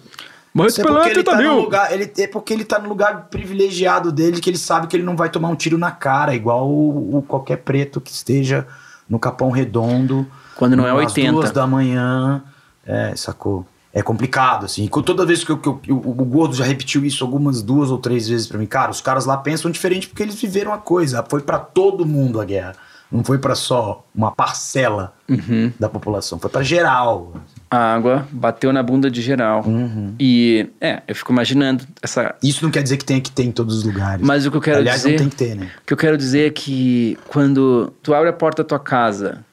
Mas 0.54 0.73
Isso 0.73 0.82
é 0.82 0.84
porque 0.86 1.10
ele 1.10 1.23
tá 1.23 1.39
no 1.39 1.56
lugar, 1.56 1.91
ele, 1.93 2.12
é 2.17 2.28
porque 2.28 2.54
ele 2.54 2.65
tá 2.65 2.80
no 2.80 2.89
lugar 2.89 3.28
privilegiado 3.30 4.12
dele, 4.12 4.41
que 4.41 4.50
ele 4.50 4.58
sabe 4.58 4.88
que 4.88 4.95
ele 4.95 5.04
não 5.04 5.15
vai 5.15 5.30
tomar 5.30 5.50
um 5.50 5.56
tiro 5.56 5.78
na 5.78 5.91
cara, 5.91 6.34
igual 6.34 6.67
o, 6.67 7.17
o 7.17 7.21
qualquer 7.21 7.58
preto 7.58 8.02
que 8.02 8.12
esteja 8.12 8.65
no 9.08 9.19
Capão 9.19 9.52
Redondo. 9.52 10.26
Quando 10.56 10.76
não 10.76 10.88
é 10.88 10.91
às 10.91 11.12
80. 11.12 11.32
duas 11.32 11.52
da 11.52 11.67
manhã. 11.67 12.43
É, 12.86 13.15
sacou? 13.15 13.65
é 13.97 14.02
complicado, 14.04 14.65
assim. 14.65 14.88
Toda 14.88 15.26
vez 15.26 15.43
que, 15.43 15.52
eu, 15.52 15.58
que 15.58 15.67
eu, 15.67 15.82
o, 15.89 16.12
o 16.12 16.26
Gordo 16.26 16.56
já 16.56 16.63
repetiu 16.63 17.04
isso 17.04 17.23
algumas 17.23 17.63
duas 17.63 17.89
ou 17.89 17.97
três 17.97 18.28
vezes 18.28 18.45
para 18.45 18.60
mim, 18.60 18.67
cara, 18.67 18.91
os 18.91 19.02
caras 19.02 19.26
lá 19.26 19.36
pensam 19.38 19.71
diferente 19.71 20.08
porque 20.08 20.21
eles 20.21 20.36
viveram 20.36 20.71
a 20.71 20.78
coisa. 20.78 21.26
Foi 21.28 21.41
para 21.41 21.58
todo 21.58 22.06
mundo 22.06 22.39
a 22.39 22.45
guerra. 22.45 22.76
Não 23.12 23.24
foi 23.24 23.38
para 23.38 23.56
só 23.56 24.06
uma 24.13 24.32
parcela 24.32 25.13
Uhum. 25.30 25.72
da 25.80 25.89
população, 25.89 26.39
foi 26.39 26.50
para 26.50 26.63
geral. 26.63 27.34
A 27.70 27.93
água 27.96 28.26
bateu 28.32 28.72
na 28.72 28.82
bunda 28.82 29.12
de 29.12 29.22
geral. 29.22 29.63
Uhum. 29.65 30.13
E, 30.20 30.70
é, 30.80 31.02
eu 31.08 31.13
fico 31.15 31.32
imaginando 31.34 31.86
essa. 32.02 32.36
Isso 32.41 32.63
não 32.63 32.72
quer 32.72 32.82
dizer 32.84 32.96
que 32.98 33.04
tenha 33.06 33.20
que 33.22 33.32
ter 33.32 33.43
em 33.43 33.52
todos 33.52 33.78
os 33.80 33.84
lugares. 33.84 34.26
Mas 34.26 34.46
o 34.46 34.52
que 34.52 34.58
eu 34.58 34.62
quero 34.62 34.78
Aliás, 34.80 34.98
dizer. 35.02 35.12
não 35.12 35.17
tem 35.17 35.30
que 35.30 35.36
ter, 35.36 35.56
né? 35.56 35.70
O 35.82 35.86
que 35.86 35.93
eu 35.93 35.98
quero 35.98 36.17
dizer 36.17 36.48
é 36.48 36.50
que 36.50 37.17
quando 37.28 37.93
tu 38.02 38.13
abre 38.13 38.30
a 38.30 38.34
porta 38.34 38.63
da 38.63 38.67
tua 38.70 38.80
casa 38.80 39.43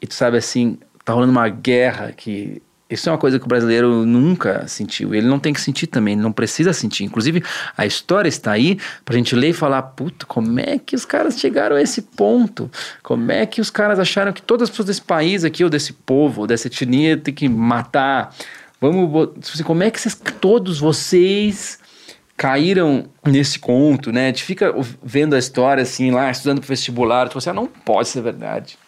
e 0.00 0.06
tu 0.06 0.14
sabe 0.14 0.36
assim, 0.38 0.78
tá 1.04 1.12
rolando 1.12 1.32
uma 1.32 1.48
guerra 1.48 2.12
que. 2.16 2.62
Isso 2.90 3.08
é 3.08 3.12
uma 3.12 3.18
coisa 3.18 3.38
que 3.38 3.44
o 3.44 3.48
brasileiro 3.48 4.06
nunca 4.06 4.66
sentiu. 4.66 5.14
Ele 5.14 5.26
não 5.26 5.38
tem 5.38 5.52
que 5.52 5.60
sentir 5.60 5.86
também, 5.86 6.14
ele 6.14 6.22
não 6.22 6.32
precisa 6.32 6.72
sentir. 6.72 7.04
Inclusive, 7.04 7.42
a 7.76 7.84
história 7.84 8.28
está 8.28 8.52
aí 8.52 8.78
pra 9.04 9.14
gente 9.16 9.34
ler 9.36 9.50
e 9.50 9.52
falar: 9.52 9.82
puta, 9.82 10.24
como 10.24 10.58
é 10.58 10.78
que 10.78 10.96
os 10.96 11.04
caras 11.04 11.38
chegaram 11.38 11.76
a 11.76 11.82
esse 11.82 12.00
ponto? 12.00 12.70
Como 13.02 13.30
é 13.30 13.44
que 13.44 13.60
os 13.60 13.68
caras 13.68 13.98
acharam 13.98 14.32
que 14.32 14.40
todas 14.40 14.64
as 14.64 14.70
pessoas 14.70 14.86
desse 14.86 15.02
país 15.02 15.44
aqui, 15.44 15.62
ou 15.62 15.68
desse 15.68 15.92
povo, 15.92 16.42
ou 16.42 16.46
dessa 16.46 16.66
etnia, 16.68 17.16
tem 17.18 17.34
que 17.34 17.46
matar? 17.48 18.34
Vamos. 18.80 19.10
bot- 19.10 19.38
assim, 19.38 19.62
Como 19.64 19.82
é 19.82 19.90
que 19.90 20.00
vocês, 20.00 20.14
todos 20.40 20.78
vocês 20.80 21.78
caíram 22.38 23.06
nesse 23.26 23.58
conto, 23.58 24.10
né? 24.12 24.24
A 24.24 24.26
gente 24.28 24.44
fica 24.44 24.72
vendo 25.02 25.34
a 25.34 25.38
história 25.38 25.82
assim 25.82 26.10
lá, 26.10 26.30
estudando 26.30 26.60
pro 26.60 26.68
vestibular, 26.68 27.26
tipo 27.26 27.38
assim, 27.38 27.50
ah, 27.50 27.54
não 27.54 27.66
pode 27.66 28.08
ser 28.08 28.22
verdade. 28.22 28.78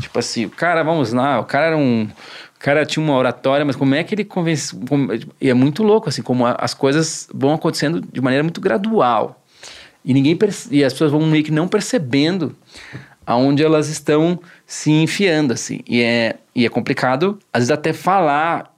Tipo 0.00 0.18
assim, 0.18 0.44
o 0.44 0.50
cara, 0.50 0.82
vamos 0.82 1.12
lá, 1.12 1.40
o 1.40 1.44
cara 1.44 1.66
era 1.66 1.76
um. 1.76 2.08
O 2.58 2.60
cara 2.60 2.84
tinha 2.84 3.02
uma 3.04 3.14
oratória, 3.16 3.64
mas 3.64 3.76
como 3.76 3.94
é 3.94 4.02
que 4.02 4.14
ele 4.14 4.24
convence. 4.24 4.76
e 5.40 5.48
é 5.48 5.54
muito 5.54 5.82
louco, 5.82 6.08
assim, 6.08 6.22
como 6.22 6.44
a- 6.44 6.56
as 6.58 6.74
coisas 6.74 7.28
vão 7.32 7.54
acontecendo 7.54 8.00
de 8.00 8.20
maneira 8.20 8.42
muito 8.42 8.60
gradual. 8.60 9.40
E 10.04 10.12
ninguém 10.12 10.36
perce- 10.36 10.68
e 10.74 10.84
as 10.84 10.92
pessoas 10.92 11.12
vão 11.12 11.20
meio 11.26 11.44
que 11.44 11.52
não 11.52 11.68
percebendo 11.68 12.56
aonde 13.26 13.62
elas 13.62 13.88
estão 13.88 14.40
se 14.66 14.90
enfiando, 14.90 15.52
assim. 15.52 15.80
E 15.86 16.02
é, 16.02 16.36
e 16.54 16.64
é 16.66 16.68
complicado, 16.68 17.38
às 17.52 17.60
vezes, 17.60 17.70
até 17.70 17.92
falar 17.92 18.74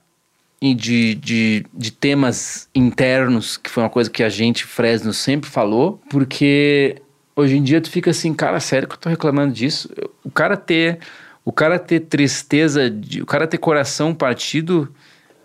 de, 0.61 1.15
de, 1.15 1.65
de 1.73 1.91
temas 1.91 2.69
internos, 2.75 3.57
que 3.57 3.69
foi 3.69 3.81
uma 3.81 3.89
coisa 3.89 4.09
que 4.09 4.21
a 4.23 4.29
gente, 4.29 4.63
Fresno, 4.63 5.11
sempre 5.11 5.49
falou, 5.49 5.99
porque 6.09 6.97
hoje 7.35 7.57
em 7.57 7.63
dia 7.63 7.81
tu 7.81 7.89
fica 7.89 8.11
assim, 8.11 8.31
cara, 8.33 8.59
sério 8.59 8.87
que 8.87 8.93
eu 8.93 8.99
tô 8.99 9.09
reclamando 9.09 9.53
disso? 9.53 9.89
O 10.23 10.29
cara 10.29 10.55
ter, 10.55 10.99
o 11.43 11.51
cara 11.51 11.79
ter 11.79 12.01
tristeza, 12.01 12.89
de, 12.89 13.21
o 13.21 13.25
cara 13.25 13.47
ter 13.47 13.57
coração 13.57 14.13
partido, 14.13 14.87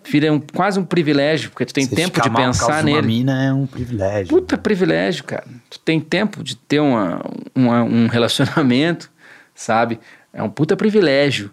vira 0.09 0.33
um, 0.33 0.39
quase 0.41 0.79
um 0.79 0.85
privilégio, 0.85 1.51
porque 1.51 1.65
tu 1.65 1.75
tem 1.75 1.87
Você 1.87 1.97
tempo 1.97 2.21
de 2.21 2.31
pensar 2.31 2.83
de 2.83 2.91
uma 2.91 2.97
nele. 3.01 3.07
mina 3.07 3.45
é 3.45 3.53
um 3.53 3.67
privilégio. 3.67 4.29
Puta 4.29 4.57
privilégio, 4.59 5.25
cara. 5.25 5.45
Tu 5.71 5.79
tem 5.81 5.99
tempo 6.01 6.45
de 6.45 6.57
ter 6.57 6.81
uma, 6.81 7.21
uma- 7.55 7.83
um 7.83 8.07
relacionamento, 8.07 9.11
sabe? 9.55 9.99
É 10.33 10.43
um 10.43 10.51
puta 10.51 10.77
privilégio. 10.77 11.51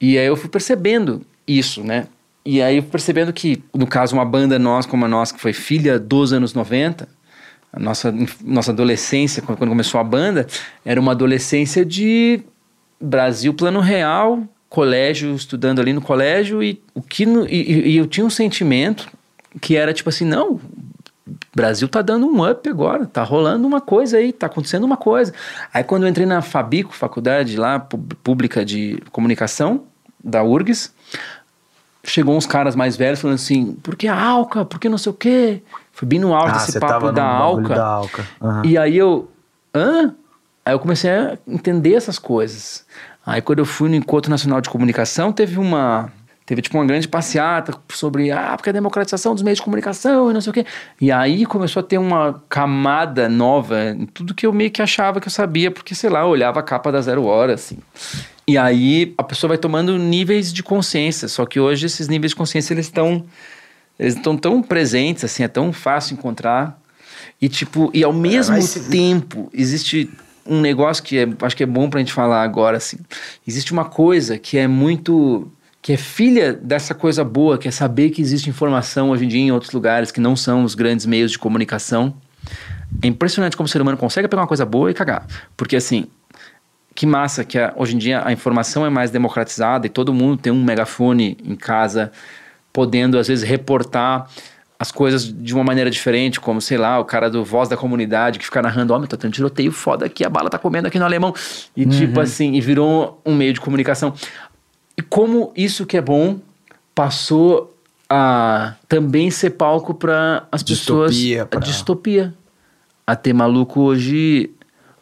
E 0.00 0.18
aí 0.18 0.26
eu 0.26 0.36
fui 0.36 0.48
percebendo 0.50 1.22
isso, 1.46 1.82
né? 1.84 2.06
E 2.44 2.60
aí 2.60 2.76
eu 2.76 2.82
fui 2.82 2.90
percebendo 2.90 3.32
que, 3.32 3.62
no 3.72 3.86
caso, 3.86 4.14
uma 4.14 4.24
banda 4.24 4.58
nós 4.58 4.84
como 4.84 5.04
a 5.04 5.08
nossa, 5.08 5.32
que 5.32 5.40
foi 5.40 5.52
filha 5.54 5.98
dos 5.98 6.32
anos 6.32 6.52
90, 6.52 7.08
a 7.72 7.80
nossa, 7.80 8.14
nossa 8.44 8.70
adolescência, 8.70 9.40
quando 9.40 9.66
começou 9.68 9.98
a 9.98 10.04
banda, 10.04 10.46
era 10.84 11.00
uma 11.00 11.12
adolescência 11.12 11.84
de 11.86 12.42
Brasil 13.00 13.52
plano 13.54 13.80
real, 13.80 14.42
colégio, 14.68 15.34
estudando 15.34 15.80
ali 15.80 15.92
no 15.92 16.00
colégio, 16.00 16.62
e, 16.62 16.82
o 16.94 17.02
que 17.02 17.26
no- 17.26 17.46
e, 17.46 17.90
e- 17.90 17.96
eu 17.96 18.06
tinha 18.06 18.24
um 18.26 18.30
sentimento 18.30 19.08
que 19.60 19.76
era 19.76 19.92
tipo 19.92 20.08
assim, 20.08 20.24
não, 20.24 20.60
Brasil 21.54 21.88
tá 21.88 22.02
dando 22.02 22.26
um 22.26 22.48
up 22.50 22.68
agora, 22.68 23.06
tá 23.06 23.22
rolando 23.22 23.66
uma 23.66 23.80
coisa 23.80 24.16
aí, 24.18 24.32
tá 24.32 24.46
acontecendo 24.46 24.84
uma 24.84 24.96
coisa. 24.96 25.32
Aí 25.72 25.84
quando 25.84 26.02
eu 26.02 26.08
entrei 26.08 26.26
na 26.26 26.42
Fabico, 26.42 26.92
faculdade 26.92 27.56
lá, 27.56 27.78
pública 27.78 28.64
de 28.64 29.00
comunicação, 29.12 29.84
da 30.22 30.42
URGS, 30.42 30.92
chegou 32.02 32.36
uns 32.36 32.46
caras 32.46 32.74
mais 32.74 32.96
velhos 32.96 33.20
falando 33.20 33.36
assim, 33.36 33.72
por 33.82 33.94
que 33.96 34.08
a 34.08 34.20
Alca? 34.20 34.64
Por 34.64 34.78
que 34.80 34.88
não 34.88 34.98
sei 34.98 35.10
o 35.10 35.14
quê? 35.14 35.62
Foi 35.92 36.08
bem 36.08 36.18
no 36.18 36.34
auge 36.34 36.56
ah, 36.56 36.58
você 36.58 36.80
papo 36.80 36.92
tava 36.94 37.12
da 37.12 37.24
Alca. 37.24 37.74
da 37.74 37.86
Alca. 37.86 38.26
Aham. 38.42 38.62
E 38.66 38.76
aí 38.76 38.96
eu, 38.96 39.30
hã? 39.74 40.14
Aí 40.64 40.72
eu 40.74 40.78
comecei 40.78 41.10
a 41.10 41.36
entender 41.46 41.94
essas 41.94 42.18
coisas. 42.18 42.84
Aí 43.26 43.40
quando 43.42 43.58
eu 43.60 43.64
fui 43.64 43.88
no 43.88 43.94
Encontro 43.94 44.30
Nacional 44.30 44.60
de 44.60 44.70
Comunicação, 44.70 45.32
teve 45.32 45.58
uma 45.58 46.10
teve 46.46 46.60
tipo 46.60 46.76
uma 46.76 46.84
grande 46.84 47.08
passeata 47.08 47.74
sobre 47.90 48.30
ah, 48.30 48.52
porque 48.54 48.68
a 48.68 48.72
democratização 48.72 49.32
dos 49.32 49.42
meios 49.42 49.56
de 49.58 49.62
comunicação 49.64 50.30
e 50.30 50.34
não 50.34 50.42
sei 50.42 50.50
o 50.50 50.52
quê. 50.52 50.66
E 51.00 51.10
aí 51.10 51.46
começou 51.46 51.80
a 51.80 51.82
ter 51.82 51.96
uma 51.96 52.42
camada 52.50 53.30
nova 53.30 53.90
em 53.90 54.04
tudo 54.04 54.34
que 54.34 54.46
eu 54.46 54.52
meio 54.52 54.70
que 54.70 54.82
achava 54.82 55.20
que 55.22 55.26
eu 55.28 55.32
sabia, 55.32 55.70
porque 55.70 55.94
sei 55.94 56.10
lá, 56.10 56.20
eu 56.20 56.26
olhava 56.26 56.60
a 56.60 56.62
capa 56.62 56.92
da 56.92 57.00
Zero 57.00 57.24
Hora 57.24 57.54
assim. 57.54 57.78
E 58.46 58.58
aí 58.58 59.14
a 59.16 59.22
pessoa 59.22 59.48
vai 59.48 59.56
tomando 59.58 59.96
níveis 59.98 60.52
de 60.52 60.62
consciência, 60.62 61.28
só 61.28 61.46
que 61.46 61.58
hoje 61.58 61.86
esses 61.86 62.08
níveis 62.08 62.32
de 62.32 62.36
consciência 62.36 62.74
eles 62.74 62.86
estão 62.86 63.24
eles 63.98 64.14
estão 64.14 64.36
tão 64.36 64.60
presentes 64.62 65.24
assim, 65.24 65.44
é 65.44 65.48
tão 65.48 65.72
fácil 65.72 66.12
encontrar. 66.14 66.78
E 67.40 67.48
tipo, 67.48 67.90
e 67.94 68.04
ao 68.04 68.12
mesmo 68.12 68.54
mas 68.54 68.64
se- 68.66 68.90
tempo 68.90 69.48
existe 69.54 70.10
um 70.46 70.60
negócio 70.60 71.02
que 71.02 71.18
é, 71.18 71.28
acho 71.42 71.56
que 71.56 71.62
é 71.62 71.66
bom 71.66 71.88
pra 71.88 72.00
gente 72.00 72.12
falar 72.12 72.42
agora 72.42 72.76
assim. 72.76 72.98
Existe 73.46 73.72
uma 73.72 73.84
coisa 73.84 74.38
que 74.38 74.58
é 74.58 74.66
muito 74.66 75.50
que 75.80 75.92
é 75.92 75.96
filha 75.98 76.52
dessa 76.54 76.94
coisa 76.94 77.22
boa, 77.22 77.58
que 77.58 77.68
é 77.68 77.70
saber 77.70 78.08
que 78.08 78.22
existe 78.22 78.48
informação 78.48 79.10
hoje 79.10 79.26
em 79.26 79.28
dia 79.28 79.40
em 79.42 79.52
outros 79.52 79.70
lugares 79.72 80.10
que 80.10 80.18
não 80.18 80.34
são 80.34 80.64
os 80.64 80.74
grandes 80.74 81.04
meios 81.04 81.30
de 81.30 81.38
comunicação. 81.38 82.14
É 83.02 83.06
impressionante 83.06 83.54
como 83.54 83.66
o 83.66 83.68
ser 83.68 83.82
humano 83.82 83.98
consegue 83.98 84.26
pegar 84.26 84.40
uma 84.42 84.48
coisa 84.48 84.64
boa 84.64 84.90
e 84.90 84.94
cagar. 84.94 85.26
Porque 85.56 85.76
assim, 85.76 86.06
que 86.94 87.04
massa 87.04 87.44
que 87.44 87.58
a- 87.58 87.74
hoje 87.76 87.94
em 87.94 87.98
dia 87.98 88.22
a 88.24 88.32
informação 88.32 88.86
é 88.86 88.88
mais 88.88 89.10
democratizada 89.10 89.86
e 89.86 89.90
todo 89.90 90.14
mundo 90.14 90.38
tem 90.38 90.50
um 90.50 90.64
megafone 90.64 91.36
em 91.44 91.54
casa, 91.54 92.10
podendo 92.72 93.18
às 93.18 93.28
vezes 93.28 93.46
reportar 93.46 94.26
as 94.78 94.90
coisas 94.90 95.24
de 95.26 95.54
uma 95.54 95.62
maneira 95.64 95.88
diferente, 95.90 96.40
como 96.40 96.60
sei 96.60 96.76
lá, 96.76 96.98
o 96.98 97.04
cara 97.04 97.30
do 97.30 97.44
Voz 97.44 97.68
da 97.68 97.76
Comunidade 97.76 98.38
que 98.38 98.44
fica 98.44 98.60
narrando, 98.60 98.92
ó, 98.92 98.98
meu, 98.98 99.06
tá 99.08 99.16
tendo 99.16 99.32
tiroteio 99.32 99.70
foda 99.70 100.04
aqui, 100.06 100.24
a 100.24 100.28
bala 100.28 100.50
tá 100.50 100.58
comendo 100.58 100.88
aqui 100.88 100.98
no 100.98 101.04
alemão. 101.04 101.32
E 101.76 101.86
tipo 101.86 102.18
assim, 102.20 102.54
e 102.54 102.60
virou 102.60 103.20
um 103.24 103.34
meio 103.34 103.52
de 103.52 103.60
comunicação. 103.60 104.12
E 104.98 105.02
como 105.02 105.52
isso 105.56 105.86
que 105.86 105.96
é 105.96 106.00
bom 106.00 106.38
passou 106.94 107.74
a 108.10 108.74
também 108.88 109.30
ser 109.30 109.50
palco 109.50 109.94
para 109.94 110.46
as 110.52 110.62
Distopia, 110.62 111.06
pessoas. 111.08 111.48
pra- 111.48 111.58
A 111.58 111.62
distopia. 111.62 112.34
A 113.06 113.14
ter 113.16 113.32
maluco 113.32 113.80
hoje 113.80 114.50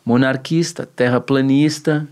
monarquista, 0.04 0.84
terraplanista. 0.86 2.06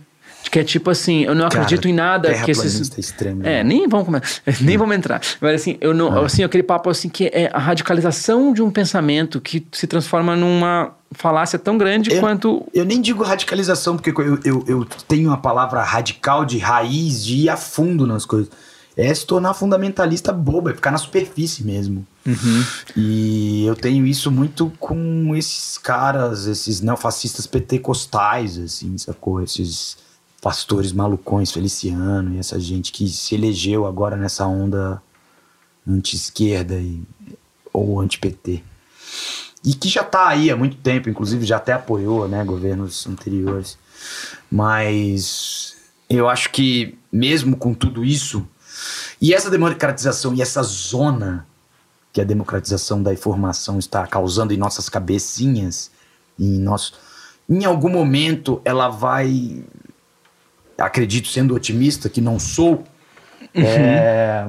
Que 0.50 0.58
é 0.60 0.64
tipo 0.64 0.90
assim, 0.90 1.22
eu 1.22 1.34
não 1.34 1.48
Cara, 1.48 1.62
acredito 1.62 1.86
em 1.88 1.92
nada 1.92 2.28
que 2.28 2.50
esses. 2.50 2.62
terraplanista 2.62 3.00
extremo, 3.00 3.42
É, 3.46 3.62
né? 3.62 3.64
nem 3.64 3.86
vamos 3.88 4.06
come- 4.06 4.20
nem 4.60 4.76
vamos 4.76 4.96
entrar. 4.96 5.20
Mas 5.40 5.60
assim, 5.60 5.76
eu 5.80 5.94
não, 5.94 6.24
assim, 6.24 6.42
aquele 6.42 6.62
papo 6.62 6.90
assim 6.90 7.08
que 7.08 7.26
é 7.32 7.50
a 7.52 7.58
radicalização 7.58 8.52
de 8.52 8.60
um 8.62 8.70
pensamento 8.70 9.40
que 9.40 9.64
se 9.72 9.86
transforma 9.86 10.34
numa 10.34 10.92
falácia 11.12 11.58
tão 11.58 11.76
grande 11.78 12.12
Eu- 12.12 12.20
quanto 12.20 12.66
Eu 12.74 12.84
nem 12.84 13.00
digo 13.00 13.22
radicalização, 13.22 13.96
porque 13.96 14.10
eu, 14.10 14.38
eu, 14.44 14.64
eu 14.66 14.84
tenho 15.06 15.30
a 15.30 15.36
palavra 15.36 15.82
radical 15.82 16.44
de 16.44 16.58
raiz, 16.58 17.24
de 17.24 17.36
ir 17.36 17.48
a 17.48 17.56
fundo 17.56 18.06
nas 18.06 18.24
coisas. 18.24 18.50
É 18.96 19.14
se 19.14 19.24
tornar 19.24 19.54
fundamentalista 19.54 20.32
bobo, 20.32 20.68
é 20.68 20.74
ficar 20.74 20.90
na 20.90 20.98
superfície 20.98 21.62
mesmo. 21.64 22.04
E 22.96 23.64
eu 23.66 23.74
tenho 23.76 24.06
isso 24.06 24.30
muito 24.30 24.72
com 24.78 25.34
esses 25.36 25.78
caras, 25.78 26.46
esses 26.46 26.80
neofascistas 26.80 27.46
pentecostais, 27.46 28.58
assim, 28.58 28.96
sacou? 28.98 29.42
Esses 29.42 29.96
pastores 30.40 30.92
malucões, 30.92 31.52
Feliciano 31.52 32.34
e 32.34 32.38
essa 32.38 32.58
gente 32.58 32.92
que 32.92 33.08
se 33.08 33.34
elegeu 33.34 33.86
agora 33.86 34.16
nessa 34.16 34.46
onda 34.46 35.02
anti-esquerda 35.86 36.82
ou 37.72 38.00
anti-PT. 38.00 38.62
E 39.64 39.74
que 39.74 39.88
já 39.88 40.02
tá 40.02 40.28
aí 40.28 40.50
há 40.50 40.56
muito 40.56 40.76
tempo, 40.76 41.10
inclusive 41.10 41.44
já 41.44 41.58
até 41.58 41.72
apoiou, 41.72 42.26
né, 42.26 42.42
governos 42.44 43.06
anteriores. 43.06 43.76
Mas 44.50 45.76
eu 46.08 46.28
acho 46.28 46.50
que 46.50 46.98
mesmo 47.12 47.56
com 47.56 47.74
tudo 47.74 48.04
isso, 48.04 48.46
e 49.20 49.34
essa 49.34 49.50
democratização 49.50 50.34
e 50.34 50.40
essa 50.40 50.62
zona 50.62 51.46
que 52.12 52.20
a 52.20 52.24
democratização 52.24 53.02
da 53.02 53.12
informação 53.12 53.78
está 53.78 54.06
causando 54.06 54.52
em 54.52 54.56
nossas 54.56 54.88
cabecinhas, 54.88 55.90
em 56.38 56.58
nosso, 56.58 56.94
em 57.48 57.64
algum 57.64 57.90
momento 57.90 58.60
ela 58.64 58.88
vai, 58.88 59.62
acredito 60.80 61.28
sendo 61.28 61.54
otimista 61.54 62.08
que 62.08 62.20
não 62.20 62.38
sou, 62.38 62.84
é, 63.54 64.46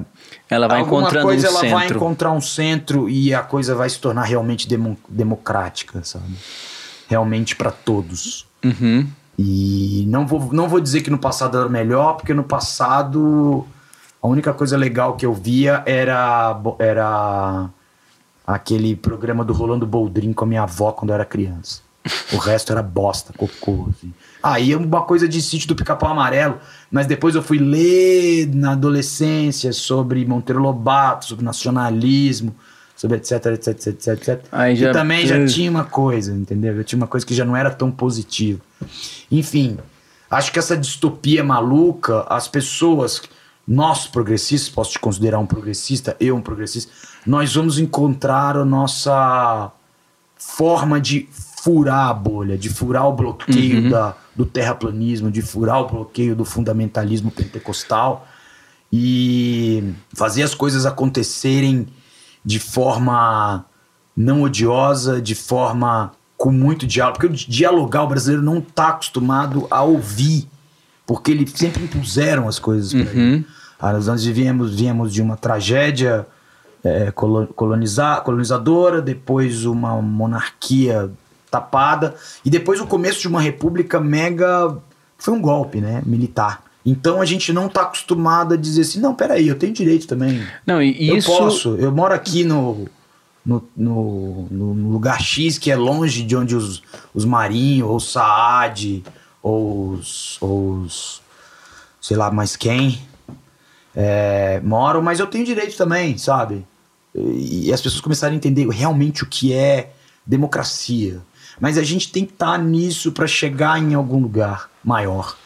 ela 0.49 0.67
vai 0.67 0.81
encontrando 0.81 1.25
coisa 1.27 1.47
um 1.47 1.49
ela 1.51 1.59
vai 1.61 1.81
centro. 1.83 1.97
encontrar 1.97 2.31
um 2.31 2.41
centro 2.41 3.09
e 3.09 3.33
a 3.33 3.41
coisa 3.41 3.73
vai 3.75 3.89
se 3.89 3.99
tornar 3.99 4.23
realmente 4.23 4.67
demo- 4.67 4.97
democrática, 5.07 6.03
sabe? 6.03 6.33
Realmente 7.07 7.55
para 7.55 7.71
todos. 7.71 8.45
Uhum. 8.63 9.07
E 9.37 10.05
não 10.07 10.27
vou, 10.27 10.53
não 10.53 10.67
vou 10.67 10.79
dizer 10.79 11.01
que 11.01 11.09
no 11.09 11.17
passado 11.17 11.57
era 11.57 11.69
melhor, 11.69 12.13
porque 12.15 12.33
no 12.33 12.43
passado 12.43 13.65
A 14.21 14.27
única 14.27 14.53
coisa 14.53 14.77
legal 14.77 15.15
que 15.15 15.25
eu 15.25 15.33
via 15.33 15.81
era, 15.85 16.55
era 16.77 17.69
aquele 18.45 18.95
programa 18.95 19.43
do 19.43 19.51
Rolando 19.51 19.87
Boldrin 19.87 20.31
com 20.31 20.45
a 20.45 20.47
minha 20.47 20.61
avó 20.63 20.91
quando 20.91 21.09
eu 21.09 21.15
era 21.15 21.25
criança. 21.25 21.81
O 22.31 22.37
resto 22.37 22.71
era 22.71 22.83
bosta, 22.83 23.33
cocô. 23.35 23.87
Assim. 23.89 24.13
Aí 24.43 24.75
uma 24.75 25.01
coisa 25.03 25.27
de 25.27 25.41
sítio 25.41 25.67
do 25.67 25.75
pica-pau 25.75 26.09
amarelo, 26.11 26.57
mas 26.91 27.05
depois 27.07 27.35
eu 27.35 27.43
fui 27.43 27.59
ler 27.59 28.47
na 28.53 28.71
adolescência 28.71 29.71
sobre 29.71 30.25
Monteiro 30.25 30.61
Lobato, 30.61 31.25
sobre 31.25 31.45
nacionalismo, 31.45 32.55
sobre 32.95 33.17
etc, 33.17 33.31
etc, 33.47 33.67
etc, 33.67 33.87
etc. 33.87 34.07
etc. 34.07 34.45
Aí 34.51 34.75
já- 34.75 34.89
E 34.89 34.93
também 34.93 35.25
já 35.27 35.45
tinha 35.47 35.69
uma 35.69 35.83
coisa, 35.85 36.33
entendeu? 36.33 36.75
Já 36.77 36.83
tinha 36.83 36.97
uma 36.97 37.07
coisa 37.07 37.25
que 37.25 37.33
já 37.35 37.45
não 37.45 37.55
era 37.55 37.69
tão 37.69 37.91
positiva. 37.91 38.59
Enfim, 39.31 39.77
acho 40.29 40.51
que 40.51 40.59
essa 40.59 40.75
distopia 40.77 41.43
maluca, 41.43 42.25
as 42.29 42.47
pessoas, 42.47 43.21
nós 43.67 44.07
progressistas, 44.07 44.69
posso 44.73 44.91
te 44.91 44.99
considerar 44.99 45.37
um 45.39 45.45
progressista, 45.45 46.15
eu 46.19 46.35
um 46.35 46.41
progressista, 46.41 46.91
nós 47.27 47.53
vamos 47.53 47.77
encontrar 47.77 48.57
a 48.57 48.65
nossa 48.65 49.71
forma 50.37 50.99
de 50.99 51.27
furar 51.63 52.09
a 52.09 52.13
bolha, 52.13 52.57
de 52.57 52.69
furar 52.69 53.07
o 53.07 53.13
bloqueio 53.13 53.89
da, 53.89 54.15
do 54.35 54.45
terraplanismo, 54.45 55.29
de 55.29 55.41
furar 55.41 55.81
o 55.81 55.87
bloqueio 55.87 56.35
do 56.35 56.43
fundamentalismo 56.43 57.29
pentecostal 57.29 58.27
e 58.91 59.93
fazer 60.15 60.43
as 60.43 60.53
coisas 60.55 60.85
acontecerem 60.85 61.87
de 62.43 62.59
forma 62.59 63.65
não 64.17 64.41
odiosa, 64.43 65.21
de 65.21 65.35
forma 65.35 66.11
com 66.37 66.51
muito 66.51 66.85
diálogo. 66.87 67.19
Porque 67.19 67.33
o 67.33 67.35
dialogar, 67.49 68.03
o 68.03 68.07
brasileiro 68.07 68.41
não 68.43 68.57
está 68.57 68.89
acostumado 68.89 69.67
a 69.69 69.81
ouvir, 69.83 70.47
porque 71.05 71.31
eles 71.31 71.51
sempre 71.51 71.83
impuseram 71.83 72.47
as 72.47 72.59
coisas 72.59 72.91
para 72.91 73.01
ele. 73.01 73.45
Ah, 73.79 73.93
nós- 73.93 74.23
viemos, 74.25 74.75
viemos 74.75 75.13
de 75.13 75.21
uma 75.21 75.37
tragédia 75.37 76.25
é, 76.83 77.11
colo- 77.11 77.47
coloniza- 77.55 78.21
colonizadora, 78.25 79.01
depois 79.03 79.65
uma 79.65 80.01
monarquia 80.01 81.11
tapada, 81.51 82.15
e 82.43 82.49
depois 82.49 82.79
o 82.79 82.87
começo 82.87 83.19
de 83.19 83.27
uma 83.27 83.41
república 83.41 83.99
mega. 83.99 84.77
Foi 85.17 85.33
um 85.33 85.41
golpe, 85.41 85.79
né? 85.79 86.01
Militar. 86.05 86.63
Então 86.83 87.21
a 87.21 87.25
gente 87.25 87.53
não 87.53 87.67
está 87.67 87.83
acostumado 87.83 88.53
a 88.55 88.57
dizer 88.57 88.81
assim: 88.81 88.99
não, 88.99 89.13
peraí, 89.13 89.47
eu 89.47 89.59
tenho 89.59 89.73
direito 89.73 90.07
também. 90.07 90.43
Não, 90.65 90.81
e 90.81 91.09
Eu 91.09 91.17
isso. 91.17 91.27
posso, 91.27 91.75
eu 91.75 91.91
moro 91.91 92.13
aqui 92.13 92.43
no, 92.43 92.87
no, 93.45 93.63
no, 93.75 94.47
no 94.49 94.89
lugar 94.89 95.21
X 95.21 95.59
que 95.59 95.69
é 95.69 95.75
longe 95.75 96.23
de 96.23 96.35
onde 96.35 96.55
os, 96.55 96.81
os 97.13 97.25
marinhos, 97.25 97.87
ou 97.87 97.95
os 97.97 98.11
Saad, 98.11 99.03
ou 99.43 99.91
os, 99.91 100.37
ou 100.41 100.71
os 100.79 101.21
sei 101.99 102.17
lá 102.17 102.31
mais 102.31 102.55
quem 102.55 102.99
é, 103.95 104.59
moram, 104.63 105.01
mas 105.01 105.19
eu 105.19 105.27
tenho 105.27 105.45
direito 105.45 105.75
também, 105.77 106.17
sabe? 106.17 106.65
E, 107.13 107.67
e 107.67 107.73
as 107.73 107.81
pessoas 107.81 108.01
começaram 108.01 108.33
a 108.33 108.37
entender 108.37 108.67
realmente 108.69 109.23
o 109.23 109.27
que 109.27 109.53
é 109.53 109.91
democracia. 110.25 111.21
Mas 111.61 111.77
a 111.77 111.83
gente 111.83 112.11
tem 112.11 112.25
que 112.25 112.33
estar 112.33 112.57
nisso 112.57 113.11
para 113.11 113.27
chegar 113.27 113.79
em 113.79 113.93
algum 113.93 114.19
lugar 114.19 114.69
maior. 114.83 115.37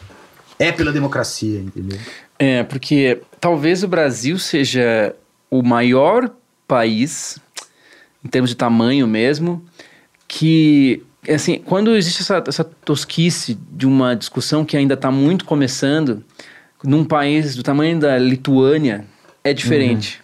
É 0.58 0.72
pela 0.72 0.90
democracia, 0.90 1.60
entendeu? 1.60 1.98
É, 2.38 2.62
porque 2.62 3.20
talvez 3.38 3.82
o 3.82 3.88
Brasil 3.88 4.38
seja 4.38 5.14
o 5.50 5.62
maior 5.62 6.30
país, 6.66 7.38
em 8.24 8.28
termos 8.28 8.48
de 8.48 8.56
tamanho 8.56 9.06
mesmo, 9.06 9.62
que, 10.26 11.02
assim, 11.28 11.58
quando 11.58 11.94
existe 11.94 12.22
essa, 12.22 12.42
essa 12.46 12.64
tosquice 12.64 13.58
de 13.70 13.86
uma 13.86 14.16
discussão 14.16 14.64
que 14.64 14.74
ainda 14.74 14.94
está 14.94 15.10
muito 15.10 15.44
começando, 15.44 16.24
num 16.82 17.04
país 17.04 17.54
do 17.54 17.62
tamanho 17.62 18.00
da 18.00 18.16
Lituânia, 18.16 19.04
é 19.44 19.52
diferente. 19.52 20.22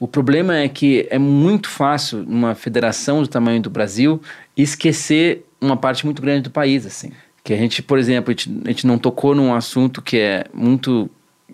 O 0.00 0.06
problema 0.06 0.56
é 0.56 0.68
que 0.68 1.08
é 1.10 1.18
muito 1.18 1.68
fácil, 1.68 2.18
numa 2.22 2.54
federação 2.54 3.20
do 3.20 3.28
tamanho 3.28 3.60
do 3.60 3.68
Brasil, 3.68 4.22
esquecer 4.62 5.46
uma 5.60 5.76
parte 5.76 6.04
muito 6.04 6.20
grande 6.20 6.42
do 6.42 6.50
país, 6.50 6.84
assim. 6.84 7.12
Que 7.42 7.52
a 7.52 7.56
gente, 7.56 7.82
por 7.82 7.98
exemplo, 7.98 8.30
a 8.30 8.32
gente, 8.32 8.62
a 8.64 8.68
gente 8.68 8.86
não 8.86 8.98
tocou 8.98 9.34
num 9.34 9.54
assunto 9.54 10.02
que 10.02 10.18
é 10.18 10.44
muito 10.52 11.10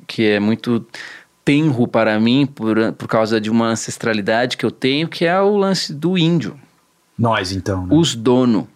que 0.07 0.25
é 0.25 0.41
muito 0.41 0.85
tenro 1.45 1.87
para 1.87 2.19
mim 2.19 2.47
por, 2.47 2.93
por 2.95 3.07
causa 3.07 3.41
de 3.41 3.51
uma 3.51 3.67
ancestralidade 3.67 4.57
que 4.57 4.65
eu 4.65 4.71
tenho, 4.71 5.09
que 5.09 5.25
é 5.25 5.41
o 5.41 5.57
lance 5.57 5.93
do 5.93 6.19
índio. 6.19 6.59
Nós, 7.19 7.53
então. 7.53 7.87
Né? 7.87 7.95
Os 7.95 8.15
dono, 8.15 8.67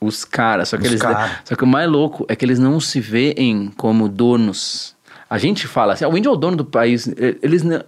os 0.00 0.24
caras. 0.24 0.68
Só 0.68 0.76
que 0.76 0.82
Os 0.82 0.88
eles, 0.88 1.00
cara. 1.00 1.40
só 1.44 1.54
que 1.54 1.64
o 1.64 1.66
mais 1.66 1.88
louco 1.88 2.26
é 2.28 2.36
que 2.36 2.44
eles 2.44 2.58
não 2.58 2.78
se 2.80 3.00
veem 3.00 3.72
como 3.76 4.08
donos. 4.08 4.94
A 5.30 5.38
gente 5.38 5.66
fala 5.66 5.94
assim, 5.94 6.04
ah, 6.04 6.08
o 6.08 6.18
índio 6.18 6.30
é 6.30 6.32
o 6.32 6.36
dono 6.36 6.56
do 6.56 6.64
país. 6.64 7.08
Eles 7.42 7.62
não... 7.62 7.82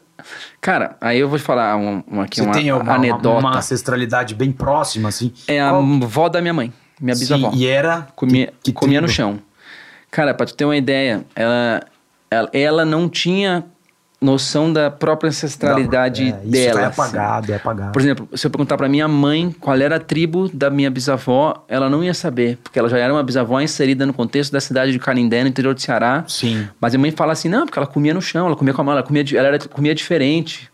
Cara, 0.61 0.97
aí 1.01 1.19
eu 1.19 1.29
vou 1.29 1.39
te 1.39 1.45
falar 1.45 1.77
um, 1.77 2.03
um- 2.11 2.21
aqui 2.21 2.37
Você 2.37 2.43
uma, 2.43 2.53
tem 2.53 2.73
uma, 2.73 2.95
anedota. 2.95 3.39
uma 3.39 3.57
ancestralidade 3.59 4.35
bem 4.35 4.51
próxima, 4.53 5.09
assim. 5.09 5.33
É 5.47 5.61
a 5.61 5.71
Qual- 5.71 5.83
avó 6.03 6.29
da 6.29 6.41
minha 6.41 6.55
mãe, 6.55 6.73
minha 7.01 7.15
Sim, 7.15 7.21
bisavó. 7.21 7.51
e 7.55 7.67
era. 7.67 8.09
comia, 8.17 8.47
que- 8.47 8.53
que 8.65 8.73
comia 8.73 9.01
no 9.01 9.09
chão. 9.09 9.39
Cara, 10.11 10.33
pra 10.35 10.47
tu 10.47 10.55
ter 10.55 10.65
uma 10.65 10.77
ideia, 10.77 11.25
ela, 11.35 11.81
ela, 12.31 12.51
ela 12.53 12.85
não 12.85 13.09
tinha 13.09 13.65
noção 14.21 14.73
da 14.73 14.91
própria 14.91 15.29
ancestralidade 15.29 16.25
é, 16.25 16.29
isso 16.29 16.51
dela. 16.51 16.81
é 16.81 16.85
assim. 16.87 17.01
apagado, 17.01 17.53
é 17.53 17.57
apagado. 17.57 17.93
Por 17.93 18.01
exemplo, 18.01 18.29
se 18.35 18.47
eu 18.47 18.51
perguntar 18.51 18.77
pra 18.77 18.89
minha 18.89 19.07
mãe 19.07 19.55
qual 19.61 19.77
era 19.77 19.97
a 19.97 20.01
tribo 20.01 20.49
da 20.53 20.71
minha 20.71 20.91
bisavó, 20.91 21.65
ela 21.69 21.91
não 21.91 22.03
ia 22.03 22.15
saber, 22.15 22.59
porque 22.63 22.79
ela 22.79 22.89
já 22.89 22.99
era 22.99 23.13
uma 23.13 23.23
bisavó 23.23 23.61
inserida 23.61 24.07
no 24.07 24.13
contexto 24.13 24.53
da 24.53 24.61
cidade 24.61 24.93
de 24.93 24.99
Canindé, 24.99 25.43
no 25.43 25.49
interior 25.49 25.75
do 25.75 25.81
Ceará. 25.81 26.25
Sim. 26.27 26.67
Mas 26.81 26.95
a 26.95 26.99
mãe 26.99 27.11
fala 27.11 27.33
assim, 27.33 27.49
não, 27.49 27.67
porque 27.67 27.79
ela 27.79 27.87
comia 27.87 28.15
no 28.15 28.23
chão, 28.23 28.47
ela 28.47 28.57
comia 28.57 28.73
com 28.73 28.81
a 28.81 28.85
mão, 28.85 28.93
ela 28.93 29.03
comia, 29.03 29.25
ela 29.35 29.49
era, 29.49 29.59
comia 29.59 29.95
diferente. 29.95 30.71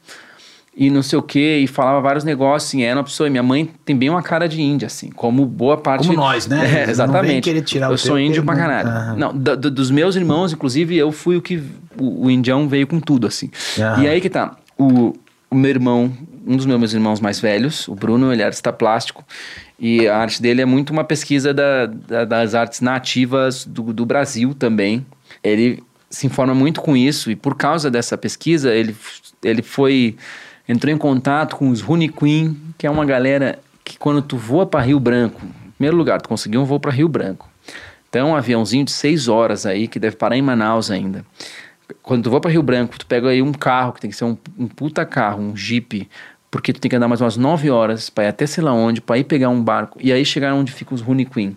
E 0.75 0.89
não 0.89 1.03
sei 1.03 1.19
o 1.19 1.23
quê, 1.23 1.59
e 1.63 1.67
falava 1.67 2.01
vários 2.01 2.25
negócios, 2.25 2.71
assim, 2.71 2.83
era 2.83 2.97
uma 2.99 3.05
pessoa. 3.05 3.29
Minha 3.29 3.43
mãe 3.43 3.69
tem 3.85 3.95
bem 3.95 4.09
uma 4.09 4.23
cara 4.23 4.49
de 4.49 4.61
índia, 4.63 4.87
assim, 4.87 5.11
como 5.11 5.45
boa 5.45 5.77
parte. 5.77 6.07
Como 6.07 6.17
nós, 6.19 6.47
né? 6.47 6.57
Não 6.65 6.65
É, 6.65 6.91
exatamente. 6.91 7.45
querer 7.45 7.61
tirar 7.63 7.91
o 7.91 7.93
eu 7.93 7.99
sou 7.99 8.19
índio 8.19 8.43
pra 8.43 8.57
caralho. 8.57 8.89
Aham. 8.89 9.17
Não, 9.19 9.37
da- 9.37 9.55
do- 9.55 9.71
dos 9.71 9.91
meus 9.91 10.17
irmãos, 10.17 10.51
inclusive, 10.53 10.97
eu 10.97 11.13
fui 11.13 11.37
o 11.37 11.43
que. 11.43 11.63
O, 11.99 12.25
o 12.27 12.31
indião 12.31 12.67
veio 12.69 12.87
com 12.87 12.99
tudo, 13.01 13.27
assim. 13.27 13.51
Aham. 13.79 14.03
E 14.03 14.09
aí 14.09 14.19
que 14.21 14.31
tá. 14.31 14.57
O, 14.79 15.13
o 15.51 15.55
meu 15.55 15.69
irmão, 15.69 16.11
um 16.47 16.57
dos 16.57 16.65
meus 16.65 16.95
irmãos 16.95 17.21
mais 17.21 17.39
velhos, 17.39 17.87
o 17.87 17.95
Bruno, 17.95 18.33
ele 18.33 18.41
é 18.41 18.47
artista 18.47 18.73
plástico. 18.73 19.23
E 19.79 20.09
a 20.09 20.17
arte 20.17 20.41
dele 20.41 20.63
é 20.63 20.65
muito 20.65 20.89
uma 20.91 21.05
pesquisa 21.05 21.53
da- 21.53 21.85
da- 21.85 22.25
das 22.25 22.55
artes 22.55 22.81
nativas 22.81 23.67
do, 23.67 23.93
do 23.93 24.07
Brasil 24.07 24.55
também. 24.55 25.05
Ele 25.45 25.83
se 26.09 26.27
informa 26.27 26.55
muito 26.55 26.81
com 26.81 26.97
isso 26.97 27.31
e 27.31 27.37
por 27.37 27.57
causa 27.57 27.91
dessa 27.91 28.17
pesquisa 28.17 28.73
ele, 28.73 28.95
ele 29.45 29.61
foi 29.63 30.17
entrou 30.69 30.93
em 30.93 30.99
contato 30.99 31.57
com 31.57 31.69
os 31.69 31.81
Rune 31.81 32.09
Queen, 32.09 32.57
que 32.79 32.87
é 32.87 32.91
uma 32.91 33.05
galera 33.05 33.59
que 33.85 33.99
quando 33.99 34.23
tu 34.23 34.37
voa 34.37 34.67
para 34.67 34.81
Rio 34.81 35.01
Branco, 35.01 35.41
em 35.45 35.71
primeiro 35.73 35.97
lugar, 35.97 36.21
tu 36.21 36.29
conseguiu 36.29 36.61
um 36.61 36.65
voo 36.65 36.79
para 36.79 36.93
Rio 36.93 37.09
Branco. 37.09 37.49
Então, 38.09 38.31
um 38.31 38.37
aviãozinho 38.37 38.85
de 38.85 38.91
seis 38.91 39.27
horas 39.27 39.65
aí, 39.65 39.89
que 39.89 39.99
deve 39.99 40.17
parar 40.17 40.37
em 40.37 40.43
Manaus 40.43 40.91
ainda. 40.91 41.25
Quando 42.03 42.25
tu 42.25 42.31
voa 42.31 42.41
para 42.41 42.51
Rio 42.51 42.63
Branco, 42.63 42.99
tu 42.99 43.07
pega 43.07 43.29
aí 43.29 43.41
um 43.41 43.53
carro, 43.53 43.93
que 43.93 44.01
tem 44.01 44.11
que 44.11 44.17
ser 44.17 44.25
um, 44.25 44.37
um 44.59 44.69
puta 44.69 45.05
carro, 45.05 45.43
um 45.43 45.57
jeep, 45.57 46.09
porque 46.51 46.73
tu 46.73 46.81
tem 46.81 46.91
que 46.91 46.97
andar 46.97 47.09
mais 47.09 47.21
umas 47.21 47.37
nove 47.37 47.71
horas 47.71 48.11
para 48.11 48.25
ir 48.25 48.29
até 48.29 48.47
sei 48.47 48.63
lá 48.63 48.73
onde, 48.73 49.01
para 49.01 49.17
ir 49.19 49.25
pegar 49.25 49.49
um 49.49 49.63
barco, 49.63 49.99
e 50.01 50.13
aí 50.13 50.25
chegar 50.25 50.55
onde 50.55 50.71
ficam 50.71 50.95
os 50.95 51.01
Rune 51.01 51.25
Queen. 51.25 51.57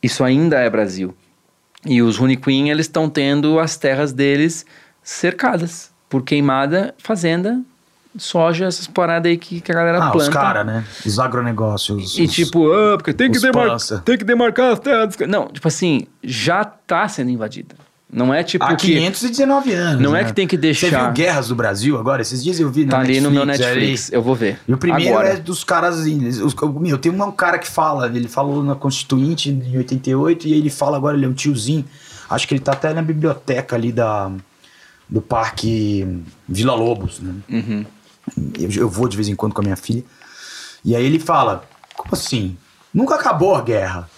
Isso 0.00 0.22
ainda 0.22 0.60
é 0.60 0.70
Brasil. 0.70 1.14
E 1.84 2.00
os 2.00 2.16
Rune 2.16 2.36
Queen, 2.36 2.70
eles 2.70 2.86
estão 2.86 3.10
tendo 3.10 3.58
as 3.58 3.76
terras 3.76 4.12
deles 4.12 4.64
cercadas 5.02 5.90
por 6.08 6.22
queimada, 6.22 6.94
fazenda, 6.98 7.60
soja, 8.16 8.66
essas 8.66 8.86
paradas 8.86 9.30
aí 9.30 9.36
que, 9.36 9.60
que 9.60 9.72
a 9.72 9.74
galera 9.74 9.98
Ah, 9.98 10.10
planta. 10.10 10.18
os 10.18 10.28
caras, 10.28 10.66
né? 10.66 10.84
Os 11.04 11.18
agronegócios. 11.18 12.18
E 12.18 12.24
os- 12.24 12.32
tipo, 12.32 12.70
ah, 12.72 12.96
porque 12.98 13.12
tem 13.12 13.30
que, 13.30 13.38
demar 13.40 13.76
tem 14.04 14.18
que 14.18 14.24
demarcar 14.24 14.72
as 14.72 14.80
terras. 14.80 15.16
Não, 15.28 15.48
tipo 15.48 15.66
assim, 15.68 16.06
já 16.22 16.64
tá 16.64 17.08
sendo 17.08 17.30
invadida. 17.30 17.74
Não 18.14 18.34
é 18.34 18.42
tipo 18.44 18.62
Há 18.62 18.76
que 18.76 18.88
519 18.88 19.72
anos. 19.72 20.02
Não 20.02 20.14
é 20.14 20.20
né? 20.20 20.28
que 20.28 20.34
tem 20.34 20.46
que 20.46 20.56
Você 20.56 20.60
deixar. 20.60 21.04
viu 21.04 21.12
Guerras 21.14 21.48
do 21.48 21.54
Brasil 21.54 21.98
agora? 21.98 22.20
Esses 22.20 22.44
dias 22.44 22.60
eu 22.60 22.70
vi 22.70 22.84
tá 22.84 22.98
ali 23.00 23.22
no 23.22 23.30
meu 23.30 23.40
ali. 23.40 23.52
Netflix. 23.52 24.12
Eu 24.12 24.20
vou 24.20 24.34
ver. 24.34 24.60
E 24.68 24.74
o 24.74 24.76
primeiro 24.76 25.14
Agora. 25.14 25.30
é 25.30 25.36
dos 25.36 25.64
caras. 25.64 25.96
Os, 26.00 26.54
meu, 26.78 26.98
tem 26.98 27.10
um 27.10 27.32
cara 27.32 27.58
que 27.58 27.66
fala, 27.66 28.06
ele 28.14 28.28
falou 28.28 28.62
na 28.62 28.74
Constituinte 28.74 29.48
em 29.48 29.78
88 29.78 30.46
e 30.46 30.52
ele 30.52 30.68
fala 30.68 30.98
agora, 30.98 31.16
ele 31.16 31.24
é 31.24 31.28
um 31.28 31.32
tiozinho. 31.32 31.86
Acho 32.28 32.46
que 32.46 32.52
ele 32.52 32.60
tá 32.60 32.72
até 32.72 32.92
na 32.92 33.00
biblioteca 33.00 33.76
ali 33.76 33.90
da, 33.90 34.30
do 35.08 35.22
Parque 35.22 36.06
Vila 36.46 36.74
Lobos, 36.74 37.18
né? 37.18 37.32
Uhum. 37.50 37.84
Eu, 38.58 38.88
vou 38.88 39.08
de 39.08 39.16
vez 39.16 39.28
em 39.28 39.34
quando 39.34 39.52
com 39.54 39.60
a 39.60 39.64
minha 39.64 39.76
filha. 39.76 40.02
E 40.84 40.94
aí 40.96 41.04
ele 41.04 41.18
fala: 41.18 41.64
Como 41.96 42.12
assim? 42.14 42.56
Nunca 42.92 43.14
acabou 43.14 43.54
a 43.54 43.62
guerra. 43.62 44.08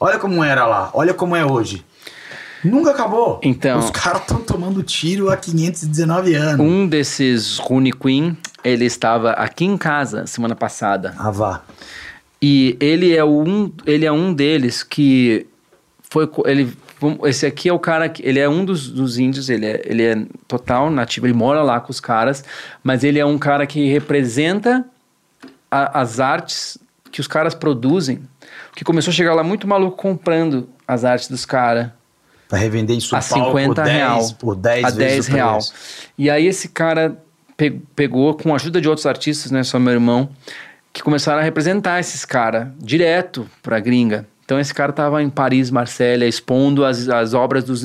Olha 0.00 0.18
como 0.18 0.42
era 0.42 0.66
lá, 0.66 0.90
olha 0.92 1.14
como 1.14 1.34
é 1.36 1.44
hoje. 1.44 1.84
Nunca 2.64 2.90
acabou. 2.92 3.40
Então- 3.42 3.78
Os 3.78 3.90
caras 3.90 4.22
estão 4.22 4.40
tomando 4.40 4.82
tiro 4.82 5.30
há 5.30 5.36
519 5.36 6.34
anos. 6.34 6.64
Um 6.66 6.86
desses 6.86 7.58
Rune 7.58 7.92
Queen, 7.92 8.36
ele 8.64 8.86
estava 8.86 9.32
aqui 9.32 9.64
em 9.64 9.76
casa 9.76 10.26
semana 10.26 10.54
passada. 10.56 11.14
Ah, 11.18 11.30
vá. 11.30 11.62
E 12.40 12.76
ele 12.80 13.14
é 13.14 13.24
um, 13.24 13.70
ele 13.86 14.04
é 14.06 14.12
um 14.12 14.32
deles 14.32 14.82
que 14.82 15.46
foi, 16.10 16.28
ele 16.46 16.74
esse 17.24 17.44
aqui 17.46 17.68
é 17.68 17.72
o 17.72 17.78
cara 17.78 18.08
que 18.08 18.22
ele 18.26 18.38
é 18.38 18.48
um 18.48 18.64
dos, 18.64 18.88
dos 18.90 19.18
índios, 19.18 19.48
ele 19.48 19.66
é, 19.66 19.82
ele 19.84 20.02
é 20.02 20.26
total 20.46 20.90
nativo, 20.90 21.26
ele 21.26 21.34
mora 21.34 21.62
lá 21.62 21.80
com 21.80 21.90
os 21.90 22.00
caras, 22.00 22.44
mas 22.82 23.02
ele 23.04 23.18
é 23.18 23.24
um 23.26 23.38
cara 23.38 23.66
que 23.66 23.86
representa 23.88 24.84
a- 25.70 26.00
as 26.00 26.20
artes 26.20 26.78
que 27.10 27.20
os 27.20 27.26
caras 27.26 27.54
produzem. 27.54 28.20
Que 28.74 28.84
começou 28.84 29.10
a 29.10 29.14
chegar 29.14 29.34
lá 29.34 29.42
muito 29.44 29.66
maluco 29.68 29.96
comprando 29.96 30.68
as 30.86 31.04
artes 31.04 31.28
dos 31.28 31.44
caras 31.46 31.90
Pra 32.48 32.58
revender 32.58 32.94
em 32.96 33.00
São 33.00 33.18
a 33.18 33.22
Paulo 33.22 33.46
50 33.58 33.66
por 33.68 33.84
10, 33.84 33.96
real. 33.96 34.34
por 34.38 34.56
10 34.56 34.84
a 34.84 34.90
vezes 34.90 34.98
10 35.26 35.28
o 35.28 35.32
real. 35.32 35.58
E 36.18 36.28
aí 36.30 36.46
esse 36.46 36.68
cara 36.68 37.16
pe- 37.56 37.80
pegou, 37.96 38.34
com 38.34 38.52
a 38.52 38.56
ajuda 38.56 38.80
de 38.80 38.88
outros 38.88 39.06
artistas, 39.06 39.50
né, 39.50 39.62
só 39.62 39.78
meu 39.78 39.92
irmão, 39.92 40.28
que 40.92 41.02
começaram 41.02 41.40
a 41.40 41.42
representar 41.42 41.98
esses 42.00 42.24
caras 42.24 42.68
direto 42.78 43.48
pra 43.62 43.80
gringa. 43.80 44.26
Então 44.44 44.58
esse 44.60 44.74
cara 44.74 44.92
tava 44.92 45.22
em 45.22 45.30
Paris, 45.30 45.70
Marsella, 45.70 46.24
expondo 46.26 46.84
as, 46.84 47.08
as 47.08 47.32
obras 47.34 47.64
dos 47.64 47.82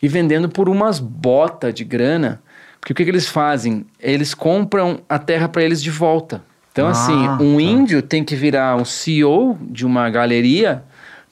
e 0.00 0.08
vendendo 0.08 0.48
por 0.48 0.68
umas 0.68 0.98
botas 1.00 1.74
de 1.74 1.84
grana. 1.84 2.40
Porque 2.80 2.92
o 2.92 2.96
que, 2.96 3.04
que 3.04 3.10
eles 3.10 3.26
fazem? 3.28 3.84
Eles 3.98 4.32
compram 4.32 5.00
a 5.08 5.18
terra 5.18 5.48
para 5.48 5.62
eles 5.62 5.82
de 5.82 5.90
volta. 5.90 6.42
Então, 6.72 6.86
Ah, 6.86 6.90
assim, 6.92 7.28
um 7.44 7.56
tá. 7.56 7.62
índio 7.62 8.00
tem 8.02 8.24
que 8.24 8.34
virar 8.36 8.76
um 8.76 8.84
CEO 8.84 9.58
de 9.62 9.84
uma 9.84 10.08
galeria 10.08 10.84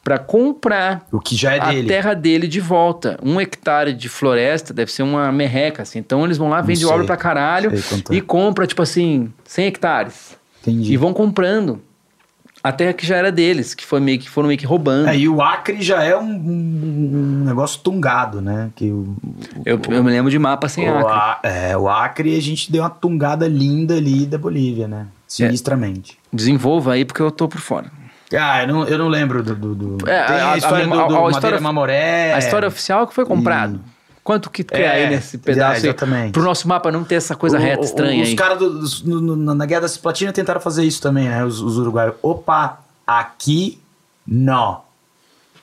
para 0.03 0.19
comprar 0.19 1.07
O 1.13 1.21
que 1.21 1.37
já 1.37 1.55
é 1.55 1.61
a 1.61 1.71
dele. 1.71 1.87
terra 1.89 2.15
dele 2.15 2.49
de 2.49 2.61
volta. 2.61 3.19
Um 3.23 3.41
hectare 3.41 3.93
de 3.93 4.09
floresta 4.09 4.75
deve 4.75 4.91
ser 4.91 5.03
uma 5.05 5.31
merreca, 5.31 5.83
assim. 5.83 6.01
Então 6.01 6.25
eles 6.25 6.37
vão 6.37 6.49
lá, 6.49 6.61
vendem 6.61 6.85
obra 6.87 7.05
pra 7.07 7.17
caralho 7.17 7.71
Sei 7.71 7.83
quanto 7.83 8.13
é. 8.13 8.17
e 8.17 8.21
compra, 8.21 8.67
tipo 8.67 8.83
assim, 8.83 9.33
100 9.45 9.67
hectares. 9.67 10.37
Entendi. 10.63 10.93
E 10.93 10.97
vão 10.97 11.13
comprando 11.13 11.81
a 12.63 12.73
terra 12.73 12.93
que 12.93 13.07
já 13.07 13.17
era 13.17 13.31
deles, 13.33 13.75
que, 13.75 13.85
foi 13.87 14.01
meio 14.01 14.19
que 14.19 14.29
foram 14.29 14.49
meio 14.49 14.59
que 14.59 14.67
roubando. 14.67 15.09
É, 15.09 15.17
e 15.17 15.29
o 15.29 15.41
Acre 15.43 15.81
já 15.83 16.03
é 16.03 16.17
um, 16.17 16.23
um 16.23 17.45
negócio 17.47 17.81
tungado, 17.81 18.41
né? 18.41 18.71
Que 18.75 18.91
o, 18.91 19.17
eu, 19.65 19.81
eu 19.91 20.05
me 20.05 20.11
lembro 20.11 20.31
de 20.31 20.39
mapa 20.39 20.69
sem 20.69 20.89
o, 20.89 20.97
acre. 20.99 21.13
A- 21.13 21.41
é, 21.43 21.77
o 21.77 21.89
Acre 21.89 22.37
a 22.37 22.43
gente 22.43 22.71
deu 22.71 22.83
uma 22.83 22.91
tungada 22.91 23.47
linda 23.49 23.95
ali 23.97 24.27
da 24.27 24.39
Bolívia, 24.39 24.87
né? 24.89 25.07
Sinistramente. 25.27 26.19
Desenvolva 26.33 26.93
aí, 26.95 27.05
porque 27.05 27.23
eu 27.23 27.31
tô 27.31 27.49
por 27.49 27.61
fora. 27.61 27.87
Ah, 28.39 28.63
eu 28.63 28.69
não, 28.69 28.85
eu 28.87 28.99
não 28.99 29.09
lembro 29.09 29.43
do. 29.43 29.55
do, 29.55 29.75
do- 29.75 30.09
É, 30.11 30.25
Tem 30.27 30.37
a- 30.37 30.47
a, 30.49 30.53
a- 30.53 30.59
história 30.59 30.85
a- 30.85 30.89
do, 30.89 31.09
do 31.09 31.27
a- 31.27 31.31
história- 31.31 31.61
Mamoré. 31.61 32.35
A 32.35 32.39
história 32.39 32.69
oficial 32.69 33.05
é 33.05 33.07
que 33.07 33.15
foi 33.15 33.25
comprado. 33.25 33.81
Quanto 34.25 34.51
que 34.51 34.65
É, 34.73 34.89
aí 34.89 35.11
nesse 35.11 35.37
é, 35.37 35.39
pedaço 35.39 35.77
aí? 35.81 35.85
exatamente. 35.89 36.33
Pro 36.33 36.43
nosso 36.43 36.69
mapa 36.69 36.93
não 36.93 37.03
ter 37.05 37.15
essa 37.15 37.35
coisa 37.35 37.57
O- 37.57 37.61
reta 37.61 37.81
o- 37.83 37.85
estranha 37.85 38.23
Os 38.23 38.35
caras 38.35 38.59
na 39.05 39.65
Guerra 39.67 39.83
da 39.83 39.89
Cisplatina 39.89 40.33
tentaram 40.33 40.61
fazer 40.61 40.85
isso 40.85 41.01
também, 41.01 41.29
né? 41.29 41.45
Os, 41.45 41.61
os 41.61 41.79
uruguaios. 41.79 42.15
Opa, 42.23 42.79
aqui 43.07 43.81
não. 44.27 44.83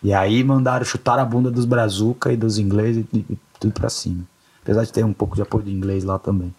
E 0.03 0.14
aí 0.14 0.43
mandaram 0.43 0.84
chutar 0.86 1.18
a 1.20 1.26
bunda 1.26 1.49
dos 1.51 1.66
brazuca 1.66 2.32
e 2.32 2.38
dos 2.38 2.58
ingleses 2.58 3.06
e, 3.14 3.18
e 3.30 3.38
tudo 3.60 3.74
pra 3.74 3.89
cima. 3.89 4.24
Apesar 4.64 4.84
de 4.84 4.91
ter 4.91 5.03
um 5.06 5.14
pouco 5.14 5.36
de 5.36 5.41
apoio 5.43 5.64
de 5.64 5.72
inglês 5.72 6.03
lá 6.03 6.18
também. 6.18 6.53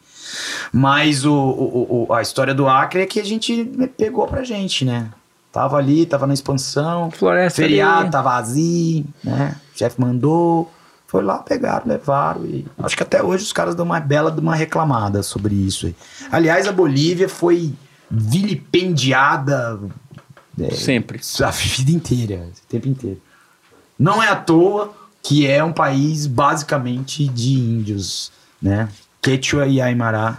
Mas 0.72 1.24
o, 1.24 1.32
o- 1.32 2.06
o- 2.08 2.12
a 2.12 2.22
história 2.22 2.54
do 2.54 2.68
Acre 2.68 3.02
é 3.02 3.06
que 3.06 3.20
a 3.20 3.24
gente 3.24 3.64
pegou 3.96 4.26
pra 4.26 4.42
gente, 4.44 4.84
né? 4.84 5.08
Tava 5.52 5.76
ali, 5.76 6.04
tava 6.06 6.26
na 6.26 6.34
expansão. 6.34 7.10
Floresta 7.10 7.62
Feriado, 7.62 8.02
ali. 8.02 8.10
tá 8.10 8.20
vazio, 8.22 9.04
né? 9.24 9.56
O 9.74 9.78
chefe 9.78 10.00
mandou. 10.00 10.70
Foi 11.06 11.22
lá, 11.22 11.38
pegaram, 11.38 11.86
levaram. 11.86 12.44
E 12.44 12.66
acho 12.78 12.96
que 12.96 13.02
até 13.02 13.22
hoje 13.22 13.44
os 13.44 13.52
caras 13.52 13.74
dão 13.74 13.84
uma 13.84 14.00
bela 14.00 14.30
de 14.30 14.40
uma 14.40 14.54
reclamada 14.54 15.22
sobre 15.22 15.54
isso. 15.54 15.94
Aliás, 16.30 16.66
a 16.66 16.72
Bolívia 16.72 17.28
foi 17.28 17.72
vilipendiada 18.10 19.78
é, 20.58 20.70
Sempre. 20.74 21.20
a 21.44 21.50
vida 21.50 21.90
inteira, 21.90 22.48
o 22.48 22.66
tempo 22.68 22.88
inteiro. 22.88 23.20
Não 23.98 24.22
é 24.22 24.28
à 24.28 24.36
toa 24.36 24.94
que 25.22 25.46
é 25.46 25.62
um 25.62 25.72
país 25.72 26.26
basicamente 26.26 27.26
de 27.26 27.54
índios, 27.54 28.30
né? 28.60 28.88
Quechua 29.20 29.66
e 29.66 29.80
Aymara. 29.80 30.38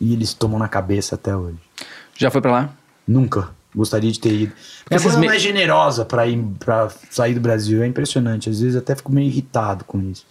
E 0.00 0.12
eles 0.12 0.34
tomam 0.34 0.58
na 0.58 0.68
cabeça 0.68 1.14
até 1.14 1.36
hoje. 1.36 1.58
Já 2.16 2.30
foi 2.30 2.40
pra 2.40 2.50
lá? 2.50 2.70
Nunca. 3.06 3.50
Gostaria 3.74 4.10
de 4.12 4.20
ter 4.20 4.32
ido. 4.32 4.52
Minha 4.90 4.96
Esses 4.98 5.14
banda 5.14 5.28
me- 5.30 5.34
é 5.36 5.38
generosa 5.38 6.04
pra 6.04 6.26
ir 6.26 6.38
para 6.58 6.90
sair 7.10 7.32
do 7.34 7.40
Brasil. 7.40 7.82
É 7.82 7.86
impressionante. 7.86 8.50
Às 8.50 8.60
vezes 8.60 8.76
até 8.76 8.94
fico 8.94 9.10
meio 9.10 9.26
irritado 9.28 9.84
com 9.84 9.98
isso. 10.10 10.26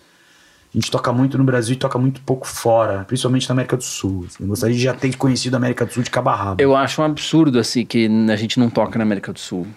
A 0.74 0.78
gente 0.78 0.90
toca 0.92 1.12
muito 1.12 1.38
no 1.38 1.44
Brasil 1.44 1.74
e 1.74 1.78
toca 1.78 1.98
muito 2.00 2.22
pouco 2.22 2.48
fora, 2.48 3.04
principalmente 3.04 3.50
na 3.50 3.54
América 3.54 3.76
do 3.76 3.84
Sul. 3.84 4.26
assim. 4.28 4.44
Eu 4.44 4.48
gostaria 4.48 4.76
de 4.76 4.82
já 4.82 4.94
ter 4.94 5.16
conhecido 5.18 5.56
a 5.56 5.58
América 5.58 5.86
do 5.86 5.92
Sul 5.92 6.02
de 6.04 6.10
cabo 6.10 6.30
a 6.30 6.36
rabo. 6.36 6.62
Eu 6.62 6.76
acho 6.76 7.02
um 7.02 7.06
absurdo, 7.06 7.60
assim, 7.60 7.84
que 7.86 8.08
a 8.32 8.36
gente 8.38 8.58
não 8.60 8.70
toca 8.70 8.98
na 8.98 9.04
América 9.04 9.34
do 9.34 9.40
Sul, 9.40 9.68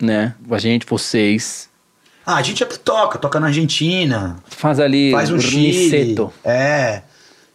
né? 0.00 0.34
A 0.50 0.58
gente, 0.58 0.84
vocês, 0.86 1.68
Ah, 2.26 2.36
a 2.36 2.42
gente 2.42 2.64
até 2.64 2.76
toca, 2.76 3.18
toca 3.18 3.38
na 3.38 3.46
Argentina, 3.48 4.36
faz 4.46 4.80
ali 4.80 5.10
faz 5.12 5.30
um 5.30 5.38
Chile. 5.38 6.16
É, 6.44 7.02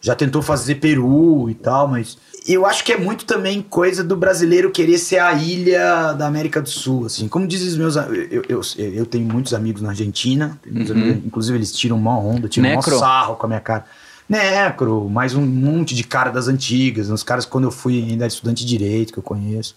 já 0.00 0.14
tentou 0.14 0.40
fazer 0.42 0.76
Peru 0.76 1.50
e 1.50 1.54
tal, 1.54 1.88
mas 1.88 2.16
eu 2.52 2.64
acho 2.66 2.84
que 2.84 2.92
é 2.92 2.96
muito 2.98 3.24
também 3.24 3.60
coisa 3.62 4.04
do 4.04 4.16
brasileiro 4.16 4.70
querer 4.70 4.98
ser 4.98 5.18
a 5.18 5.32
ilha 5.34 6.12
da 6.12 6.26
América 6.26 6.60
do 6.62 6.68
Sul, 6.68 7.06
assim. 7.06 7.28
Como 7.28 7.46
dizem 7.46 7.68
os 7.68 7.76
meus, 7.76 7.96
eu, 7.96 8.42
eu, 8.48 8.60
eu 8.78 9.06
tenho 9.06 9.24
muitos 9.24 9.52
amigos 9.54 9.82
na 9.82 9.90
Argentina, 9.90 10.58
muitos 10.66 10.90
amigos- 10.90 11.24
inclusive 11.26 11.58
eles 11.58 11.72
tiram 11.72 11.96
uma 11.96 12.18
onda, 12.18 12.48
tiram 12.48 12.68
um 12.68 12.98
sarro 12.98 13.36
com 13.36 13.46
a 13.46 13.48
minha 13.48 13.60
cara. 13.60 13.84
Necro, 14.28 15.08
mais 15.08 15.34
um 15.34 15.46
monte 15.46 15.94
de 15.94 16.02
cara 16.02 16.30
das 16.30 16.48
antigas, 16.48 17.10
uns 17.10 17.22
caras 17.22 17.44
quando 17.44 17.64
eu 17.64 17.70
fui 17.70 17.98
ainda 18.02 18.24
era 18.24 18.28
estudante 18.28 18.64
de 18.64 18.76
direito 18.78 19.12
que 19.12 19.18
eu 19.18 19.22
conheço. 19.22 19.74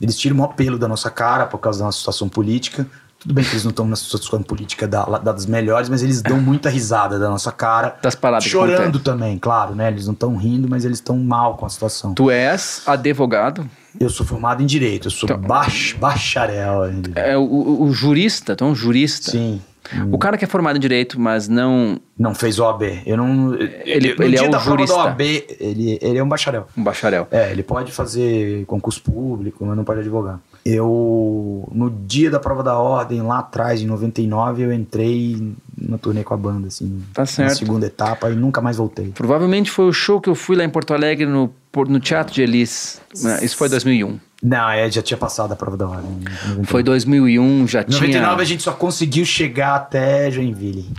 Eles 0.00 0.16
tiram 0.16 0.36
o 0.36 0.38
maior 0.38 0.54
pelo 0.54 0.78
da 0.78 0.86
nossa 0.86 1.10
cara 1.10 1.44
por 1.44 1.58
causa 1.58 1.80
da 1.80 1.86
nossa 1.86 1.98
situação 1.98 2.28
política. 2.28 2.86
Tudo 3.20 3.34
bem 3.34 3.42
que 3.44 3.50
eles 3.50 3.64
não 3.64 3.70
estão 3.70 3.84
na 3.86 3.96
situação 3.96 4.40
política 4.42 4.86
da, 4.86 5.04
das 5.18 5.44
melhores, 5.44 5.88
mas 5.88 6.02
eles 6.04 6.22
dão 6.22 6.40
muita 6.40 6.70
risada 6.70 7.18
da 7.18 7.28
nossa 7.28 7.50
cara. 7.50 7.96
Das 8.00 8.14
paradas 8.14 8.44
Chorando 8.44 9.00
também, 9.00 9.36
claro, 9.38 9.74
né? 9.74 9.88
Eles 9.88 10.06
não 10.06 10.12
estão 10.12 10.36
rindo, 10.36 10.68
mas 10.68 10.84
eles 10.84 10.98
estão 10.98 11.18
mal 11.18 11.56
com 11.56 11.66
a 11.66 11.68
situação. 11.68 12.14
Tu 12.14 12.30
és 12.30 12.82
advogado, 12.86 13.68
Eu 13.98 14.08
sou 14.08 14.24
formado 14.24 14.62
em 14.62 14.66
Direito, 14.66 15.08
eu 15.08 15.10
sou 15.10 15.28
Então- 15.28 15.40
bach, 15.40 15.94
bacharel. 15.98 16.88
em 16.92 17.02
é 17.16 17.36
o, 17.36 17.42
o- 17.82 17.92
jurista, 17.92 18.54
tu 18.54 18.62
é 18.64 18.66
um 18.68 18.74
jurista. 18.74 19.32
Sim. 19.32 19.60
O 20.12 20.18
cara 20.18 20.36
que 20.36 20.44
é 20.44 20.48
formado 20.48 20.76
em 20.76 20.80
Direito, 20.80 21.18
mas 21.18 21.48
não 21.48 21.98
Não 22.16 22.34
fez 22.34 22.58
OAB. 22.58 22.82
Eu 23.06 23.16
não. 23.16 23.54
Ele- 23.54 24.14
ele 24.18 24.36
é 24.36 24.48
o 24.48 24.60
jurista. 24.60 24.94
OAB, 24.96 25.20
ele, 25.58 25.98
ele 26.02 26.18
é 26.18 26.22
um 26.22 26.28
bacharel. 26.28 26.66
um 26.76 26.84
bacharel. 26.84 27.26
É, 27.30 27.50
ele 27.50 27.62
pode 27.62 27.90
fazer 27.90 28.64
concurso 28.66 29.00
público, 29.02 29.64
mas 29.64 29.76
não 29.76 29.84
pode 29.84 30.00
advogar. 30.00 30.38
Eu, 30.70 31.66
no 31.72 31.88
dia 31.90 32.30
da 32.30 32.38
prova 32.38 32.62
da 32.62 32.78
ordem, 32.78 33.22
lá 33.22 33.38
atrás, 33.38 33.80
em 33.80 33.86
99, 33.86 34.62
eu 34.64 34.72
entrei 34.72 35.54
na 35.80 35.96
turnê 35.96 36.22
com 36.22 36.34
a 36.34 36.36
banda, 36.36 36.68
assim. 36.68 37.02
Tá 37.14 37.22
Na 37.22 37.26
certo. 37.26 37.56
segunda 37.56 37.86
etapa 37.86 38.30
e 38.30 38.34
nunca 38.34 38.60
mais 38.60 38.76
voltei. 38.76 39.08
Provavelmente 39.14 39.70
foi 39.70 39.86
o 39.86 39.92
show 39.92 40.20
que 40.20 40.28
eu 40.28 40.34
fui 40.34 40.56
lá 40.56 40.64
em 40.64 40.68
Porto 40.68 40.92
Alegre 40.92 41.26
no, 41.26 41.50
no 41.88 42.00
Teatro 42.00 42.34
de 42.34 42.42
Elis. 42.42 43.00
né? 43.22 43.38
Isso 43.42 43.56
foi 43.56 43.68
2001. 43.70 44.18
Não, 44.42 44.68
é, 44.70 44.90
já 44.90 45.00
tinha 45.02 45.16
passado 45.16 45.52
a 45.52 45.56
prova 45.56 45.76
da 45.76 45.88
ordem. 45.88 46.10
em 46.10 46.24
99. 46.24 46.64
Foi 46.66 46.82
2001, 46.82 47.66
já 47.66 47.80
Em 47.80 47.84
tinha... 47.84 48.00
99 48.00 48.42
a 48.42 48.44
gente 48.44 48.62
só 48.62 48.72
conseguiu 48.72 49.24
chegar 49.24 49.74
até 49.74 50.30
Joinville. 50.30 50.90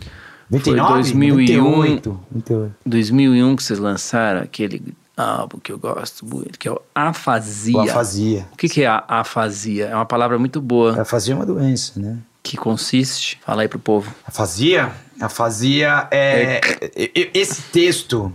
99? 0.49 0.93
2001. 0.93 1.63
98. 1.63 2.19
98. 2.31 2.75
2001 2.85 3.55
que 3.55 3.63
vocês 3.63 3.77
lançaram 3.79 4.41
aquele 4.41 4.81
álbum 5.23 5.57
que 5.59 5.71
eu 5.71 5.77
gosto 5.79 6.25
muito, 6.25 6.57
que 6.59 6.67
é 6.67 6.71
o 6.71 6.81
Afasia. 6.93 7.77
O 7.77 7.81
afasia. 7.81 8.47
O 8.53 8.57
que, 8.57 8.67
que 8.69 8.83
é 8.83 8.87
a 8.87 9.03
afasia? 9.07 9.87
É 9.87 9.95
uma 9.95 10.05
palavra 10.05 10.37
muito 10.39 10.61
boa. 10.61 11.01
Afasia 11.01 11.33
é 11.33 11.35
uma 11.35 11.45
doença, 11.45 11.99
né? 11.99 12.17
Que 12.41 12.55
consiste... 12.57 13.39
Fala 13.45 13.61
aí 13.63 13.67
pro 13.67 13.79
povo. 13.79 14.13
Afasia? 14.25 14.91
Afasia 15.19 16.07
é. 16.11 16.61
e- 16.95 17.11
e- 17.15 17.31
Esse 17.33 17.61
texto 17.63 18.31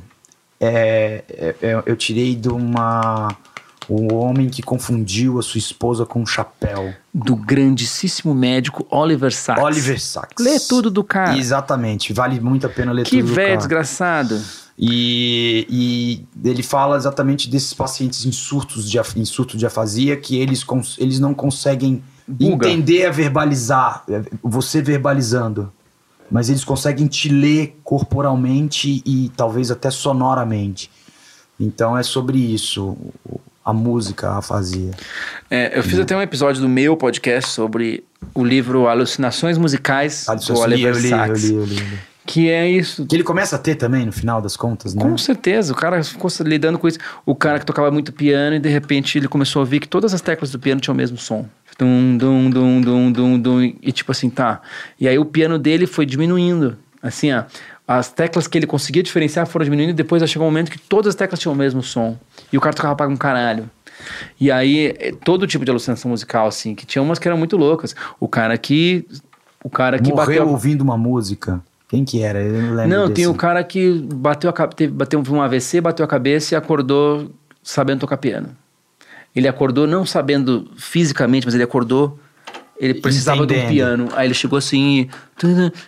é, 0.61 1.25
é- 1.29 1.55
é- 1.63 1.83
eu 1.87 1.97
tirei 1.97 2.35
de 2.37 2.49
uma. 2.49 3.35
O 3.87 4.15
homem 4.15 4.49
que 4.49 4.63
confundiu 4.63 5.39
a 5.39 5.43
sua 5.43 5.59
esposa 5.59 6.07
com 6.07 6.23
um 6.23 6.27
chapéu. 6.27 6.95
Do 7.13 7.37
grandíssimo 7.37 8.35
médico 8.35 8.87
Oliver 8.91 9.31
Sacks. 9.35 9.63
Oliver 9.63 10.01
Sacks. 10.01 10.43
Lê 10.45 10.59
tudo 10.59 10.91
do 10.91 11.05
cara. 11.05 11.37
Exatamente, 11.37 12.11
vale 12.13 12.41
muito 12.41 12.67
a 12.67 12.71
pena 12.71 12.93
ler 12.93 13.05
Que 13.05 13.19
tudo 13.19 13.29
do 13.29 13.35
velho 13.35 13.47
cara. 13.49 13.57
desgraçado. 13.59 14.41
E, 14.79 15.67
e 16.43 16.49
ele 16.49 16.63
fala 16.63 16.97
exatamente 16.97 17.49
desses 17.49 17.73
pacientes 17.73 18.27
em 18.27 18.33
surtos 18.33 18.91
de, 18.91 18.99
em 19.17 19.25
surto 19.25 19.57
de 19.57 19.65
afasia 19.65 20.17
que 20.17 20.37
eles, 20.37 20.65
eles 20.99 21.21
não 21.21 21.33
conseguem 21.33 22.03
Buga. 22.27 22.67
entender 22.69 23.07
a 23.07 23.11
verbalizar, 23.11 24.03
é, 24.09 24.23
você 24.43 24.83
verbalizando. 24.83 25.73
Mas 26.31 26.49
eles 26.49 26.65
conseguem 26.65 27.07
te 27.07 27.29
ler 27.29 27.79
corporalmente 27.85 29.03
e 29.07 29.31
talvez 29.37 29.71
até 29.71 29.91
sonoramente. 29.91 30.91
Então 31.61 31.97
é 31.97 32.03
sobre 32.03 32.39
isso, 32.39 32.97
a 33.65 33.73
música, 33.73 34.31
a 34.31 34.39
afasia. 34.39 34.91
É, 35.51 35.79
eu 35.79 35.83
fiz 35.85 35.99
até 35.99 36.17
um 36.17 36.23
episódio 36.23 36.61
do 36.61 36.69
meu 36.69 36.97
podcast 36.97 37.51
sobre 37.51 38.03
o 38.35 38.43
livro 38.45 38.89
Alucinações 38.89 39.57
Musicais 39.57 40.29
Ah, 40.29 40.35
do 40.35 40.59
Oliver 40.59 40.95
eu 40.95 41.01
li, 41.01 41.11
eu 41.11 41.17
Sacks. 41.17 41.45
li, 41.45 41.55
eu 41.55 41.65
li, 41.65 41.77
eu 41.79 41.85
li. 41.85 41.99
Que 42.27 42.51
é 42.51 42.69
isso. 42.69 43.05
Que 43.07 43.17
ele 43.17 43.23
começa 43.23 43.57
a 43.57 43.59
ter 43.59 43.75
também, 43.75 44.07
no 44.07 44.13
final 44.13 44.41
das 44.41 44.57
contas, 44.57 44.95
né? 44.95 45.03
Com 45.03 45.17
certeza, 45.19 45.73
o 45.73 45.77
cara 45.77 46.03
ficou 46.03 46.31
lidando 46.41 46.79
com 46.79 46.89
isso. 46.89 46.99
O 47.27 47.35
cara 47.35 47.59
que 47.59 47.67
tocava 47.67 47.91
muito 47.91 48.13
piano 48.13 48.57
e 48.57 48.59
de 48.59 48.69
repente 48.69 49.19
ele 49.19 49.29
começou 49.29 49.61
a 49.61 49.63
ouvir 49.63 49.81
que 49.81 49.89
todas 49.89 50.15
as 50.15 50.21
teclas 50.21 50.51
do 50.51 50.59
piano 50.59 50.81
tinham 50.81 50.95
o 50.95 50.97
mesmo 50.97 51.19
som. 51.19 51.47
Dum, 51.79 52.17
dum, 52.17 52.51
dum, 52.51 52.81
dum, 52.81 53.13
dum, 53.13 53.39
dum. 53.39 53.63
E 53.83 53.93
tipo 53.93 54.11
assim, 54.11 54.31
tá. 54.31 54.63
E 54.99 55.07
aí 55.07 55.19
o 55.19 55.25
piano 55.25 55.59
dele 55.59 55.87
foi 55.87 56.07
diminuindo. 56.07 56.79
Assim, 57.03 57.33
ó. 57.33 57.45
As 57.87 58.11
teclas 58.11 58.47
que 58.47 58.57
ele 58.57 58.67
conseguia 58.67 59.03
diferenciar 59.03 59.47
foram 59.47 59.65
diminuindo 59.65 59.91
e 59.91 59.95
depois 59.95 60.27
chegou 60.31 60.49
um 60.49 60.51
momento 60.51 60.71
que 60.71 60.79
todas 60.79 61.11
as 61.11 61.15
teclas 61.15 61.39
tinham 61.39 61.53
o 61.53 61.57
mesmo 61.57 61.83
som. 61.83 62.17
E 62.51 62.57
o 62.57 62.61
cara 62.61 62.75
tocava 62.75 62.97
para 62.97 63.11
um 63.11 63.17
caralho. 63.17 63.69
E 64.41 64.51
aí, 64.51 64.95
eh, 64.99 65.13
todo 65.23 65.47
tipo 65.47 65.65
de 65.65 65.71
alucinação 65.71 66.11
musical, 66.11 66.47
assim, 66.47 66.75
que 66.75 66.87
tinha 66.87 67.03
umas 67.03 67.19
que 67.19 67.29
eram 67.29 67.37
muito 67.37 67.59
loucas. 67.59 67.95
O 68.19 68.27
cara 68.27 68.57
que. 68.57 69.07
O 69.63 69.69
cara 69.69 69.99
que 69.99 70.11
Morreu 70.11 70.41
bateu. 70.41 70.49
ouvindo 70.49 70.81
uma 70.81 70.97
música. 70.97 71.63
Quem 71.95 72.05
que 72.05 72.23
era? 72.23 72.43
Eu 72.43 72.89
não 72.89 73.03
desse. 73.03 73.15
tem 73.15 73.27
o 73.29 73.35
cara 73.35 73.63
que 73.63 74.01
bateu 74.13 74.51
a 74.51 74.67
teve, 74.67 74.93
bateu 74.93 75.23
um 75.31 75.41
AVC, 75.41 75.81
bateu 75.81 76.05
a 76.05 76.09
cabeça 76.09 76.55
e 76.55 76.57
acordou 76.57 77.31
sabendo 77.63 78.01
tocar 78.01 78.17
piano. 78.17 78.49
Ele 79.35 79.47
acordou 79.47 79.87
não 79.87 80.05
sabendo 80.05 80.69
fisicamente, 80.77 81.47
mas 81.47 81.55
ele 81.55 81.63
acordou. 81.63 82.19
Ele 82.77 82.95
precisava 82.95 83.47
de 83.47 83.55
um 83.55 83.57
Entendendo. 83.57 83.73
piano. 83.73 84.09
Aí 84.17 84.27
ele 84.27 84.35
chegou 84.35 84.59
assim 84.59 85.09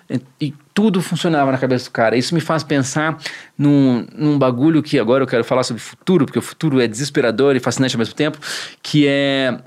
e, 0.09 0.21
e 0.41 0.55
tudo 0.73 1.03
funcionava 1.03 1.51
na 1.51 1.59
cabeça 1.59 1.87
do 1.87 1.91
cara. 1.91 2.17
Isso 2.17 2.33
me 2.33 2.41
faz 2.41 2.63
pensar 2.63 3.19
num, 3.59 4.07
num 4.17 4.39
bagulho 4.39 4.81
que 4.85 4.97
agora 4.99 5.25
eu 5.25 5.27
quero 5.27 5.43
falar 5.43 5.65
sobre 5.65 5.83
futuro, 5.83 6.25
porque 6.25 6.39
o 6.39 6.43
futuro 6.43 6.81
é 6.81 6.87
desesperador 6.87 7.57
e 7.57 7.61
fascinante 7.61 7.97
ao 7.97 7.99
mesmo 7.99 8.15
tempo, 8.15 8.39
que 8.81 9.07
é 9.09 9.59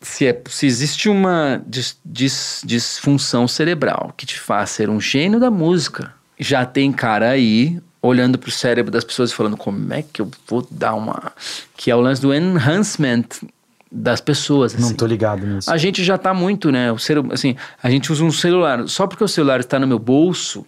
se, 0.00 0.26
é, 0.26 0.42
se 0.48 0.66
existe 0.66 1.08
uma 1.08 1.60
dis- 1.66 1.96
dis- 2.04 2.62
disfunção 2.64 3.46
cerebral 3.48 4.12
que 4.16 4.24
te 4.26 4.38
faz 4.38 4.70
ser 4.70 4.88
um 4.90 5.00
gênio 5.00 5.40
da 5.40 5.50
música, 5.50 6.12
já 6.38 6.64
tem 6.64 6.92
cara 6.92 7.30
aí 7.30 7.80
olhando 8.00 8.38
pro 8.38 8.50
cérebro 8.50 8.92
das 8.92 9.02
pessoas 9.04 9.30
e 9.30 9.34
falando 9.34 9.56
como 9.56 9.92
é 9.92 10.02
que 10.02 10.22
eu 10.22 10.30
vou 10.46 10.66
dar 10.70 10.94
uma... 10.94 11.32
Que 11.76 11.90
é 11.90 11.96
o 11.96 12.00
lance 12.00 12.22
do 12.22 12.32
enhancement 12.32 13.24
das 13.90 14.20
pessoas, 14.20 14.74
Não 14.74 14.86
assim. 14.88 14.94
tô 14.94 15.06
ligado 15.06 15.44
nisso. 15.46 15.70
A 15.70 15.76
gente 15.76 16.04
já 16.04 16.16
tá 16.16 16.32
muito, 16.32 16.70
né? 16.70 16.92
O 16.92 16.98
ser, 16.98 17.18
assim, 17.32 17.56
a 17.82 17.90
gente 17.90 18.12
usa 18.12 18.22
um 18.22 18.30
celular. 18.30 18.86
Só 18.86 19.06
porque 19.06 19.24
o 19.24 19.28
celular 19.28 19.58
está 19.60 19.78
no 19.80 19.86
meu 19.86 19.98
bolso, 19.98 20.64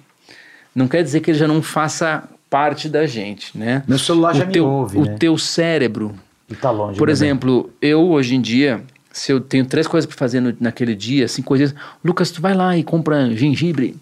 não 0.75 0.89
quer 0.89 1.03
dizer 1.05 1.21
que 1.21 1.31
ele 1.31 1.39
já 1.39 1.47
não 1.47 1.63
faça 1.63 2.25
parte 2.49 2.89
da 2.89 3.07
gente, 3.07 3.57
né? 3.57 3.85
Meu 3.87 3.99
celular 3.99 4.35
já 4.35 4.43
o 4.43 4.47
me 4.49 4.53
teu, 4.53 4.67
ouve, 4.67 4.99
O 4.99 5.05
né? 5.05 5.17
teu 5.19 5.39
cérebro, 5.39 6.15
E 6.49 6.55
tá 6.57 6.71
longe. 6.71 6.99
por 6.99 7.09
exemplo, 7.09 7.71
eu 7.81 8.09
hoje 8.09 8.35
em 8.35 8.41
dia, 8.41 8.83
se 9.13 9.33
eu 9.33 9.41
tenho 9.41 9.67
três 9.67 9.87
coisas 9.87 10.07
para 10.07 10.17
fazer 10.17 10.41
no- 10.41 10.57
naquele 10.61 10.95
dia, 10.95 11.27
cinco 11.29 11.49
coisas, 11.49 11.75
Lucas, 12.05 12.31
tu 12.31 12.41
vai 12.41 12.55
lá 12.55 12.77
e 12.77 12.83
compra 12.85 13.31
gengibre 13.35 13.97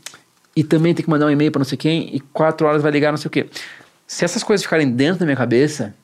e 0.54 0.62
também 0.64 0.94
tem 0.94 1.04
que 1.04 1.10
mandar 1.10 1.26
um 1.26 1.30
e-mail 1.30 1.50
para 1.52 1.60
não 1.60 1.64
sei 1.66 1.78
quem 1.78 2.14
e 2.14 2.20
quatro 2.32 2.66
horas 2.66 2.82
vai 2.82 2.90
ligar 2.92 3.10
não 3.10 3.16
sei 3.18 3.28
o 3.28 3.30
quê. 3.30 3.46
Se 4.06 4.24
essas 4.24 4.42
coisas 4.42 4.64
ficarem 4.64 4.90
dentro 4.90 5.20
da 5.20 5.24
minha 5.26 5.36
cabeça, 5.36 5.94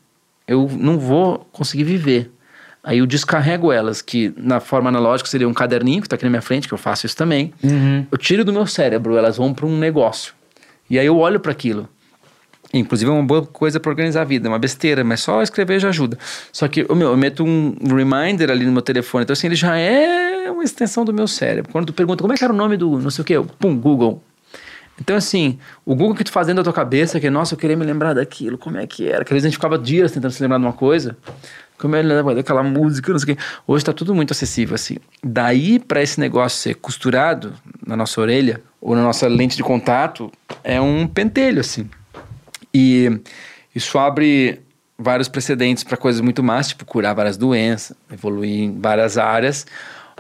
eu 0.47 0.69
não 0.79 0.99
vou 0.99 1.47
conseguir 1.53 1.85
viver. 1.85 2.31
Aí 2.83 2.99
eu 2.99 3.07
descarrego 3.07 3.73
elas, 3.73 4.03
que 4.03 4.35
na 4.37 4.61
forma 4.61 4.91
analógica 4.91 5.29
seria 5.29 5.49
um 5.49 5.55
caderninho 5.55 6.03
que 6.03 6.07
está 6.07 6.17
aqui 6.17 6.25
na 6.25 6.31
minha 6.31 6.43
frente, 6.43 6.69
que 6.69 6.75
eu 6.75 6.79
faço 6.79 7.07
isso 7.07 7.17
também. 7.17 7.53
Uhum. 7.63 8.07
Eu 8.13 8.19
tiro 8.19 8.45
do 8.45 8.53
meu 8.53 8.67
cérebro, 8.67 9.17
elas 9.17 9.39
vão 9.39 9.55
para 9.55 9.65
um 9.65 9.79
negócio. 9.79 10.35
E 10.91 10.99
aí 10.99 11.07
eu 11.07 11.17
olho 11.17 11.41
para 11.41 11.51
aquilo. 11.51 11.89
Inclusive 12.79 13.09
é 13.09 13.15
uma 13.15 13.23
boa 13.23 13.47
coisa 13.47 13.79
para 13.79 13.89
organizar 13.91 14.23
a 14.23 14.25
vida, 14.25 14.49
é 14.49 14.51
uma 14.51 14.59
besteira, 14.59 15.05
mas 15.05 15.21
só 15.21 15.43
escrever 15.43 15.79
já 15.79 15.91
ajuda. 15.91 16.19
Só 16.53 16.67
que 16.67 16.83
meu, 16.93 17.11
eu 17.11 17.17
meto 17.17 17.45
um 17.45 17.77
reminder 17.87 18.51
ali 18.51 18.67
no 18.67 18.73
meu 18.73 18.83
telefone, 18.83 19.23
então 19.23 19.33
assim, 19.33 19.47
ele 19.47 19.55
já 19.55 19.77
é 19.79 20.51
uma 20.51 20.65
extensão 20.65 21.05
do 21.05 21.15
meu 21.15 21.29
cérebro. 21.29 21.71
Quando 21.71 21.87
tu 21.87 21.93
pergunta 21.93 22.23
como 22.23 22.33
é 22.33 22.37
que 22.37 22.43
era 22.43 22.53
o 22.53 22.57
nome 22.57 22.77
do 22.77 22.99
não 22.99 23.11
sei 23.11 23.23
o 23.23 23.25
que, 23.25 23.33
eu, 23.33 23.45
pum, 23.45 23.77
Google. 23.79 24.21
Então 25.01 25.15
assim, 25.17 25.59
o 25.85 25.95
Google 25.95 26.17
que 26.17 26.25
tu 26.25 26.33
faz 26.33 26.49
dentro 26.49 26.63
da 26.63 26.65
tua 26.65 26.73
cabeça, 26.73 27.21
que 27.21 27.31
nossa, 27.31 27.55
eu 27.55 27.59
queria 27.59 27.77
me 27.77 27.85
lembrar 27.85 28.13
daquilo, 28.13 28.59
como 28.59 28.77
é 28.77 28.87
que 28.87 29.09
era? 29.09 29.25
Que 29.25 29.33
às 29.33 29.37
vezes 29.37 29.47
a 29.47 29.49
gente 29.49 29.57
ficava 29.57 29.79
dias 29.79 30.11
tentando 30.11 30.33
se 30.33 30.43
lembrar 30.43 30.59
de 30.59 30.65
uma 30.65 30.73
coisa, 30.73 31.17
como 31.79 31.95
é 31.95 32.03
que 32.03 32.09
lembra 32.09 32.35
daquela 32.35 32.63
música, 32.63 33.13
não 33.13 33.19
sei 33.21 33.35
o 33.35 33.37
que. 33.37 33.43
Hoje 33.69 33.83
está 33.83 33.93
tudo 33.93 34.15
muito 34.15 34.33
acessível 34.33 34.75
assim. 34.75 34.97
Daí 35.23 35.79
para 35.79 36.03
esse 36.03 36.19
negócio 36.19 36.59
ser 36.59 36.75
costurado 36.75 37.53
na 37.87 37.97
nossa 37.97 38.21
orelha 38.21 38.61
ou 38.81 38.97
na 38.97 39.03
nossa 39.03 39.29
lente 39.29 39.57
de 39.57 39.63
contato, 39.63 40.31
é 40.65 40.81
um 40.81 41.07
pentelho 41.07 41.61
assim. 41.61 41.89
E 42.75 43.21
isso 43.75 43.99
abre 43.99 44.61
vários 44.99 45.29
precedentes 45.29 45.85
para 45.85 45.97
coisas 45.97 46.21
muito 46.21 46.43
mais, 46.43 46.69
tipo 46.69 46.85
curar 46.85 47.15
várias 47.15 47.37
doenças, 47.37 47.97
evoluir 48.13 48.63
em 48.65 48.81
várias 48.81 49.17
áreas. 49.17 49.67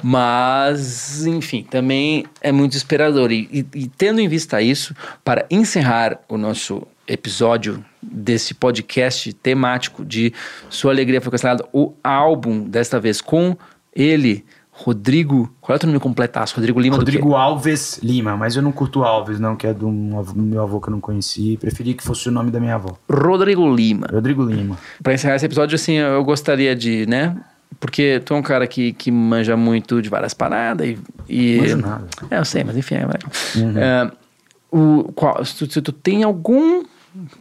Mas, 0.02 1.24
enfim, 1.26 1.62
também 1.68 2.24
é 2.40 2.52
muito 2.52 2.72
desesperador. 2.72 3.32
E, 3.32 3.48
e- 3.52 3.66
e 3.82 3.88
tendo 3.88 4.20
em 4.20 4.28
vista 4.28 4.60
isso, 4.60 4.94
para 5.24 5.46
encerrar 5.50 6.20
o 6.28 6.36
nosso 6.36 6.86
episódio 7.06 7.84
desse 8.02 8.54
podcast 8.54 9.32
temático 9.34 10.04
de 10.04 10.32
Sua 10.70 10.92
Alegria 10.92 11.20
Foi 11.20 11.30
Cancelada, 11.30 11.64
o 11.72 11.92
álbum, 12.02 12.64
desta 12.68 12.98
vez 13.00 13.20
com 13.20 13.56
ele, 13.94 14.44
Rodrigo. 14.76 15.48
Qual 15.60 15.74
é 15.74 15.76
o 15.76 15.78
teu 15.78 15.86
nome 15.86 16.00
completaço? 16.00 16.56
Rodrigo 16.56 16.80
Lima? 16.80 16.96
Rodrigo 16.96 17.34
Alves 17.36 18.00
Lima, 18.02 18.36
mas 18.36 18.56
eu 18.56 18.62
não 18.62 18.72
curto 18.72 19.04
Alves, 19.04 19.38
não, 19.38 19.54
que 19.54 19.68
é 19.68 19.72
do 19.72 19.88
meu 19.88 20.62
avô 20.62 20.80
que 20.80 20.88
eu 20.88 20.90
não 20.90 21.00
conheci. 21.00 21.56
Preferi 21.60 21.94
que 21.94 22.02
fosse 22.02 22.28
o 22.28 22.32
nome 22.32 22.50
da 22.50 22.58
minha 22.58 22.74
avó. 22.74 22.96
Rodrigo 23.08 23.72
Lima. 23.72 24.08
Rodrigo 24.10 24.44
Lima. 24.44 24.76
Pra 25.00 25.14
encerrar 25.14 25.36
esse 25.36 25.46
episódio, 25.46 25.76
assim, 25.76 25.94
eu 25.94 26.24
gostaria 26.24 26.74
de, 26.74 27.06
né? 27.06 27.36
Porque 27.78 28.20
tu 28.24 28.34
é 28.34 28.36
um 28.36 28.42
cara 28.42 28.66
que, 28.66 28.92
que 28.92 29.12
manja 29.12 29.56
muito 29.56 30.02
de 30.02 30.08
várias 30.08 30.34
paradas 30.34 30.86
e. 30.88 30.98
e 31.28 31.58
Manjo 31.58 31.76
nada. 31.76 32.06
É, 32.28 32.38
eu 32.38 32.44
sei, 32.44 32.64
mas 32.64 32.76
enfim, 32.76 32.96
é 32.96 33.06
legal. 33.06 33.30
É, 33.76 34.10
o, 34.72 35.12
qual, 35.14 35.44
se, 35.44 35.56
tu, 35.56 35.72
se 35.72 35.80
tu 35.80 35.92
tem 35.92 36.24
algum 36.24 36.82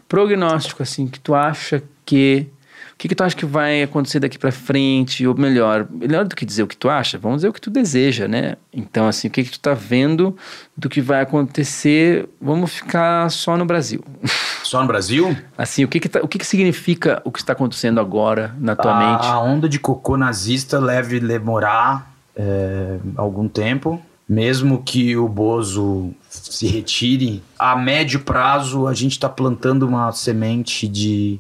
prognóstico, 0.08 0.84
assim, 0.84 1.08
que 1.08 1.20
tu 1.20 1.34
acha 1.34 1.82
que. 2.06 2.48
O 2.94 2.98
que, 3.04 3.08
que 3.10 3.16
tu 3.16 3.24
acha 3.24 3.36
que 3.36 3.46
vai 3.46 3.84
acontecer 3.84 4.20
daqui 4.20 4.38
pra 4.38 4.52
frente? 4.52 5.26
Ou 5.28 5.36
melhor, 5.38 5.86
melhor 5.90 6.26
do 6.26 6.36
que 6.36 6.46
dizer 6.46 6.64
o 6.64 6.68
que 6.68 6.78
tu 6.78 6.90
acha, 6.90 7.18
vamos 7.18 7.38
dizer 7.40 7.50
o 7.50 7.54
que 7.54 7.60
tu 7.60 7.70
deseja, 7.70 8.28
né? 8.28 8.56
Então, 8.72 9.08
assim, 9.08 9.28
o 9.28 9.32
que, 9.32 9.44
que 9.44 9.52
tu 9.52 9.60
tá 9.60 9.74
vendo 9.74 10.38
do 10.78 10.88
que 10.88 11.02
vai 11.02 11.22
acontecer? 11.22 12.30
Vamos 12.42 12.74
ficar 12.74 13.30
só 13.30 13.58
no 13.58 13.66
Brasil. 13.66 14.04
Só 14.64 14.82
no 14.82 14.88
Brasil? 14.88 15.38
Assim, 15.58 15.84
o 15.84 15.88
que 15.90 16.00
que, 16.00 16.10
tá- 16.10 16.22
o 16.24 16.28
que 16.28 16.40
que 16.40 16.46
significa 16.48 17.22
o 17.26 17.32
que 17.32 17.38
está 17.40 17.52
acontecendo 17.54 18.00
agora 18.00 18.56
na 18.58 18.76
tua 18.76 18.98
mente? 18.98 19.26
A 19.28 19.38
onda 19.40 19.68
de 19.70 19.78
cocô 19.78 20.18
nazista 20.18 20.82
deve 20.82 21.20
demorar 21.20 22.12
é, 22.36 22.98
algum 23.18 23.48
tempo. 23.48 24.02
Mesmo 24.28 24.82
que 24.82 25.16
o 25.18 25.28
Bozo 25.28 26.12
se 26.30 26.66
retire, 26.68 27.44
a 27.60 27.76
médio 27.76 28.22
prazo 28.22 28.88
a 28.88 28.94
gente 28.94 29.12
está 29.12 29.28
plantando 29.30 29.86
uma 29.86 30.12
semente 30.14 30.88
de, 30.88 31.40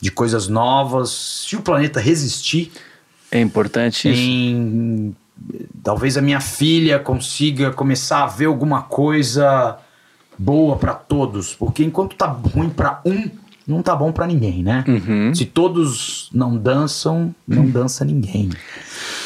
de 0.00 0.10
coisas 0.10 0.48
novas. 0.48 1.10
Se 1.46 1.56
o 1.56 1.60
planeta 1.62 2.00
resistir, 2.00 2.72
É 3.30 3.40
importante 3.40 4.08
isso. 4.10 4.20
em, 4.20 5.14
talvez 5.82 6.16
a 6.16 6.22
minha 6.22 6.40
filha 6.40 6.98
consiga 6.98 7.70
começar 7.70 8.24
a 8.24 8.26
ver 8.26 8.46
alguma 8.46 8.82
coisa 8.82 9.76
boa 10.38 10.76
para 10.76 10.94
todos, 10.94 11.54
porque 11.54 11.84
enquanto 11.84 12.16
tá 12.16 12.26
ruim 12.26 12.70
para 12.70 13.00
um, 13.04 13.28
não 13.66 13.82
tá 13.82 13.94
bom 13.94 14.10
para 14.10 14.26
ninguém, 14.26 14.62
né? 14.62 14.82
Uhum. 14.88 15.34
Se 15.34 15.44
todos 15.44 16.28
não 16.32 16.56
dançam, 16.56 17.32
não 17.46 17.66
dança 17.68 18.04
ninguém. 18.04 18.48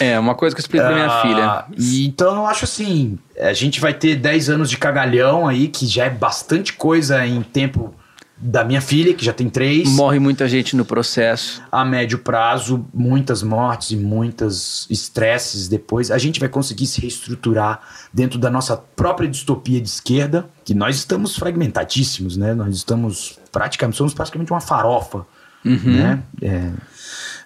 É, 0.00 0.18
uma 0.18 0.34
coisa 0.34 0.54
que 0.54 0.60
eu 0.60 0.62
explico 0.64 0.84
pra 0.84 0.94
minha 0.94 1.06
Ah, 1.06 1.22
filha. 1.22 1.64
E, 1.78 2.04
então 2.06 2.34
eu 2.34 2.46
acho 2.46 2.64
assim, 2.64 3.16
a 3.40 3.52
gente 3.52 3.80
vai 3.80 3.94
ter 3.94 4.16
10 4.16 4.50
anos 4.50 4.68
de 4.68 4.76
cagalhão 4.76 5.46
aí, 5.46 5.68
que 5.68 5.86
já 5.86 6.06
é 6.06 6.10
bastante 6.10 6.72
coisa 6.74 7.24
em 7.26 7.42
tempo 7.42 7.94
da 8.36 8.64
minha 8.64 8.80
filha, 8.80 9.14
que 9.14 9.24
já 9.24 9.32
tem 9.32 9.48
três. 9.48 9.88
Morre 9.90 10.18
muita 10.18 10.48
gente 10.48 10.76
no 10.76 10.84
processo. 10.84 11.62
a 11.70 11.84
médio 11.84 12.18
prazo, 12.18 12.84
muitas 12.92 13.42
mortes 13.42 13.92
e 13.92 13.96
muitos 13.96 14.86
estresses 14.90 15.68
depois, 15.68 16.10
a 16.10 16.18
gente 16.18 16.40
vai 16.40 16.48
conseguir 16.48 16.86
se 16.86 17.00
reestruturar 17.00 17.80
dentro 18.12 18.38
da 18.38 18.50
nossa 18.50 18.76
própria 18.76 19.28
distopia 19.28 19.80
de 19.80 19.88
esquerda, 19.88 20.48
que 20.64 20.74
nós 20.74 20.96
estamos 20.96 21.36
fragmentadíssimos, 21.36 22.36
né? 22.36 22.54
Nós 22.54 22.74
estamos 22.74 23.38
praticamente, 23.52 23.96
somos 23.96 24.14
praticamente 24.14 24.52
uma 24.52 24.60
farofa, 24.60 25.24
né? 25.64 26.22
É, 26.42 26.70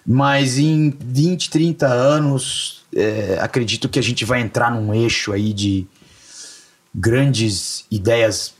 mas 0.05 0.57
em 0.57 0.93
20, 0.99 1.49
30 1.49 1.87
anos, 1.87 2.83
é, 2.95 3.37
acredito 3.39 3.87
que 3.87 3.99
a 3.99 4.03
gente 4.03 4.25
vai 4.25 4.41
entrar 4.41 4.71
num 4.71 4.93
eixo 4.93 5.31
aí 5.31 5.53
de 5.53 5.87
grandes 6.93 7.85
ideias 7.91 8.55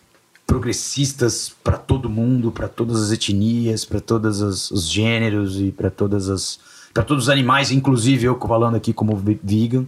progressistas 0.50 1.54
para 1.64 1.78
todo 1.78 2.10
mundo, 2.10 2.52
para 2.52 2.68
todas 2.68 3.04
as 3.04 3.12
etnias, 3.12 3.86
para 3.86 4.02
todos 4.02 4.42
os, 4.42 4.72
os 4.72 4.90
gêneros 4.90 5.62
e 5.62 5.72
para 5.72 5.92
todas 5.92 6.28
as 6.28 6.60
para 6.92 7.04
todos 7.04 7.26
os 7.26 7.30
animais, 7.30 7.70
inclusive 7.70 8.26
eu 8.26 8.36
falando 8.40 8.74
aqui 8.76 8.92
como 8.92 9.16
ve- 9.16 9.40
vegan, 9.44 9.86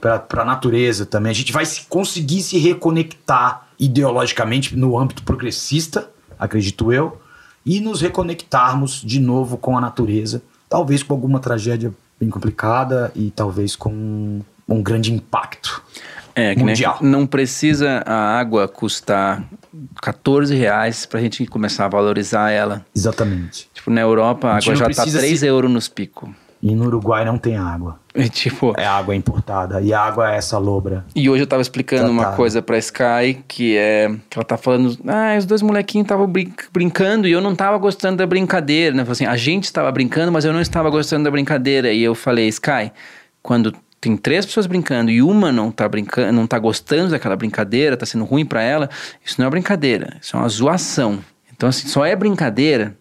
para 0.00 0.42
a 0.42 0.44
natureza 0.44 1.06
também. 1.06 1.30
A 1.30 1.34
gente 1.34 1.52
vai 1.52 1.64
se, 1.64 1.82
conseguir 1.86 2.42
se 2.42 2.58
reconectar 2.58 3.68
ideologicamente 3.78 4.74
no 4.74 4.98
âmbito 4.98 5.22
progressista, 5.22 6.10
acredito 6.36 6.92
eu, 6.92 7.20
e 7.64 7.78
nos 7.78 8.00
reconectarmos 8.00 9.00
de 9.04 9.20
novo 9.20 9.56
com 9.56 9.78
a 9.78 9.80
natureza, 9.80 10.42
talvez 10.68 11.04
com 11.04 11.14
alguma 11.14 11.38
tragédia 11.38 11.94
bem 12.18 12.28
complicada 12.28 13.12
e 13.14 13.30
talvez 13.30 13.76
com 13.76 14.40
um 14.68 14.82
grande 14.82 15.12
impacto. 15.12 15.80
É, 16.36 16.54
Mundial. 16.54 16.98
não 17.00 17.26
precisa 17.26 18.02
a 18.04 18.38
água 18.38 18.68
custar 18.68 19.42
14 20.02 20.54
reais 20.54 21.06
pra 21.06 21.18
gente 21.18 21.46
começar 21.46 21.86
a 21.86 21.88
valorizar 21.88 22.50
ela. 22.50 22.84
Exatamente. 22.94 23.68
Tipo, 23.72 23.90
na 23.90 24.02
Europa 24.02 24.48
a 24.48 24.50
A 24.52 24.56
água 24.58 24.76
já 24.76 24.84
tá 24.84 24.84
precisa 25.02 25.18
3 25.18 25.40
se- 25.40 25.46
euros 25.46 25.70
nos 25.70 25.88
picos. 25.88 26.28
E 26.62 26.74
no 26.74 26.86
Uruguai 26.86 27.24
não 27.24 27.38
tem 27.38 27.56
água. 27.56 27.98
E, 28.14 28.28
tipo, 28.30 28.74
É 28.78 28.86
água 28.86 29.14
importada. 29.14 29.80
E 29.80 29.92
a 29.92 30.00
água 30.00 30.32
é 30.32 30.36
essa 30.36 30.56
lobra. 30.58 31.04
E 31.14 31.28
hoje 31.28 31.42
eu 31.42 31.46
tava 31.46 31.60
explicando 31.62 32.10
uma 32.10 32.22
Tratado. 32.22 32.36
coisa 32.36 32.62
pra 32.62 32.78
Sky, 32.78 33.42
que 33.46 33.76
é 33.76 34.08
que 34.28 34.36
ela 34.38 34.44
tá 34.44 34.56
falando, 34.56 34.96
ah, 35.06 35.36
os 35.38 35.44
dois 35.44 35.60
molequinhos 35.62 36.06
estavam 36.06 36.30
brincando 36.72 37.28
e 37.28 37.32
eu 37.32 37.40
não 37.42 37.54
tava 37.54 37.76
gostando 37.78 38.16
da 38.16 38.26
brincadeira, 38.26 38.96
né? 38.96 39.04
Assim, 39.08 39.26
a 39.26 39.36
gente 39.36 39.64
estava 39.64 39.92
brincando, 39.92 40.32
mas 40.32 40.44
eu 40.46 40.52
não 40.52 40.60
estava 40.60 40.88
gostando 40.90 41.24
da 41.24 41.30
brincadeira. 41.30 41.92
E 41.92 42.02
eu 42.02 42.14
falei, 42.14 42.48
Sky, 42.48 42.90
quando 43.42 43.74
tem 44.00 44.16
três 44.16 44.46
pessoas 44.46 44.66
brincando 44.66 45.10
e 45.10 45.22
uma 45.22 45.50
não 45.50 45.70
tá 45.70 45.88
brincando, 45.88 46.32
não 46.32 46.46
tá 46.46 46.58
gostando 46.58 47.10
daquela 47.10 47.36
brincadeira, 47.36 47.96
tá 47.96 48.06
sendo 48.06 48.24
ruim 48.24 48.44
pra 48.44 48.62
ela, 48.62 48.88
isso 49.24 49.40
não 49.40 49.46
é 49.46 49.50
brincadeira, 49.50 50.16
isso 50.20 50.36
é 50.36 50.38
uma 50.38 50.48
zoação. 50.48 51.24
Então 51.54 51.68
assim, 51.68 51.88
só 51.88 52.04
é 52.04 52.14
brincadeira 52.14 52.96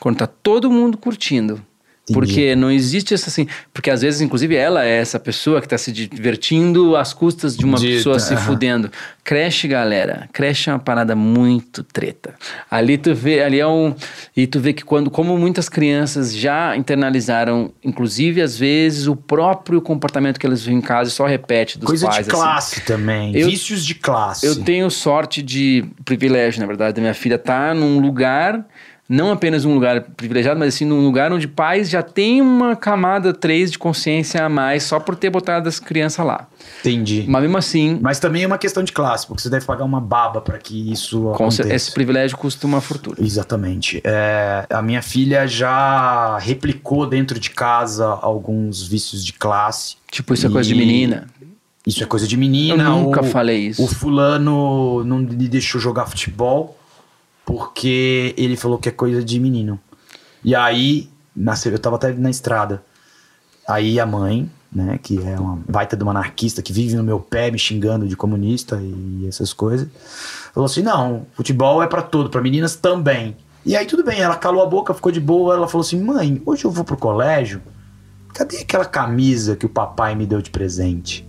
quando 0.00 0.16
tá 0.16 0.26
todo 0.26 0.70
mundo 0.70 0.96
curtindo. 0.98 1.64
Entendi. 2.10 2.14
Porque 2.18 2.56
não 2.56 2.68
existe 2.68 3.14
essa 3.14 3.28
assim. 3.30 3.46
Porque 3.72 3.88
às 3.88 4.02
vezes, 4.02 4.20
inclusive, 4.20 4.56
ela 4.56 4.84
é 4.84 4.90
essa 4.98 5.20
pessoa 5.20 5.60
que 5.60 5.68
tá 5.68 5.78
se 5.78 5.92
divertindo 5.92 6.96
às 6.96 7.14
custas 7.14 7.56
de 7.56 7.64
uma 7.64 7.78
De- 7.78 7.86
pessoa 7.96 8.18
se 8.18 8.36
fudendo. 8.36 8.90
Creche, 9.22 9.68
galera. 9.68 10.28
Creche 10.32 10.68
é 10.68 10.72
uma 10.72 10.80
parada 10.80 11.14
muito 11.14 11.84
treta. 11.84 12.34
Ali 12.68 12.98
tu 12.98 13.14
vê, 13.14 13.44
ali 13.44 13.60
é 13.60 13.66
um. 13.68 13.94
E 14.36 14.48
tu 14.48 14.58
vê 14.58 14.72
que 14.72 14.84
quando, 14.84 15.12
como 15.12 15.38
muitas 15.38 15.68
crianças 15.68 16.34
já 16.34 16.76
internalizaram, 16.76 17.72
inclusive, 17.84 18.42
às 18.42 18.56
vezes, 18.58 19.06
o 19.06 19.14
próprio 19.14 19.80
comportamento 19.80 20.40
que 20.40 20.46
elas 20.46 20.64
vêm 20.64 20.78
em 20.78 20.80
casa 20.80 21.08
e 21.08 21.12
só 21.12 21.24
repete 21.24 21.78
dos 21.78 21.86
Coisa 21.86 22.06
pais. 22.06 22.16
de 22.16 22.20
assim. 22.22 22.30
classe 22.30 22.80
também. 22.80 23.36
Eu- 23.36 23.48
Vícios 23.48 23.84
de 23.84 23.94
classe. 23.94 24.44
Eu 24.44 24.56
tenho 24.64 24.90
sorte 24.90 25.40
de 25.40 25.84
privilégio, 26.04 26.60
na 26.60 26.66
verdade, 26.66 26.94
da 26.96 27.00
minha 27.00 27.14
filha 27.14 27.36
estar 27.36 27.76
num 27.76 28.00
lugar, 28.00 28.66
não 29.12 29.30
apenas 29.30 29.64
um 29.64 29.74
lugar 29.74 30.00
privilegiado, 30.16 30.58
mas 30.58 30.74
assim, 30.74 30.84
num 30.84 31.04
lugar 31.04 31.32
onde 31.32 31.46
pais 31.46 31.90
já 31.90 32.02
têm 32.02 32.40
uma 32.40 32.74
camada 32.74 33.32
3 33.32 33.70
de 33.72 33.78
consciência 33.78 34.44
a 34.44 34.48
mais 34.48 34.84
só 34.84 34.98
por 34.98 35.14
ter 35.16 35.28
botado 35.30 35.68
as 35.68 35.78
crianças 35.78 36.24
lá. 36.24 36.48
Entendi. 36.80 37.24
Mas 37.28 37.42
mesmo 37.42 37.58
assim, 37.58 37.98
Mas 38.00 38.18
também 38.18 38.42
é 38.44 38.46
uma 38.46 38.58
questão 38.58 38.82
de 38.82 38.92
classe, 38.92 39.26
porque 39.26 39.42
você 39.42 39.50
deve 39.50 39.66
pagar 39.66 39.84
uma 39.84 40.00
baba 40.00 40.40
pra 40.40 40.58
que 40.58 40.90
isso 40.90 41.30
aconteça. 41.30 41.72
esse 41.72 41.92
privilégio 41.92 42.36
custa 42.36 42.66
uma 42.66 42.80
fortuna. 42.80 43.16
Exatamente. 43.20 44.00
É, 44.04 44.66
a 44.70 44.80
minha 44.80 45.02
filha 45.02 45.46
já 45.46 46.38
replicou 46.38 47.06
dentro 47.06 47.38
de 47.38 47.50
casa 47.50 48.06
alguns 48.06 48.82
vícios 48.86 49.24
de 49.24 49.32
classe. 49.32 49.96
Tipo, 50.10 50.34
isso 50.34 50.46
é 50.46 50.50
coisa 50.50 50.68
de 50.68 50.74
E- 50.74 50.78
menina. 50.78 51.26
Isso 51.86 52.02
é 52.02 52.06
coisa 52.06 52.28
de 52.28 52.36
menina. 52.36 52.84
Eu 52.84 52.90
nunca 52.90 53.20
o, 53.22 53.24
falei 53.24 53.66
isso. 53.68 53.82
O 53.82 53.88
fulano 53.88 55.02
não 55.04 55.18
me 55.18 55.48
deixou 55.48 55.80
jogar 55.80 56.06
futebol 56.06 56.78
porque 57.44 58.34
ele 58.36 58.56
falou 58.56 58.78
que 58.78 58.88
é 58.88 58.92
coisa 58.92 59.22
de 59.22 59.38
menino. 59.40 59.78
E 60.44 60.54
aí, 60.54 61.08
nasceu, 61.34 61.72
eu 61.72 61.78
tava 61.78 61.96
até 61.96 62.12
na 62.12 62.30
estrada. 62.30 62.82
Aí 63.68 64.00
a 64.00 64.06
mãe, 64.06 64.50
né, 64.72 64.98
que 65.02 65.18
é 65.18 65.38
uma 65.38 65.58
baita 65.68 65.96
de 65.96 66.02
uma 66.02 66.12
anarquista 66.12 66.62
que 66.62 66.72
vive 66.72 66.96
no 66.96 67.04
meu 67.04 67.20
pé 67.20 67.50
me 67.50 67.58
xingando 67.58 68.08
de 68.08 68.16
comunista 68.16 68.80
e 68.80 69.26
essas 69.28 69.52
coisas, 69.52 69.88
falou 70.52 70.66
assim: 70.66 70.82
não, 70.82 71.26
futebol 71.34 71.82
é 71.82 71.86
pra 71.86 72.02
todo, 72.02 72.30
pra 72.30 72.40
meninas 72.40 72.74
também. 72.74 73.36
E 73.64 73.76
aí 73.76 73.86
tudo 73.86 74.02
bem, 74.02 74.20
ela 74.20 74.36
calou 74.36 74.62
a 74.62 74.66
boca, 74.66 74.92
ficou 74.92 75.12
de 75.12 75.20
boa, 75.20 75.54
ela 75.54 75.68
falou 75.68 75.84
assim: 75.84 76.00
mãe, 76.00 76.42
hoje 76.44 76.64
eu 76.64 76.70
vou 76.70 76.84
pro 76.84 76.96
colégio, 76.96 77.62
cadê 78.34 78.58
aquela 78.58 78.84
camisa 78.84 79.54
que 79.54 79.66
o 79.66 79.68
papai 79.68 80.14
me 80.14 80.26
deu 80.26 80.42
de 80.42 80.50
presente? 80.50 81.28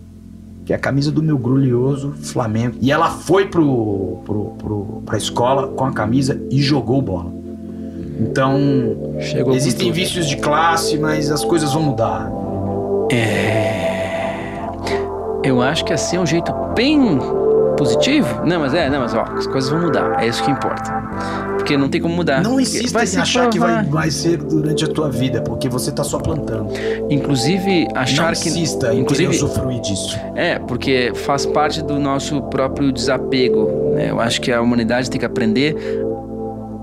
Que 0.66 0.74
é 0.74 0.76
a 0.76 0.80
camisa 0.80 1.12
do 1.12 1.22
meu 1.22 1.38
grulhoso 1.38 2.14
Flamengo. 2.22 2.78
E 2.80 2.92
ela 2.92 3.10
foi 3.10 3.48
pro, 3.48 4.22
pro, 4.26 4.46
pro, 4.58 5.04
pra 5.06 5.18
escola 5.18 5.68
com 5.68 5.86
a 5.86 5.92
camisa 5.92 6.42
e 6.50 6.62
jogou 6.62 7.02
bola. 7.02 7.32
Então, 8.20 8.58
Chegou 9.20 9.54
existem 9.56 9.92
vícios 9.92 10.28
de 10.28 10.38
classe, 10.38 10.98
mas 10.98 11.32
as 11.32 11.44
coisas 11.44 11.74
vão 11.74 11.84
mudar. 11.84 12.32
Eu 15.44 15.62
acho 15.62 15.84
que 15.84 15.92
assim 15.92 16.16
é 16.16 16.20
um 16.20 16.26
jeito 16.26 16.54
bem 16.74 17.20
positivo. 17.76 18.46
Não, 18.46 18.60
mas 18.60 18.74
é, 18.74 18.90
não, 18.90 19.02
mas 19.02 19.14
ó, 19.14 19.24
as 19.38 19.48
coisas 19.48 19.70
vão 19.70 19.82
mudar. 19.82 20.22
É 20.24 20.28
isso 20.28 20.44
que 20.44 20.52
importa. 20.52 20.92
Porque 21.58 21.78
não 21.78 21.90
tem 21.90 22.02
como 22.02 22.14
mudar. 22.16 22.42
Não 22.44 22.60
insista 22.60 22.98
vai 23.00 23.08
em 23.08 23.18
achar 23.18 23.50
que 23.50 23.60
vai, 23.60 23.84
provar. 23.84 23.92
vai 23.92 24.12
ser 24.12 24.38
durante 24.38 24.84
a 24.84 24.88
tua 24.88 25.10
vida, 25.10 25.42
porque 25.42 25.70
você 25.70 25.92
tá 25.92 26.04
só 26.04 26.20
plantando. 26.20 26.70
Inclusive, 27.10 27.88
achar 27.96 28.34
Não 28.34 28.42
que. 28.42 28.50
insista 28.50 28.94
em 28.94 29.00
inclusive, 29.00 29.30
usufruir 29.30 29.80
disso. 29.82 30.20
É, 30.36 30.60
porque 30.60 31.12
faz 31.16 31.46
parte 31.46 31.82
do 31.82 32.00
nosso 32.00 32.42
próprio 32.44 32.92
desapego. 32.92 33.94
né? 33.96 34.10
Eu 34.10 34.20
acho 34.20 34.42
que 34.42 34.52
a 34.52 34.62
humanidade 34.62 35.10
tem 35.10 35.20
que 35.20 35.26
aprender, 35.26 35.76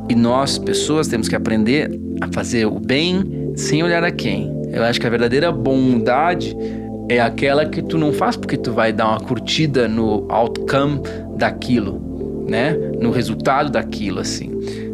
e 0.09 0.15
nós, 0.15 0.59
pessoas, 0.59 1.07
temos 1.07 1.29
que 1.29 1.37
aprender 1.37 1.91
a 2.21 2.29
fazer 2.33 2.67
o 2.67 2.81
bem 2.81 3.53
sem 3.55 3.83
olhar 3.83 4.03
a 4.03 4.11
quem. 4.11 4.53
Eu 4.73 4.83
acho 4.83 5.01
que 5.01 5.07
a 5.07 5.11
verdadeira 5.11 5.53
bondade 5.53 6.57
é 7.11 7.19
aquela 7.19 7.67
que 7.67 7.83
tu 7.83 7.99
não 7.99 8.13
faz 8.13 8.37
porque 8.37 8.57
tu 8.57 8.73
vai 8.73 8.93
dar 8.93 9.09
uma 9.09 9.21
curtida 9.21 9.89
no 9.89 10.31
outcome 10.31 11.01
daquilo, 11.37 12.47
né? 12.49 12.73
No 13.01 13.11
resultado 13.11 13.69
daquilo, 13.69 14.21
assim. 14.21 14.53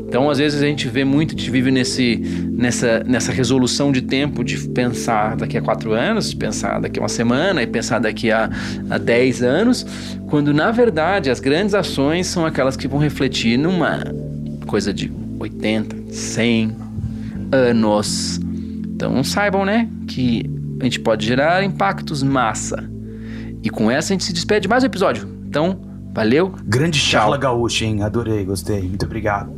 Então, 0.08 0.30
às 0.30 0.38
vezes 0.38 0.62
a 0.62 0.66
gente 0.66 0.88
vê 0.88 1.04
muito, 1.04 1.34
a 1.34 1.38
gente 1.38 1.50
vive 1.50 1.70
nesse, 1.70 2.16
nessa, 2.16 3.04
nessa 3.04 3.32
resolução 3.32 3.92
de 3.92 4.00
tempo 4.00 4.42
de 4.42 4.56
pensar 4.68 5.36
daqui 5.36 5.58
a 5.58 5.60
quatro 5.60 5.92
anos, 5.92 6.32
pensar 6.32 6.80
daqui 6.80 6.98
a 6.98 7.02
uma 7.02 7.08
semana 7.08 7.62
e 7.62 7.66
pensar 7.66 7.98
daqui 7.98 8.30
a, 8.30 8.48
a 8.88 8.96
dez 8.96 9.42
anos, 9.42 9.84
quando 10.28 10.54
na 10.54 10.70
verdade 10.70 11.28
as 11.28 11.38
grandes 11.38 11.74
ações 11.74 12.28
são 12.28 12.46
aquelas 12.46 12.78
que 12.78 12.88
vão 12.88 12.98
refletir 12.98 13.58
numa 13.58 14.02
coisa 14.66 14.94
de 14.94 15.12
80, 15.38 16.14
100 16.14 16.76
anos. 17.52 18.40
Então 18.94 19.22
saibam, 19.22 19.66
né, 19.66 19.86
que 20.06 20.55
a 20.80 20.84
gente 20.84 21.00
pode 21.00 21.26
gerar 21.26 21.62
impactos 21.64 22.22
massa. 22.22 22.88
E 23.62 23.70
com 23.70 23.90
essa 23.90 24.12
a 24.12 24.14
gente 24.14 24.24
se 24.24 24.32
despede 24.32 24.62
de 24.62 24.68
mais 24.68 24.82
um 24.82 24.86
episódio. 24.86 25.28
Então, 25.48 25.80
valeu. 26.14 26.54
Grande 26.64 26.98
Tchau. 26.98 27.20
charla 27.20 27.36
gaúcha, 27.36 27.84
hein? 27.84 28.02
Adorei, 28.02 28.44
gostei. 28.44 28.82
Muito 28.82 29.04
obrigado. 29.06 29.50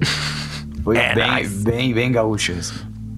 Foi 0.84 0.96
É 0.96 1.14
bem, 1.14 1.26
nóis. 1.26 1.52
bem, 1.64 1.92
bem 1.94 2.12
gaúcha. 2.12 2.54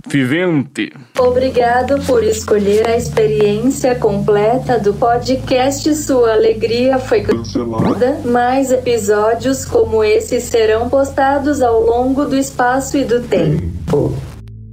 Vivente. 0.08 0.92
Obrigado 1.18 2.00
por 2.04 2.24
escolher 2.24 2.88
a 2.88 2.96
experiência 2.96 3.94
completa 3.94 4.78
do 4.78 4.92
podcast 4.94 5.94
Sua 5.94 6.32
Alegria 6.32 6.98
Foi 6.98 7.20
Cancelada. 7.20 8.18
Mais 8.24 8.72
episódios 8.72 9.64
como 9.64 10.02
esse 10.02 10.40
serão 10.40 10.88
postados 10.88 11.60
ao 11.62 11.80
longo 11.84 12.24
do 12.24 12.36
espaço 12.36 12.96
e 12.96 13.04
do 13.04 13.20
tempo. 13.20 14.12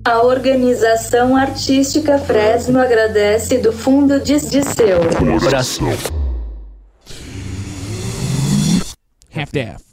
A 0.08 0.22
organização 0.22 1.36
artística 1.36 2.18
Fresno 2.18 2.80
agradece 2.80 3.58
do 3.58 3.74
fundo 3.74 4.22
de, 4.22 4.40
de 4.40 4.64
seu. 4.64 5.02
Abraço. 5.36 5.84
Half-Deaf. 9.36 9.87